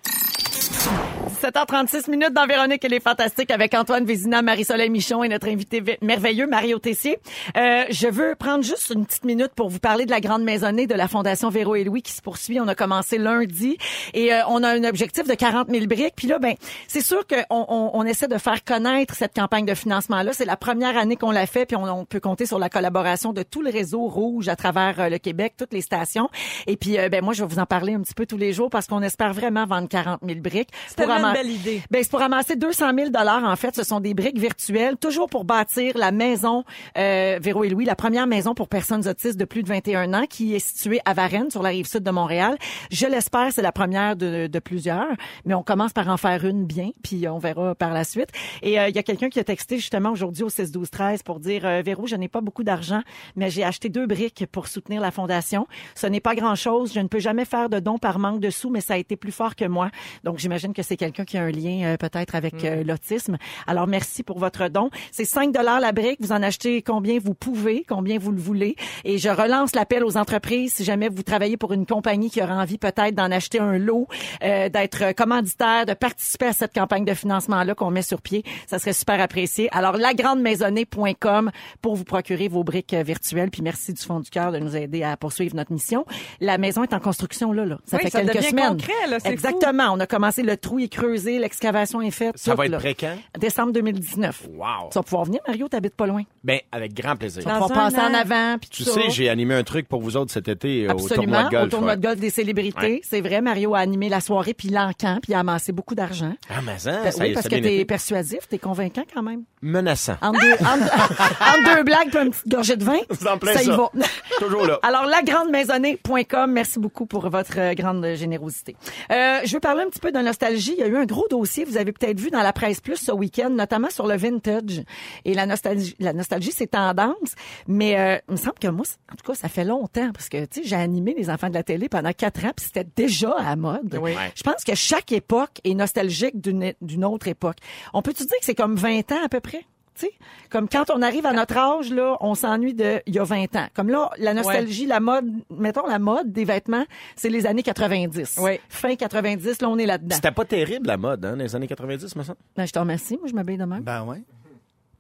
7h36 1.41 2.09
minutes 2.09 2.33
dans 2.33 2.45
Véronique, 2.45 2.83
elle 2.83 2.93
est 2.93 3.03
fantastique 3.03 3.51
avec 3.51 3.73
Antoine 3.73 4.05
Vézina, 4.05 4.41
Marie-Soleil 4.41 4.89
Michon 4.89 5.23
et 5.23 5.29
notre 5.29 5.47
invité 5.47 5.83
merveilleux, 6.01 6.47
Mario 6.47 6.79
Tessier. 6.79 7.19
Euh, 7.57 7.83
je 7.89 8.07
veux 8.07 8.35
prendre 8.35 8.63
juste 8.63 8.91
une 8.93 9.05
petite 9.05 9.25
minute 9.25 9.51
pour 9.55 9.69
vous 9.69 9.79
parler 9.79 10.05
de 10.05 10.11
la 10.11 10.21
grande 10.21 10.43
maisonnée 10.43 10.87
de 10.87 10.93
la 10.93 11.07
Fondation 11.07 11.49
Véro 11.49 11.75
et 11.75 11.83
Louis 11.83 12.01
qui 12.01 12.11
se 12.11 12.21
poursuit. 12.21 12.59
On 12.59 12.67
a 12.67 12.75
commencé 12.75 13.17
lundi 13.17 13.77
et 14.13 14.33
euh, 14.33 14.41
on 14.47 14.63
a 14.63 14.69
un 14.69 14.83
objectif 14.83 15.27
de 15.27 15.33
40 15.33 15.69
000 15.69 15.85
briques. 15.87 16.13
Puis 16.15 16.27
là, 16.27 16.39
ben, 16.39 16.53
c'est 16.87 17.01
sûr 17.01 17.25
qu'on 17.27 17.43
on, 17.49 17.91
on 17.93 18.03
essaie 18.03 18.27
de 18.27 18.37
faire 18.37 18.63
connaître 18.63 19.15
cette 19.15 19.35
campagne 19.35 19.65
de 19.65 19.75
financement-là. 19.75 20.33
C'est 20.33 20.45
la 20.45 20.57
première 20.57 20.97
année 20.97 21.15
qu'on 21.15 21.31
l'a 21.31 21.47
fait, 21.47 21.65
puis 21.65 21.75
on, 21.75 21.83
on 21.83 22.05
peut 22.05 22.19
compter 22.19 22.45
sur 22.45 22.59
la 22.59 22.69
collaboration 22.69 23.33
de 23.33 23.43
tout 23.43 23.61
le 23.61 23.71
réseau 23.71 24.07
rouge 24.07 24.47
à 24.47 24.55
travers 24.55 24.99
euh, 24.99 25.09
le 25.09 25.17
Québec, 25.17 25.53
toutes 25.57 25.73
les 25.73 25.81
stations. 25.81 26.29
Et 26.67 26.77
puis, 26.77 26.97
euh, 26.97 27.09
ben 27.09 27.23
moi, 27.23 27.33
je 27.33 27.43
vais 27.43 27.53
vous 27.53 27.59
en 27.59 27.65
parler 27.65 27.93
un 27.93 28.01
petit 28.01 28.13
peu 28.13 28.25
tous 28.25 28.37
les 28.37 28.53
jours 28.53 28.69
parce 28.69 28.87
qu'on 28.87 29.01
espère 29.01 29.33
vraiment 29.33 29.65
vendre 29.65 29.87
40 29.87 30.21
000 30.25 30.39
briques. 30.39 30.70
C'est 30.87 31.03
une 31.03 31.33
belle 31.33 31.49
idée. 31.49 31.81
ben, 31.89 32.03
c'est 32.03 32.11
pour 32.11 32.21
amasser 32.21 32.55
200 32.55 32.91
000 32.95 33.09
dollars 33.09 33.43
en 33.43 33.55
fait. 33.55 33.75
Ce 33.75 33.83
sont 33.83 33.99
des 33.99 34.13
briques 34.13 34.39
virtuelles, 34.39 34.97
toujours 34.97 35.29
pour 35.29 35.45
bâtir 35.45 35.97
la 35.97 36.11
maison 36.11 36.63
euh, 36.97 37.39
Véro 37.41 37.63
et 37.63 37.69
Louis, 37.69 37.85
la 37.85 37.95
première 37.95 38.27
maison 38.27 38.53
pour 38.53 38.67
personnes 38.67 39.07
autistes 39.07 39.37
de 39.37 39.45
plus 39.45 39.63
de 39.63 39.67
21 39.67 40.13
ans, 40.13 40.25
qui 40.29 40.55
est 40.55 40.59
située 40.59 40.99
à 41.05 41.13
Varennes, 41.13 41.49
sur 41.49 41.63
la 41.63 41.69
rive 41.69 41.87
sud 41.87 42.03
de 42.03 42.11
Montréal. 42.11 42.57
Je 42.91 43.07
l'espère, 43.07 43.51
c'est 43.51 43.61
la 43.61 43.71
première 43.71 44.15
de, 44.15 44.47
de 44.47 44.59
plusieurs, 44.59 45.11
mais 45.45 45.53
on 45.53 45.63
commence 45.63 45.93
par 45.93 46.07
en 46.09 46.17
faire 46.17 46.45
une 46.45 46.65
bien, 46.65 46.91
puis 47.03 47.27
on 47.27 47.37
verra 47.37 47.75
par 47.75 47.93
la 47.93 48.03
suite. 48.03 48.29
Et 48.61 48.79
euh, 48.79 48.89
il 48.89 48.95
y 48.95 48.99
a 48.99 49.03
quelqu'un 49.03 49.29
qui 49.29 49.39
a 49.39 49.43
texté 49.43 49.77
justement 49.77 50.11
aujourd'hui 50.11 50.43
au 50.43 50.49
6 50.49 50.71
12 50.71 50.89
13 50.89 51.23
pour 51.23 51.39
dire 51.39 51.65
euh, 51.65 51.81
Véro, 51.81 52.07
je 52.07 52.15
n'ai 52.15 52.27
pas 52.27 52.41
beaucoup 52.41 52.63
d'argent, 52.63 53.01
mais 53.35 53.49
j'ai 53.49 53.63
acheté 53.63 53.89
deux 53.89 54.05
briques 54.05 54.45
pour 54.51 54.67
soutenir 54.67 55.01
la 55.01 55.11
fondation. 55.11 55.67
Ce 55.95 56.07
n'est 56.07 56.19
pas 56.19 56.35
grand-chose. 56.35 56.93
Je 56.93 56.99
ne 56.99 57.07
peux 57.07 57.19
jamais 57.19 57.45
faire 57.45 57.69
de 57.69 57.79
dons 57.79 57.97
par 57.97 58.19
manque 58.19 58.39
de 58.39 58.49
sous, 58.49 58.69
mais 58.69 58.81
ça 58.81 58.93
a 58.93 58.97
été 58.97 59.15
plus 59.15 59.31
fort 59.31 59.55
que 59.55 59.65
moi. 59.65 59.89
Donc 60.23 60.37
j'imagine 60.37 60.60
que 60.69 60.83
c'est 60.83 60.97
quelqu'un 60.97 61.25
qui 61.25 61.37
a 61.37 61.43
un 61.43 61.51
lien 61.51 61.83
euh, 61.85 61.97
peut-être 61.97 62.35
avec 62.35 62.63
euh, 62.63 62.83
l'autisme. 62.83 63.37
Alors 63.67 63.87
merci 63.87 64.23
pour 64.23 64.39
votre 64.39 64.67
don. 64.69 64.89
C'est 65.11 65.25
5 65.25 65.51
dollars 65.51 65.79
la 65.79 65.91
brique. 65.91 66.17
Vous 66.21 66.31
en 66.31 66.41
achetez 66.43 66.81
combien 66.81 67.19
vous 67.19 67.33
pouvez, 67.33 67.83
combien 67.87 68.19
vous 68.19 68.31
le 68.31 68.39
voulez. 68.39 68.75
Et 69.03 69.17
je 69.17 69.29
relance 69.29 69.75
l'appel 69.75 70.03
aux 70.03 70.17
entreprises. 70.17 70.73
Si 70.73 70.83
jamais 70.83 71.09
vous 71.09 71.23
travaillez 71.23 71.57
pour 71.57 71.73
une 71.73 71.85
compagnie 71.85 72.29
qui 72.29 72.41
aura 72.41 72.55
envie 72.55 72.77
peut-être 72.77 73.15
d'en 73.15 73.31
acheter 73.31 73.59
un 73.59 73.77
lot, 73.77 74.07
euh, 74.43 74.69
d'être 74.69 75.13
commanditaire, 75.15 75.85
de 75.85 75.93
participer 75.93 76.45
à 76.47 76.53
cette 76.53 76.73
campagne 76.73 77.05
de 77.05 77.13
financement-là 77.13 77.75
qu'on 77.75 77.91
met 77.91 78.01
sur 78.01 78.21
pied, 78.21 78.43
ça 78.67 78.79
serait 78.79 78.93
super 78.93 79.19
apprécié. 79.19 79.67
Alors 79.71 79.97
lagrandemaisonnée.com 79.97 81.51
pour 81.81 81.95
vous 81.95 82.03
procurer 82.03 82.47
vos 82.47 82.63
briques 82.63 82.93
euh, 82.93 83.03
virtuelles. 83.03 83.49
Puis 83.51 83.61
merci 83.61 83.93
du 83.93 84.01
fond 84.01 84.19
du 84.19 84.29
cœur 84.29 84.51
de 84.51 84.59
nous 84.59 84.75
aider 84.75 85.03
à 85.03 85.17
poursuivre 85.17 85.55
notre 85.55 85.71
mission. 85.71 86.05
La 86.39 86.57
maison 86.57 86.83
est 86.83 86.93
en 86.93 86.99
construction 86.99 87.51
là, 87.51 87.65
là. 87.65 87.77
Ça 87.85 87.97
Oui, 87.97 88.03
fait 88.03 88.09
ça 88.09 88.23
quelques 88.23 88.43
semaines. 88.43 88.69
concret, 88.77 88.93
là, 89.09 89.17
c'est 89.19 89.27
fou. 89.27 89.33
Exactement. 89.33 89.91
On 89.93 89.99
a 89.99 90.07
commencé 90.07 90.43
le 90.43 90.50
trou 90.57 90.79
est 90.79 90.87
creusé, 90.87 91.39
l'excavation 91.39 92.01
est 92.01 92.11
faite. 92.11 92.37
Ça 92.37 92.55
va 92.55 92.65
être 92.65 92.71
là. 92.71 92.77
prêt 92.77 92.95
quand? 92.95 93.15
Décembre 93.39 93.73
2019. 93.73 94.47
Wow. 94.53 94.89
Tu 94.91 94.95
vas 94.97 95.03
pouvoir 95.03 95.25
venir, 95.25 95.41
Mario, 95.47 95.67
t'habites 95.67 95.95
pas 95.95 96.07
loin. 96.07 96.23
Ben, 96.43 96.59
avec 96.71 96.93
grand 96.95 97.15
plaisir. 97.15 97.43
Dans 97.43 97.65
un 97.65 97.67
passer 97.67 97.97
en 97.99 98.11
an. 98.11 98.13
avant, 98.15 98.57
puis 98.59 98.69
Tu 98.71 98.83
tout 98.83 98.89
ça. 98.89 98.95
sais, 99.01 99.09
j'ai 99.11 99.29
animé 99.29 99.53
un 99.53 99.63
truc 99.63 99.87
pour 99.87 100.01
vous 100.01 100.17
autres 100.17 100.31
cet 100.31 100.47
été 100.47 100.87
euh, 100.87 100.93
au 100.93 101.07
tournoi 101.07 101.11
Absolument, 101.11 101.43
de 101.43 101.49
golf. 101.51 101.63
au 101.65 101.67
tournoi 101.69 101.89
ouais. 101.91 101.97
de 101.97 102.01
golf 102.01 102.19
des 102.19 102.29
célébrités. 102.31 102.79
Ouais. 102.81 103.01
C'est 103.03 103.21
vrai, 103.21 103.41
Mario 103.41 103.75
a 103.75 103.79
animé 103.79 104.09
la 104.09 104.21
soirée, 104.21 104.55
puis 104.55 104.69
l'encan, 104.69 105.19
puis 105.21 105.33
il 105.33 105.35
a 105.35 105.39
amassé 105.39 105.71
beaucoup 105.71 105.93
d'argent. 105.93 106.33
Ah, 106.49 106.61
mais 106.65 106.79
ça, 106.79 107.03
Ben 107.03 107.11
ça, 107.11 107.23
oui, 107.23 107.29
ça 107.29 107.33
parce 107.35 107.45
a 107.45 107.49
que 107.49 107.55
t'es 107.61 107.85
persuasif, 107.85 108.47
t'es 108.49 108.57
convaincant 108.57 109.03
quand 109.13 109.21
même. 109.21 109.43
Menaçant. 109.61 110.15
Entre 110.21 110.39
deux, 110.41 110.53
entre 110.65 111.75
deux 111.75 111.83
blagues 111.83 112.09
puis 112.09 112.19
une 112.19 112.31
petite 112.31 112.47
gorgée 112.47 112.75
de 112.75 112.83
vin, 112.85 112.97
en 112.97 113.45
ça 113.45 113.61
y 113.61 113.65
ça. 113.65 113.77
va. 113.77 113.91
Toujours 114.39 114.65
là. 114.65 114.79
Alors, 114.81 115.05
lagrandemaisonnée.com, 115.05 116.51
merci 116.51 116.79
beaucoup 116.79 117.05
pour 117.05 117.29
votre 117.29 117.59
euh, 117.59 117.73
grande 117.75 118.05
générosité. 118.15 118.75
Euh, 119.11 119.41
je 119.45 119.53
veux 119.53 119.59
parler 119.59 119.83
un 119.83 119.89
petit 119.89 119.99
peu 119.99 120.11
de 120.11 120.17
nostalgie. 120.19 120.73
Il 120.75 120.79
y 120.79 120.83
a 120.83 120.87
eu 120.87 120.97
un 120.97 121.05
gros 121.05 121.27
dossier, 121.29 121.65
vous 121.65 121.77
avez 121.77 121.91
peut-être 121.91 122.19
vu 122.19 122.31
dans 122.31 122.41
la 122.41 122.53
presse 122.53 122.81
plus 122.81 122.97
ce 122.97 123.11
week-end, 123.11 123.51
notamment 123.51 123.89
sur 123.91 124.07
le 124.07 124.17
vintage. 124.17 124.81
Et 125.25 125.33
la 125.35 125.45
nostalgie, 125.45 125.95
la 125.99 126.13
nostalgie, 126.13 126.30
c'est 126.39 126.67
tendance. 126.67 127.35
Mais 127.67 127.99
euh, 127.99 128.17
il 128.29 128.33
me 128.33 128.37
semble 128.37 128.59
que 128.59 128.67
moi, 128.67 128.85
en 129.11 129.15
tout 129.15 129.25
cas, 129.25 129.35
ça 129.35 129.49
fait 129.49 129.65
longtemps 129.65 130.11
parce 130.13 130.29
que, 130.29 130.45
tu 130.45 130.61
sais, 130.61 130.67
j'ai 130.67 130.75
animé 130.75 131.13
les 131.17 131.29
enfants 131.29 131.49
de 131.49 131.53
la 131.53 131.63
télé 131.63 131.89
pendant 131.89 132.13
quatre 132.13 132.45
ans, 132.45 132.51
puis 132.55 132.65
c'était 132.65 132.87
déjà 132.95 133.31
à 133.37 133.49
la 133.49 133.55
mode. 133.55 133.97
Oui. 134.01 134.13
Je 134.35 134.43
pense 134.43 134.63
que 134.63 134.75
chaque 134.75 135.11
époque 135.11 135.59
est 135.63 135.73
nostalgique 135.73 136.39
d'une 136.39 137.05
autre 137.05 137.27
époque. 137.27 137.57
On 137.93 138.01
peut-tu 138.01 138.23
dire 138.23 138.37
que 138.39 138.45
c'est 138.45 138.55
comme 138.55 138.75
20 138.75 139.11
ans 139.11 139.23
à 139.23 139.29
peu 139.29 139.39
près? 139.39 139.65
Tu 139.93 140.05
sais, 140.05 140.13
comme 140.49 140.69
quand 140.69 140.89
on 140.89 141.01
arrive 141.01 141.25
à 141.25 141.33
notre 141.33 141.57
âge, 141.57 141.91
là, 141.91 142.15
on 142.21 142.33
s'ennuie 142.33 142.73
de 142.73 143.01
il 143.05 143.13
y 143.15 143.19
a 143.19 143.25
20 143.25 143.55
ans. 143.57 143.67
Comme 143.73 143.89
là, 143.89 144.09
la 144.17 144.33
nostalgie, 144.33 144.85
la 144.85 145.01
mode, 145.01 145.25
mettons 145.49 145.85
la 145.85 145.99
mode 145.99 146.31
des 146.31 146.45
vêtements, 146.45 146.85
c'est 147.17 147.29
les 147.29 147.45
années 147.45 147.61
90. 147.61 148.39
Oui. 148.41 148.59
Fin 148.69 148.95
90, 148.95 149.61
là, 149.61 149.69
on 149.69 149.77
est 149.77 149.85
là-dedans. 149.85 150.15
C'était 150.15 150.31
pas 150.31 150.45
terrible, 150.45 150.87
la 150.87 150.95
mode, 150.95 151.25
hein, 151.25 151.31
dans 151.31 151.43
les 151.43 151.55
années 151.55 151.67
90, 151.67 152.15
me 152.15 152.23
semble. 152.23 152.37
Ben, 152.55 152.65
je 152.65 152.71
te 152.71 152.79
remercie, 152.79 153.17
moi 153.17 153.27
je 153.27 153.33
m'habille 153.33 153.57
de 153.57 153.65
même. 153.65 153.81
Ben 153.81 154.03
ouais. 154.05 154.23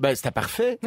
Ben, 0.01 0.15
c'était 0.15 0.31
parfait. 0.31 0.79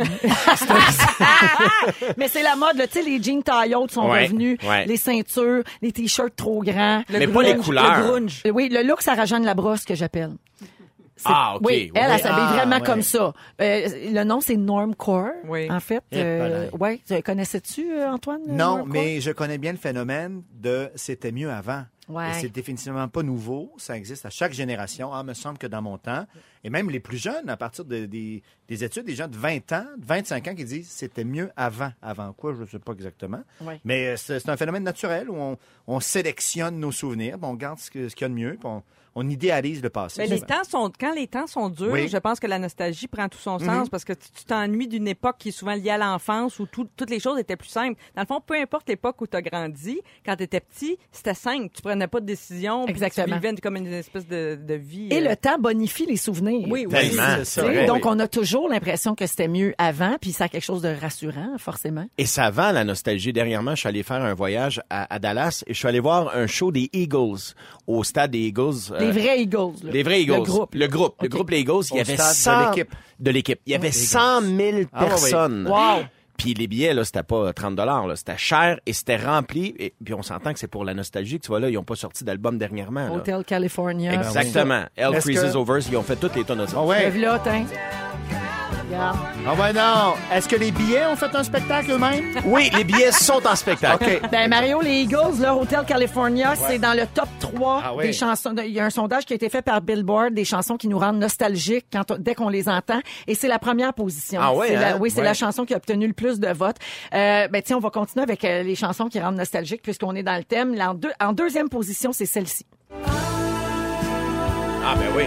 Mais 2.16 2.28
c'est 2.28 2.42
la 2.42 2.56
mode, 2.56 2.76
là, 2.76 2.86
tu 2.86 2.94
sais, 2.94 3.02
les 3.08 3.22
jeans 3.22 3.42
taille 3.42 3.74
haute 3.74 3.90
sont 3.92 4.08
Ouais, 4.10 4.24
revenus, 4.24 4.58
ouais. 4.66 4.86
les 4.86 4.96
ceintures, 4.96 5.62
les 5.82 5.92
t-shirts 5.92 6.34
trop 6.36 6.62
grands. 6.62 7.02
Le 7.08 7.18
Mais 7.20 7.28
pas 7.28 7.42
les 7.42 7.56
couleurs. 7.56 7.98
Le 7.98 8.02
grunge. 8.10 8.42
Oui, 8.52 8.68
le 8.70 8.82
look 8.82 9.02
Sarah 9.02 9.24
Jeanne 9.24 9.44
Labrosse 9.44 9.84
que 9.84 9.94
j'appelle. 9.94 10.32
Ah, 11.24 11.54
OK. 11.56 11.62
Oui, 11.64 11.74
Oui, 11.74 11.92
elle, 11.94 12.06
oui. 12.08 12.12
elle 12.16 12.20
s'habille 12.20 12.44
Ah, 12.48 12.52
vraiment 12.56 12.76
ouais. 12.76 12.82
comme 12.82 13.02
ça. 13.02 13.32
Euh, 13.60 13.88
le 14.12 14.24
nom, 14.24 14.40
c'est 14.40 14.56
Normcore, 14.56 15.28
Oui. 15.46 15.70
en 15.70 15.78
fait. 15.80 16.02
Euh, 16.12 16.68
ouais, 16.78 17.00
Tu- 17.06 17.22
connaissais-tu, 17.22 17.92
euh, 17.92 18.10
Antoine? 18.10 18.40
Non, 18.48 18.56
Normcore? 18.78 18.86
mais 18.88 19.20
je 19.20 19.30
connais 19.30 19.58
bien 19.58 19.72
le 19.72 19.78
phénomène 19.78 20.42
de 20.60 20.90
c'était 20.96 21.30
mieux 21.30 21.50
avant. 21.50 21.84
Ouais. 22.08 22.30
Et 22.30 22.40
c'est 22.42 22.48
définitivement 22.48 23.08
pas 23.08 23.22
nouveau. 23.22 23.72
Ça 23.78 23.96
existe 23.96 24.26
à 24.26 24.30
chaque 24.30 24.52
génération. 24.52 25.12
Ah, 25.12 25.22
me 25.22 25.32
semble 25.34 25.58
que 25.58 25.66
dans 25.66 25.80
mon 25.82 25.96
temps, 25.98 26.26
et 26.62 26.70
même 26.70 26.90
les 26.90 27.00
plus 27.00 27.16
jeunes, 27.18 27.48
à 27.48 27.56
partir 27.56 27.84
de- 27.84 28.06
des, 28.06 28.42
des 28.68 28.84
études, 28.84 29.04
des 29.06 29.14
gens 29.14 29.28
de 29.28 29.36
20 29.36 29.72
ans, 29.72 29.86
de 29.98 30.04
25 30.04 30.48
ans 30.48 30.54
qui 30.54 30.64
disent 30.64 30.88
c'était 30.90 31.24
mieux 31.24 31.50
avant. 31.56 31.92
Avant 32.02 32.32
quoi, 32.32 32.54
je 32.54 32.60
ne 32.62 32.66
sais 32.66 32.78
pas 32.78 32.92
exactement. 32.92 33.42
Ouais. 33.60 33.80
Mais 33.84 34.08
euh, 34.08 34.16
c'est 34.16 34.38
c'est 34.40 34.50
un 34.50 34.56
phénomène 34.56 34.82
naturel 34.84 35.30
où 35.30 35.36
on, 35.36 35.56
on 35.86 36.00
sélectionne 36.00 36.78
nos 36.78 36.92
souvenirs, 36.92 37.36
puis 37.38 37.46
on 37.46 37.54
garde 37.54 37.78
ce 37.78 37.90
que- 37.90 38.08
ce 38.08 38.14
qu'il 38.16 38.24
y 38.24 38.26
a 38.26 38.28
de 38.28 38.34
mieux, 38.34 38.56
puis 38.58 38.66
on, 38.68 38.82
on 39.14 39.28
idéalise 39.28 39.82
le 39.82 39.90
passé. 39.90 40.22
Mais 40.22 40.26
les 40.28 40.40
temps 40.40 40.64
sont, 40.68 40.90
quand 40.98 41.14
les 41.14 41.26
temps 41.26 41.46
sont 41.46 41.68
durs, 41.68 41.92
Oui. 41.92 42.08
je 42.08 42.16
pense 42.16 42.40
que 42.40 42.46
la 42.46 42.58
nostalgie 42.58 43.06
prend 43.06 43.28
tout 43.28 43.38
son 43.38 43.58
sens 43.58 43.88
parce 43.88 44.04
que 44.04 44.12
tu 44.12 44.44
t'ennuies 44.46 44.88
d'une 44.88 45.06
époque 45.08 45.36
qui 45.38 45.48
est 45.50 45.52
souvent 45.52 45.74
liée 45.74 45.90
à 45.90 45.98
l'enfance 45.98 46.58
où 46.58 46.66
tout- 46.66 46.88
toutes 46.96 47.10
les 47.10 47.20
choses 47.20 47.38
étaient 47.38 47.56
plus 47.56 47.68
simples. 47.68 48.00
Dans 48.16 48.22
le 48.22 48.26
fond, 48.26 48.40
peu 48.44 48.54
importe 48.54 48.88
l'époque 48.88 49.20
où 49.20 49.26
tu 49.26 49.36
as 49.36 49.42
grandi, 49.42 50.00
quand 50.26 50.36
tu 50.36 50.42
étais 50.44 50.60
petit, 50.60 50.98
c'était 51.12 51.34
simple. 51.34 51.68
Tu 51.74 51.82
prenais 51.82 52.06
pas 52.08 52.20
de 52.20 52.26
décision. 52.26 52.84
puis 52.84 52.92
Exactement. 52.92 53.26
Tu 53.26 53.34
vivais 53.48 53.54
comme 53.60 53.76
une 53.76 53.86
espèce 53.92 54.26
de, 54.26 54.58
de 54.60 54.74
vie. 54.74 55.08
Et 55.10 55.18
euh, 55.24 55.28
le 55.30 55.36
temps 55.36 55.58
bonifie 55.58 56.06
les 56.06 56.16
souvenirs. 56.16 56.66
Oui, 56.68 56.86
oui. 56.90 57.12
Sais, 57.44 57.60
vrai. 57.62 57.86
donc, 57.86 58.04
oui. 58.04 58.10
on 58.12 58.18
a 58.18 58.28
toujours 58.28 58.68
l'impression 58.68 59.14
que 59.14 59.26
c'était 59.26 59.48
mieux 59.48 59.74
avant, 59.78 60.16
puis 60.20 60.32
ça 60.32 60.44
a 60.44 60.48
quelque 60.48 60.64
chose 60.64 60.82
de 60.82 60.88
rassurant, 60.88 61.56
forcément. 61.58 62.06
Et 62.18 62.26
ça 62.26 62.50
vend 62.50 62.72
la 62.72 62.84
nostalgie. 62.84 63.32
Dernièrement, 63.32 63.72
je 63.74 63.80
suis 63.80 63.88
allé 63.88 64.02
faire 64.02 64.22
un 64.22 64.34
voyage 64.34 64.82
à, 64.90 65.12
à 65.14 65.18
Dallas 65.18 65.62
et 65.66 65.72
je 65.74 65.78
suis 65.78 65.88
allé 65.88 66.00
voir 66.00 66.34
un 66.34 66.46
show 66.46 66.72
des 66.72 66.90
Eagles 66.92 67.54
au 67.86 68.02
stade 68.04 68.30
des 68.32 68.40
Eagles. 68.48 68.92
euh, 68.92 69.03
Les 69.06 69.12
vrais 69.12 69.40
Eagles. 69.40 69.72
là. 69.84 69.90
Les 69.92 70.02
vrais 70.02 70.20
Eagles. 70.22 70.34
Le 70.34 70.40
groupe. 70.42 70.74
Le 70.74 70.86
groupe. 70.88 71.14
Le 71.22 71.28
groupe 71.28 71.50
Les 71.50 71.60
Eagles. 71.60 71.82
Il 71.92 71.96
y 71.96 72.00
avait 72.00 72.16
stade 72.16 72.28
de 72.30 72.34
100 72.34 72.70
l'équipe. 72.70 72.94
De 73.20 73.30
l'équipe. 73.30 73.60
Il 73.66 73.72
y 73.72 73.74
avait 73.74 73.88
Eagles. 73.88 73.94
100 73.98 74.40
000 74.42 74.78
Ah, 74.92 75.04
personnes. 75.06 75.66
Wow. 75.68 76.04
Puis 76.36 76.52
les 76.54 76.66
billets, 76.66 76.92
là, 76.94 77.04
c'était 77.04 77.22
pas 77.22 77.52
30 77.52 77.76
dollars, 77.76 78.08
là. 78.08 78.16
C'était 78.16 78.36
cher 78.36 78.80
et 78.86 78.92
c'était 78.92 79.16
rempli. 79.16 79.72
Et 79.78 79.94
puis 80.04 80.14
on 80.14 80.22
s'entend 80.22 80.52
que 80.52 80.58
c'est 80.58 80.66
pour 80.66 80.84
la 80.84 80.92
nostalgie 80.92 81.38
que 81.38 81.44
tu 81.44 81.48
vois 81.48 81.60
là. 81.60 81.70
Ils 81.70 81.78
ont 81.78 81.84
pas 81.84 81.94
sorti 81.94 82.24
d'album 82.24 82.58
dernièrement, 82.58 83.06
là. 83.06 83.12
Hotel 83.12 83.44
California. 83.44 84.12
Exactement. 84.14 84.82
Hell 84.96 85.14
Est-ce 85.14 85.20
Freezes 85.20 85.52
que- 85.52 85.56
Over, 85.56 85.78
ils 85.88 85.96
ont 85.96 86.02
fait 86.02 86.16
toutes 86.16 86.34
les 86.34 86.42
tonnes 86.44 86.58
de 86.58 86.66
ça. 86.66 86.76
Ah 86.78 86.84
ouais. 86.84 87.08
Ah 88.92 89.54
ouais, 89.54 89.72
non. 89.72 90.14
Est-ce 90.32 90.48
que 90.48 90.56
les 90.56 90.70
billets 90.70 91.04
ont 91.06 91.16
fait 91.16 91.34
un 91.34 91.42
spectacle 91.42 91.90
eux-mêmes? 91.92 92.34
Oui, 92.44 92.70
les 92.76 92.84
billets 92.84 93.12
sont 93.12 93.40
en 93.46 93.54
spectacle. 93.56 94.04
OK. 94.04 94.30
Ben 94.30 94.48
Mario, 94.48 94.80
les 94.80 95.02
Eagles, 95.02 95.40
leur 95.40 95.58
Hotel 95.60 95.84
California, 95.86 96.54
c'est 96.54 96.78
dans 96.78 96.92
le 96.94 97.06
top 97.06 97.28
3 97.40 97.82
Ah 97.84 97.94
ouais. 97.94 98.06
des 98.06 98.12
chansons. 98.12 98.54
Il 98.58 98.70
y 98.72 98.80
a 98.80 98.84
un 98.84 98.90
sondage 98.90 99.24
qui 99.24 99.32
a 99.32 99.36
été 99.36 99.48
fait 99.48 99.62
par 99.62 99.80
Billboard, 99.80 100.34
des 100.34 100.44
chansons 100.44 100.76
qui 100.76 100.88
nous 100.88 100.98
rendent 100.98 101.18
nostalgiques 101.18 101.86
quand 101.92 102.10
on- 102.10 102.16
dès 102.18 102.34
qu'on 102.34 102.48
les 102.48 102.68
entend. 102.68 103.00
Et 103.26 103.34
c'est 103.34 103.48
la 103.48 103.58
première 103.58 103.94
position. 103.94 104.40
Ah 104.42 104.52
ouais, 104.54 104.68
C'est 104.68 104.76
la- 104.76 104.94
hein? 104.94 104.98
oui, 105.00 105.10
c'est 105.10 105.18
Ouais. 105.20 105.24
la 105.24 105.34
chanson 105.34 105.64
qui 105.64 105.74
a 105.74 105.76
obtenu 105.78 106.06
le 106.06 106.12
plus 106.12 106.38
de 106.38 106.48
votes. 106.48 106.76
Euh, 107.14 107.48
ben 107.48 107.62
tiens, 107.62 107.76
on 107.78 107.80
va 107.80 107.90
continuer 107.90 108.22
avec 108.22 108.44
euh, 108.44 108.62
les 108.62 108.74
chansons 108.74 109.08
qui 109.08 109.18
rendent 109.20 109.36
nostalgiques 109.36 109.82
puisqu'on 109.82 110.14
est 110.14 110.22
dans 110.22 110.36
le 110.36 110.44
thème. 110.44 110.74
Là, 110.74 110.90
en, 110.90 110.94
deux- 110.94 111.12
en 111.20 111.32
deuxième 111.32 111.68
position, 111.68 112.12
c'est 112.12 112.26
celle-ci. 112.26 112.64
Ah, 114.86 114.94
ben 114.96 115.08
oui. 115.16 115.24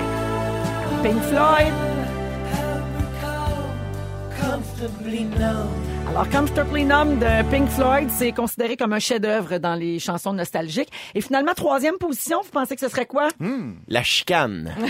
Pink 1.04 1.22
Floyd. 1.24 1.74
Alors, 6.10 6.30
Comfortably 6.30 6.86
Numb 6.86 7.20
de 7.20 7.50
Pink 7.50 7.70
Floyd, 7.70 8.10
c'est 8.12 8.32
considéré 8.32 8.78
comme 8.78 8.94
un 8.94 9.00
chef-d'œuvre 9.00 9.58
dans 9.58 9.76
les 9.76 10.00
chansons 10.00 10.34
nostalgiques. 10.34 10.92
Et 11.16 11.22
finalement, 11.22 11.54
troisième 11.54 11.98
position, 11.98 12.42
vous 12.44 12.50
pensez 12.52 12.76
que 12.76 12.82
ce 12.82 12.90
serait 12.90 13.06
quoi? 13.06 13.28
La 13.88 14.04
chicane. 14.04 14.74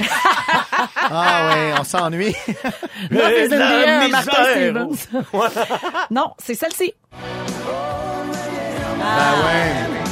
Ah 1.09 1.49
ouais, 1.49 1.73
on 1.79 1.83
s'ennuie. 1.83 2.35
Martin 3.11 3.47
misère. 4.07 4.87
Stevens. 4.95 5.07
non, 6.11 6.31
c'est 6.37 6.53
celle-ci. 6.53 6.93
Ah 9.01 9.33
ouais. 9.45 10.06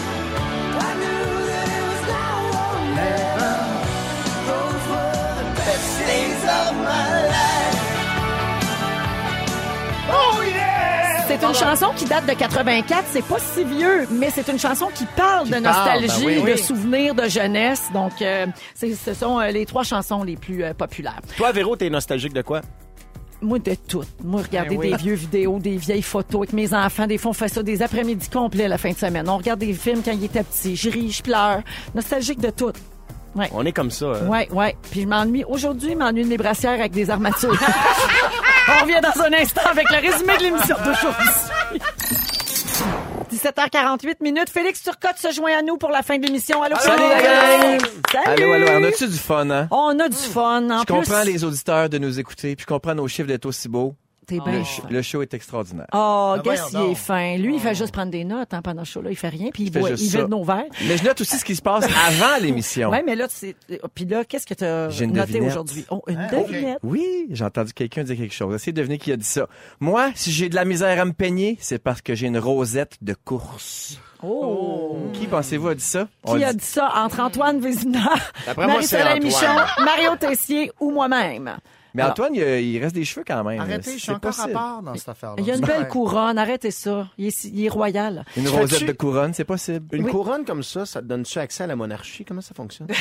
C'est 11.37 11.45
une 11.45 11.53
chanson 11.53 11.87
qui 11.97 12.05
date 12.05 12.25
de 12.27 12.33
84. 12.33 13.03
C'est 13.11 13.23
pas 13.25 13.37
si 13.39 13.63
vieux, 13.65 14.07
mais 14.11 14.29
c'est 14.29 14.47
une 14.47 14.57
chanson 14.59 14.87
qui 14.93 15.05
parle 15.17 15.47
de 15.47 15.51
parle, 15.51 15.63
nostalgie, 15.63 16.25
ben 16.25 16.43
oui. 16.45 16.51
de 16.53 16.57
souvenirs 16.57 17.13
de 17.15 17.27
jeunesse. 17.27 17.83
Donc, 17.93 18.21
euh, 18.21 18.45
ce 18.75 19.13
sont 19.13 19.39
euh, 19.39 19.47
les 19.51 19.65
trois 19.65 19.83
chansons 19.83 20.23
les 20.23 20.37
plus 20.37 20.63
euh, 20.63 20.73
populaires. 20.73 21.19
Toi, 21.37 21.51
Véro, 21.51 21.75
t'es 21.75 21.89
nostalgique 21.89 22.33
de 22.33 22.41
quoi? 22.41 22.61
Moi, 23.41 23.59
de 23.59 23.75
tout. 23.75 24.03
Moi, 24.23 24.41
regarder 24.43 24.77
Ben 24.77 24.79
oui. 24.79 24.91
des 24.91 24.95
vieux 24.97 25.13
vidéos, 25.15 25.59
des 25.59 25.75
vieilles 25.77 26.01
photos 26.01 26.41
avec 26.43 26.53
mes 26.53 26.73
enfants. 26.73 27.05
Des 27.05 27.17
fois, 27.17 27.31
on 27.31 27.33
fait 27.33 27.49
ça 27.49 27.61
des 27.63 27.81
après-midi 27.81 28.29
complets 28.29 28.67
la 28.69 28.77
fin 28.77 28.91
de 28.91 28.97
semaine. 28.97 29.27
On 29.29 29.37
regarde 29.37 29.59
des 29.59 29.73
films 29.73 30.01
quand 30.03 30.13
ils 30.13 30.23
étaient 30.23 30.43
petits. 30.43 30.75
Je 30.77 30.89
ris, 30.89 31.11
je 31.11 31.21
pleure. 31.21 31.59
Nostalgique 31.93 32.39
de 32.39 32.49
tout. 32.49 32.71
Ouais. 33.35 33.49
On 33.53 33.65
est 33.65 33.73
comme 33.73 33.91
ça. 33.91 34.05
hein? 34.05 34.27
Ouais, 34.29 34.47
ouais. 34.53 34.75
Puis 34.89 35.01
je 35.01 35.07
m'ennuie. 35.07 35.43
Aujourd'hui, 35.43 35.91
je 35.91 35.97
m'ennuie 35.97 36.23
de 36.23 36.29
mes 36.29 36.37
brassières 36.37 36.79
avec 36.79 36.93
des 36.93 37.09
armatures. 37.09 37.59
On 38.67 38.81
revient 38.83 38.99
dans 39.01 39.21
un 39.21 39.33
instant 39.33 39.61
avec 39.69 39.89
le 39.89 39.97
résumé 39.97 40.37
de 40.37 40.43
l'émission 40.43 40.75
d'aujourd'hui. 40.83 41.27
17h48 43.31 44.15
minutes. 44.21 44.49
Félix 44.49 44.81
Turcotte 44.83 45.17
se 45.17 45.31
joint 45.31 45.57
à 45.57 45.61
nous 45.61 45.77
pour 45.77 45.89
la 45.89 46.01
fin 46.03 46.17
de 46.17 46.25
l'émission. 46.25 46.61
Allô, 46.63 46.75
Salut, 46.79 47.01
Félix? 47.03 47.23
gang! 47.23 47.79
Salut! 48.11 48.43
Allô, 48.43 48.53
allô, 48.53 48.67
on 48.79 48.83
a-tu 48.83 49.07
du 49.07 49.17
fun, 49.17 49.49
hein? 49.49 49.67
On 49.71 49.99
a 49.99 50.07
du 50.09 50.15
fun. 50.15 50.69
En 50.69 50.79
Je 50.79 50.85
plus, 50.85 50.93
comprends 50.93 51.23
les 51.23 51.43
auditeurs 51.43 51.89
de 51.89 51.97
nous 51.97 52.19
écouter, 52.19 52.55
puis 52.55 52.63
je 52.63 52.73
comprends 52.73 52.95
nos 52.95 53.07
chiffres 53.07 53.27
d'être 53.27 53.45
aussi 53.45 53.67
beaux. 53.67 53.95
T'es 54.27 54.39
bien 54.39 54.53
Le, 54.59 54.63
sh- 54.63 54.81
le 54.89 55.01
show 55.01 55.21
est 55.21 55.33
extraordinaire. 55.33 55.87
Oh, 55.93 56.35
Gus, 56.43 56.59
voyons 56.71 56.87
il 56.87 56.91
est 56.91 56.95
fin. 56.95 57.37
Lui, 57.37 57.55
il 57.55 57.59
fait 57.61 57.75
juste 57.75 57.91
prendre 57.93 58.11
des 58.11 58.23
notes 58.23 58.53
hein, 58.53 58.61
pendant 58.61 58.83
ce 58.85 58.91
show-là. 58.91 59.11
Il 59.11 59.15
fait 59.15 59.29
rien, 59.29 59.49
puis 59.53 59.63
il, 59.63 59.71
fait 59.71 59.79
boit, 59.79 59.91
il 59.91 59.95
vide 59.95 60.27
nos 60.29 60.43
verres. 60.43 60.63
Mais 60.87 60.97
je 60.97 61.03
note 61.03 61.21
aussi 61.21 61.37
ce 61.37 61.45
qui 61.45 61.55
se 61.55 61.61
passe 61.61 61.85
avant 62.07 62.41
l'émission. 62.41 62.89
Ouais, 62.89 63.03
mais 63.05 63.15
là, 63.15 63.27
c'est. 63.29 63.55
Puis 63.93 64.05
là, 64.05 64.25
qu'est-ce 64.25 64.45
que 64.47 64.53
tu 64.53 64.63
as 64.63 64.87
noté 65.07 65.39
aujourd'hui? 65.41 65.85
Oh, 65.89 66.01
une 66.07 66.17
Hein, 66.17 66.27
devinette. 66.31 66.79
Oui, 66.83 67.27
j'ai 67.29 67.45
entendu 67.45 67.73
quelqu'un 67.73 68.03
dire 68.03 68.17
quelque 68.17 68.33
chose. 68.33 68.55
Essayez 68.55 68.73
de 68.73 68.77
deviner 68.81 68.97
qui 68.97 69.11
a 69.11 69.17
dit 69.17 69.23
ça. 69.25 69.47
Moi, 69.79 70.11
si 70.15 70.31
j'ai 70.31 70.49
de 70.49 70.55
la 70.55 70.65
misère 70.65 70.99
à 70.99 71.05
me 71.05 71.13
peigner, 71.13 71.57
c'est 71.59 71.79
parce 71.79 72.01
que 72.01 72.15
j'ai 72.15 72.27
une 72.27 72.37
rosette 72.39 72.97
de 73.01 73.13
course. 73.13 73.99
Oh. 74.23 74.97
Qui 75.13 75.27
pensez-vous 75.27 75.67
a 75.67 75.75
dit 75.75 75.83
ça? 75.83 76.07
On 76.23 76.35
Qui 76.37 76.43
a 76.43 76.51
dit- 76.53 76.59
dit 76.59 76.65
ça 76.65 76.91
entre 76.95 77.19
Antoine 77.19 77.59
Vézina, 77.59 78.09
Marie-Soleil. 78.57 79.19
Michon, 79.19 79.55
Mario 79.83 80.15
Tessier 80.15 80.71
ou 80.79 80.91
moi-même? 80.91 81.57
Mais 81.95 82.01
Alors, 82.01 82.11
Antoine, 82.11 82.35
il, 82.35 82.77
reste 82.83 82.93
des 82.93 83.05
cheveux 83.05 83.23
quand 83.25 83.43
même. 83.43 83.59
Arrêtez, 83.59 83.93
je 83.93 84.03
suis 84.03 84.11
encore 84.11 84.37
à 84.39 84.47
part 84.49 84.81
dans 84.81 84.93
cette 84.95 85.09
affaire-là. 85.09 85.35
Il 85.39 85.45
y 85.45 85.51
a 85.51 85.55
une 85.55 85.61
belle 85.65 85.87
couronne, 85.87 86.37
arrêtez 86.37 86.71
ça. 86.71 87.07
Il 87.17 87.27
est, 87.27 87.43
il 87.45 87.65
est 87.65 87.69
royal. 87.69 88.25
Une 88.35 88.49
rosette 88.49 88.85
de 88.85 88.91
couronne, 88.91 89.33
c'est 89.33 89.45
possible. 89.45 89.87
Une 89.95 90.03
Oui. 90.05 90.11
couronne 90.11 90.43
comme 90.45 90.61
ça, 90.61 90.85
ça 90.85 91.01
te 91.01 91.05
donne-tu 91.05 91.39
accès 91.39 91.63
à 91.63 91.67
la 91.67 91.75
monarchie? 91.75 92.25
Comment 92.25 92.41
ça 92.41 92.53
fonctionne? 92.53 92.87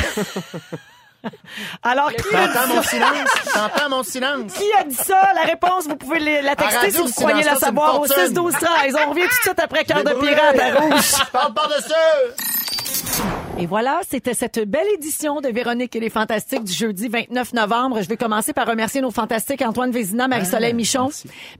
Alors, 1.82 2.12
qui 2.12 2.36
a, 2.36 2.48
T'entends 2.48 2.74
mon 2.74 2.82
silence? 2.82 3.28
T'entends 3.52 3.88
mon 3.90 4.02
silence? 4.02 4.52
qui 4.52 4.64
a 4.78 4.84
dit 4.84 4.94
ça? 4.94 5.32
La 5.34 5.42
réponse, 5.42 5.86
vous 5.88 5.96
pouvez 5.96 6.18
les- 6.20 6.42
la 6.42 6.54
texter 6.54 6.76
radio, 6.76 6.92
si 6.92 6.98
vous 6.98 7.06
le 7.06 7.12
croyez 7.12 7.44
la 7.44 7.56
savoir 7.56 8.00
au 8.00 8.04
fortune. 8.04 8.26
6 8.26 8.32
12 8.34 8.52
13 8.52 8.94
On 9.06 9.10
revient 9.10 9.22
tout 9.22 9.28
de 9.28 9.32
suite 9.42 9.58
après 9.60 9.84
Cœur 9.84 10.04
de 10.04 10.12
pirate 10.12 10.58
à 10.60 10.80
rouge. 10.80 11.12
Parle 11.32 11.54
par-dessus! 11.54 13.43
Et 13.56 13.66
voilà, 13.66 14.00
c'était 14.10 14.34
cette 14.34 14.58
belle 14.68 14.86
édition 14.94 15.40
de 15.40 15.48
Véronique 15.48 15.94
et 15.94 16.00
les 16.00 16.10
Fantastiques 16.10 16.64
du 16.64 16.72
jeudi 16.72 17.08
29 17.08 17.52
novembre. 17.52 18.02
Je 18.02 18.08
vais 18.08 18.16
commencer 18.16 18.52
par 18.52 18.66
remercier 18.66 19.00
nos 19.00 19.12
fantastiques 19.12 19.62
Antoine 19.62 19.92
Vézina, 19.92 20.26
Marie-Soleil 20.26 20.70
Ah, 20.72 20.76
Michon. 20.76 21.08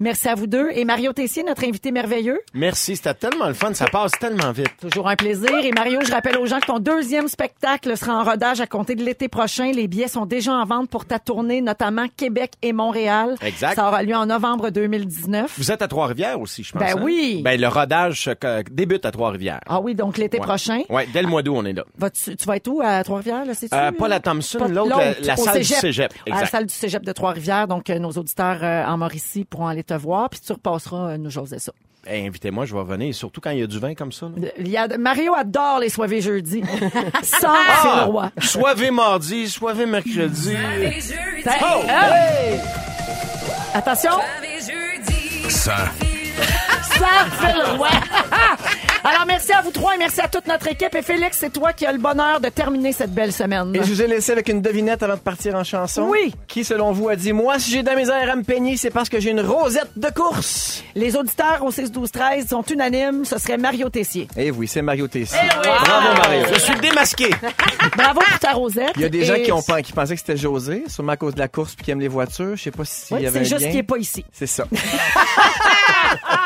Merci. 0.01 0.29
à 0.29 0.35
vous 0.35 0.49
deux. 0.49 0.71
Et 0.73 0.85
Mario 0.85 1.13
Tessier, 1.13 1.45
notre 1.45 1.65
invité 1.65 1.93
merveilleux. 1.93 2.41
Merci, 2.53 2.97
c'était 2.97 3.15
tellement 3.15 3.47
le 3.47 3.55
fun, 3.55 3.73
ça 3.75 3.87
passe 3.87 4.11
tellement 4.19 4.51
vite. 4.51 4.73
Toujours 4.81 5.09
un 5.09 5.15
plaisir. 5.15 5.49
Et 5.65 5.71
Mario, 5.71 6.01
je 6.05 6.11
rappelle 6.11 6.37
aux 6.39 6.47
gens 6.47 6.59
que 6.59 6.67
ton 6.67 6.81
deuxième 6.81 7.29
spectacle 7.29 7.97
sera 7.97 8.21
en 8.21 8.25
rodage 8.25 8.61
à 8.61 8.67
compter 8.67 8.97
de 8.97 9.05
l'été 9.05 9.29
prochain. 9.29 9.71
Les 9.73 9.87
billets 9.87 10.09
sont 10.09 10.27
déjà 10.27 10.53
en 10.53 10.65
vente 10.65 10.91
pour 10.91 11.05
ta 11.07 11.21
tournée, 11.21 11.61
notamment 11.61 12.07
Québec 12.17 12.55
et 12.63 12.73
Montréal. 12.73 13.37
Exact. 13.41 13.77
Ça 13.77 13.87
aura 13.87 14.03
lieu 14.03 14.17
en 14.17 14.27
novembre 14.27 14.71
2019. 14.71 15.55
Vous 15.57 15.71
êtes 15.71 15.81
à 15.81 15.87
Trois-Rivières 15.89 16.41
aussi, 16.41 16.65
je 16.65 16.73
pense. 16.73 16.81
Ben 16.83 16.99
hein? 16.99 17.03
oui. 17.05 17.41
Ben, 17.45 17.59
le 17.59 17.69
rodage 17.69 18.29
débute 18.71 19.07
à 19.07 19.13
Trois-Rivières. 19.13 19.61
Ah 19.67 19.81
oui, 19.81 19.95
donc 19.95 20.19
l'été 20.19 20.39
Ouais. 20.39 20.45
prochain. 20.45 20.81
Ouais, 20.91 21.07
dès 21.13 21.23
le 21.23 21.29
mois 21.29 21.43
d'août, 21.43 21.55
on 21.57 21.65
est 21.65 21.73
là. 21.73 21.84
Tu 22.13 22.47
vas 22.47 22.57
être 22.57 22.69
où 22.69 22.81
à 22.83 23.03
Trois-Rivières, 23.05 23.45
là, 23.45 23.55
c'est-tu? 23.55 23.75
Euh, 23.75 23.93
pas 23.93 24.09
la 24.09 24.21
Thompson, 24.21 24.59
Pas- 24.59 24.69
l'autre, 24.69 24.99
la- 25.23 25.37
salle 25.37 25.59
du 25.59 25.65
cégep. 25.65 26.13
À 26.31 26.41
la 26.41 26.47
salle 26.47 26.67
du 26.67 26.75
cégep 26.75 27.05
de 27.05 27.13
Trois-Rivières. 27.13 27.67
Donc, 27.69 27.89
euh, 27.91 27.99
nos 27.99 28.11
auditeurs 28.13 28.59
euh, 28.63 28.85
en 28.85 28.97
Mauricie 28.99 29.45
pourront 29.45 29.67
aller 29.69 29.85
te 29.85 29.95
voir. 29.95 30.29
Puis 30.31 30.41
tu 30.41 30.53
repasseras 30.53 31.13
euh, 31.13 31.17
nous 31.17 31.31
jaser 31.31 31.59
ça. 31.59 31.73
Eh, 32.07 32.27
invitez-moi, 32.27 32.67
je 32.67 32.75
vais 32.77 32.85
venir, 32.85 33.15
surtout 33.15 33.41
quand 33.41 33.49
il 33.51 33.61
y 33.61 33.63
a 33.63 33.67
du 33.67 33.79
vin 33.79 33.95
comme 33.95 34.13
ça. 34.13 34.27
là. 34.27 34.49
Il 34.59 34.69
y 34.69 34.77
a, 34.77 34.87
Mario 34.99 35.35
adore 35.35 35.79
les 35.81 35.89
soirées 35.89 36.21
jeudi. 36.21 36.63
Sans 37.23 37.49
Ah! 37.53 37.79
c'est 37.83 37.97
le 38.05 38.11
roi. 38.11 38.31
Soivé 38.43 38.91
mardi, 38.91 39.49
soivé 39.49 39.87
mercredi. 39.87 40.55
Les 40.79 40.91
jeudis, 41.01 41.47
Hey, 41.47 41.89
hey! 41.89 42.61
Attention, 43.73 44.11
les 44.43 44.61
jeudis. 44.61 45.51
ça 45.51 45.77
fait 47.41 47.53
le 47.55 47.77
roi. 47.77 47.89
Alors, 49.07 49.27
merci 49.27 49.53
à 49.53 49.61
vous 49.61 49.71
trois 49.71 49.95
et 49.95 49.99
merci 49.99 50.21
à 50.23 50.29
toute 50.29 50.47
notre 50.47 50.67
équipe. 50.67 50.95
Et 50.95 51.03
Félix, 51.03 51.37
c'est 51.39 51.53
toi 51.53 51.75
qui 51.75 51.85
as 51.85 51.93
le 51.93 51.99
bonheur 51.99 52.41
de 52.41 52.49
terminer 52.49 52.93
cette 52.93 53.13
belle 53.13 53.33
semaine. 53.35 53.75
Et 53.77 53.81
je 53.81 53.93
vous 53.93 54.01
ai 54.01 54.07
laissé 54.07 54.33
avec 54.33 54.49
une 54.49 54.63
devinette 54.63 55.03
avant 55.03 55.15
de 55.17 55.19
partir 55.21 55.55
en 55.57 55.63
chanson. 55.63 56.07
Oui. 56.09 56.35
Qui, 56.49 56.65
selon 56.65 56.91
vous, 56.93 57.11
a 57.11 57.17
dit 57.17 57.35
Moi, 57.35 57.59
si 57.59 57.71
j'ai 57.71 57.83
de 57.83 57.87
la 57.87 57.97
misère 57.97 58.31
à 58.31 58.35
me 58.35 58.43
peigner, 58.43 58.79
c'est 58.79 58.89
parce 58.91 59.11
que 59.11 59.21
j'ai 59.21 59.31
une 59.31 59.43
rosette 59.43 59.91
de 59.97 60.09
course. 60.09 60.83
Les 60.95 61.17
auditeurs 61.17 61.63
au 61.63 61.71
6-12-13 61.71 62.49
sont 62.49 62.63
unanimes. 62.63 63.27
Ce 63.27 63.37
serait 63.39 63.59
Mario 63.59 63.91
Tessier. 63.91 64.27
Eh 64.39 64.51
oui, 64.51 64.67
c'est 64.67 64.81
Mario 64.81 65.07
Tessier. 65.07 65.39
oui. 65.43 65.69
Bravo, 65.85 66.17
Mario. 66.17 66.47
Je 66.55 66.59
suis 66.61 66.81
démasqué. 66.81 67.29
Bravo 67.99 68.21
pour 68.21 68.39
ta 68.39 68.53
rosette. 68.53 68.93
Il 68.97 69.03
y 69.03 69.05
a 69.05 69.11
des 69.11 69.25
gens 69.27 69.35
qui, 69.35 69.53
ont, 69.53 69.61
qui 69.83 69.93
pensaient 69.93 70.15
que 70.15 70.21
c'était 70.21 70.39
José, 70.39 70.85
sûrement 70.89 71.13
à 71.13 71.17
cause 71.19 71.35
de 71.35 71.41
la 71.41 71.49
course 71.49 71.75
puis 71.75 71.85
qui 71.85 71.91
aiment 71.91 72.01
les 72.01 72.09
voitures. 72.09 72.57
Je 72.57 72.63
sais 72.63 72.71
pas 72.71 72.87
s'il 72.87 73.17
Oui, 73.19 73.23
y 73.25 73.27
avait 73.27 73.41
c'est 73.41 73.45
juste 73.45 73.67
qu'il 73.67 73.75
n'est 73.77 73.83
pas 73.83 73.99
ici. 73.99 74.25
C'est 74.33 74.47
ça. 74.47 74.65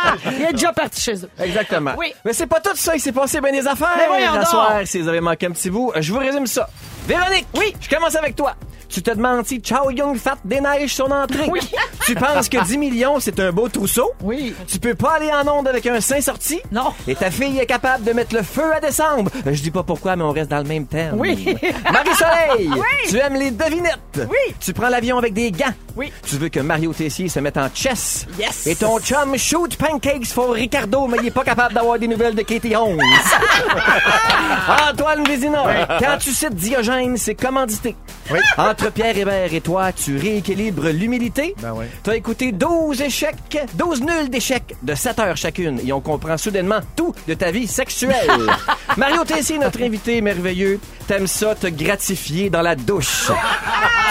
Il 0.26 0.42
est 0.42 0.52
déjà 0.52 0.72
parti 0.72 1.00
chez 1.00 1.14
eux. 1.24 1.30
Exactement. 1.40 1.92
Oui. 1.96 2.12
Mais 2.24 2.32
c'est 2.32 2.46
pas 2.46 2.60
tout 2.60 2.74
ça, 2.74 2.94
il 2.94 3.00
s'est 3.00 3.12
passé 3.12 3.40
bien 3.40 3.52
des 3.52 3.66
affaires. 3.66 3.94
Mais 3.96 4.06
voyons 4.06 4.44
soir, 4.44 4.80
si 4.84 5.00
vous 5.00 5.08
avez 5.08 5.20
manqué 5.20 5.46
un 5.46 5.52
petit 5.52 5.70
bout, 5.70 5.92
je 5.96 6.12
vous 6.12 6.18
résume 6.18 6.46
ça. 6.46 6.68
Véronique, 7.08 7.46
oui, 7.56 7.74
je 7.80 7.88
commence 7.88 8.14
avec 8.16 8.36
toi. 8.36 8.54
Tu 8.88 9.02
te 9.02 9.10
demandes 9.10 9.46
si 9.46 9.62
Chow 9.62 9.90
Young 9.90 10.16
Fat 10.16 10.36
déneige 10.44 10.94
son 10.94 11.10
entrée. 11.10 11.48
Oui. 11.48 11.60
Tu 12.06 12.14
penses 12.14 12.48
que 12.48 12.64
10 12.64 12.78
millions, 12.78 13.20
c'est 13.20 13.38
un 13.38 13.52
beau 13.52 13.68
trousseau? 13.68 14.12
Oui. 14.22 14.54
Tu 14.66 14.78
peux 14.78 14.94
pas 14.94 15.16
aller 15.16 15.30
en 15.30 15.46
onde 15.46 15.68
avec 15.68 15.86
un 15.86 16.00
sein 16.00 16.22
sorti? 16.22 16.58
Non. 16.72 16.94
Et 17.06 17.14
ta 17.14 17.30
fille 17.30 17.58
est 17.58 17.66
capable 17.66 18.02
de 18.02 18.12
mettre 18.14 18.34
le 18.34 18.42
feu 18.42 18.72
à 18.74 18.80
décembre? 18.80 19.30
Je 19.44 19.60
dis 19.60 19.70
pas 19.70 19.82
pourquoi, 19.82 20.16
mais 20.16 20.22
on 20.24 20.32
reste 20.32 20.50
dans 20.50 20.56
le 20.56 20.64
même 20.64 20.86
terme. 20.86 21.20
Oui. 21.20 21.44
Marie-Soleil, 21.92 22.70
tu 23.10 23.18
aimes 23.18 23.34
les 23.34 23.50
devinettes? 23.50 24.20
Oui. 24.20 24.54
Tu 24.58 24.72
prends 24.72 24.88
l'avion 24.88 25.18
avec 25.18 25.34
des 25.34 25.50
gants? 25.50 25.74
Oui. 25.96 26.10
Tu 26.26 26.36
veux 26.36 26.48
que 26.48 26.60
Mario 26.60 26.94
Tessier 26.94 27.28
se 27.28 27.40
mette 27.40 27.58
en 27.58 27.68
chess? 27.74 28.26
Yes. 28.38 28.66
Et 28.66 28.74
ton 28.74 28.98
chum 29.00 29.36
shoot 29.36 29.76
pancakes 29.76 30.28
for 30.28 30.54
Ricardo, 30.54 31.06
mais 31.08 31.18
il 31.20 31.26
est 31.26 31.30
pas 31.30 31.44
capable 31.44 31.74
d'avoir 31.74 31.98
des 31.98 32.08
nouvelles 32.08 32.34
de 32.36 32.42
Katie 32.42 32.74
Holmes. 32.74 33.02
Antoine 34.90 35.24
Vézina, 35.24 35.86
quand 35.98 36.16
tu 36.18 36.30
cites 36.30 36.54
Diogène, 36.54 36.97
c'est 37.16 37.34
commandité. 37.34 37.96
Oui. 38.30 38.38
Entre 38.58 38.90
Pierre 38.92 39.16
Hébert 39.16 39.52
et 39.52 39.60
toi, 39.60 39.92
tu 39.92 40.16
rééquilibres 40.16 40.88
l'humilité. 40.88 41.54
Ben 41.60 41.72
oui. 41.74 41.86
T'as 42.02 42.16
écouté 42.16 42.52
12 42.52 43.00
échecs, 43.02 43.58
12 43.74 44.02
nuls 44.02 44.30
d'échecs 44.30 44.74
de 44.82 44.94
7 44.94 45.18
heures 45.20 45.36
chacune 45.36 45.80
et 45.86 45.92
on 45.92 46.00
comprend 46.00 46.36
soudainement 46.36 46.80
tout 46.96 47.14
de 47.26 47.34
ta 47.34 47.50
vie 47.50 47.66
sexuelle. 47.66 48.30
Mario 48.96 49.24
Tessier, 49.24 49.58
notre 49.58 49.82
invité 49.82 50.20
merveilleux, 50.20 50.80
t'aimes 51.08 51.26
ça 51.26 51.54
te 51.54 51.66
gratifier 51.68 52.50
dans 52.50 52.60
la 52.60 52.74
douche. 52.76 53.30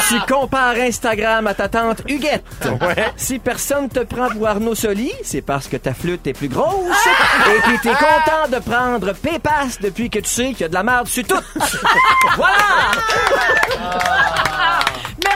tu 0.10 0.20
compares 0.22 0.76
Instagram 0.78 1.46
à 1.46 1.54
ta 1.54 1.70
tante 1.70 2.02
Huguette. 2.10 2.44
Si 3.16 3.38
personne 3.38 3.88
te 3.88 4.00
prend 4.00 4.30
pour 4.30 4.48
Arnaud 4.48 4.74
Soli, 4.74 5.12
c'est 5.24 5.44
parce 5.44 5.68
que 5.68 5.78
ta 5.78 5.94
flûte 5.94 6.26
est 6.26 6.34
plus 6.34 6.50
grosse 6.50 7.08
et 7.56 7.60
puis 7.62 7.80
t'es 7.84 7.94
content 7.94 8.50
de 8.52 8.58
prendre 8.60 9.14
Pépasse 9.14 9.80
depuis 9.80 10.10
que 10.10 10.20
tu 10.20 10.30
sais 10.30 10.48
qu'il 10.50 10.62
y 10.62 10.64
a 10.64 10.70
de 10.70 10.74
la 10.74 10.84
merde 10.84 11.08
sur 11.08 11.24
tout. 11.24 11.36
voilà! 12.36 12.92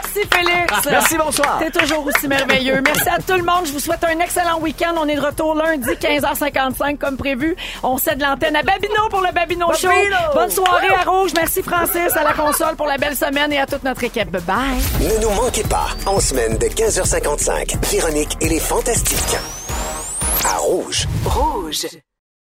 Merci, 0.04 0.28
Félix. 0.34 0.74
Merci, 0.90 1.18
bonsoir. 1.18 1.60
T'es 1.60 1.72
toujours 1.72 2.06
aussi 2.06 2.28
merveilleux. 2.28 2.82
Merci 2.82 3.10
à 3.10 3.18
tout 3.18 3.38
le 3.38 3.44
monde. 3.44 3.66
Je 3.66 3.72
vous 3.72 3.80
souhaite 3.80 4.04
un 4.04 4.20
excellent 4.20 4.60
week-end. 4.60 4.94
On 4.98 5.08
est 5.08 5.16
de 5.16 5.22
retour 5.22 5.56
lundi, 5.56 5.90
15h55, 5.90 6.98
comme 6.98 7.18
prévu. 7.18 7.56
On 7.84 7.98
cède 7.98 8.22
l'antenne 8.22 8.56
à 8.56 8.64
Babino 8.64 9.10
pour 9.10 9.22
le 9.22 9.32
Babino 9.34 9.72
Show. 9.74 9.90
Bonne 10.34 10.50
soirée 10.50 10.94
à 10.94 11.10
Rouge. 11.10 11.32
Merci, 11.36 11.62
Francis, 11.62 12.16
à 12.16 12.24
la 12.24 12.34
console 12.34 12.76
pour 12.76 12.88
la 12.88 12.98
belle 12.98 13.16
semaine 13.16 13.52
et 13.54 13.60
à 13.60 13.66
toute 13.66 13.84
notre 13.84 14.04
équipe. 14.04 14.30
Bye 14.32 14.42
bye. 14.42 15.08
Ne 15.08 15.22
nous 15.22 15.32
manquez 15.32 15.64
pas, 15.64 15.88
en 16.06 16.20
semaine 16.20 16.58
de 16.58 16.68
15h55, 16.68 17.78
Véronique 17.92 18.38
et 18.42 18.50
les 18.50 18.60
Fantastiques. 18.60 19.38
À 20.46 20.58
Rouge. 20.58 21.08
Rouge. 21.26 21.86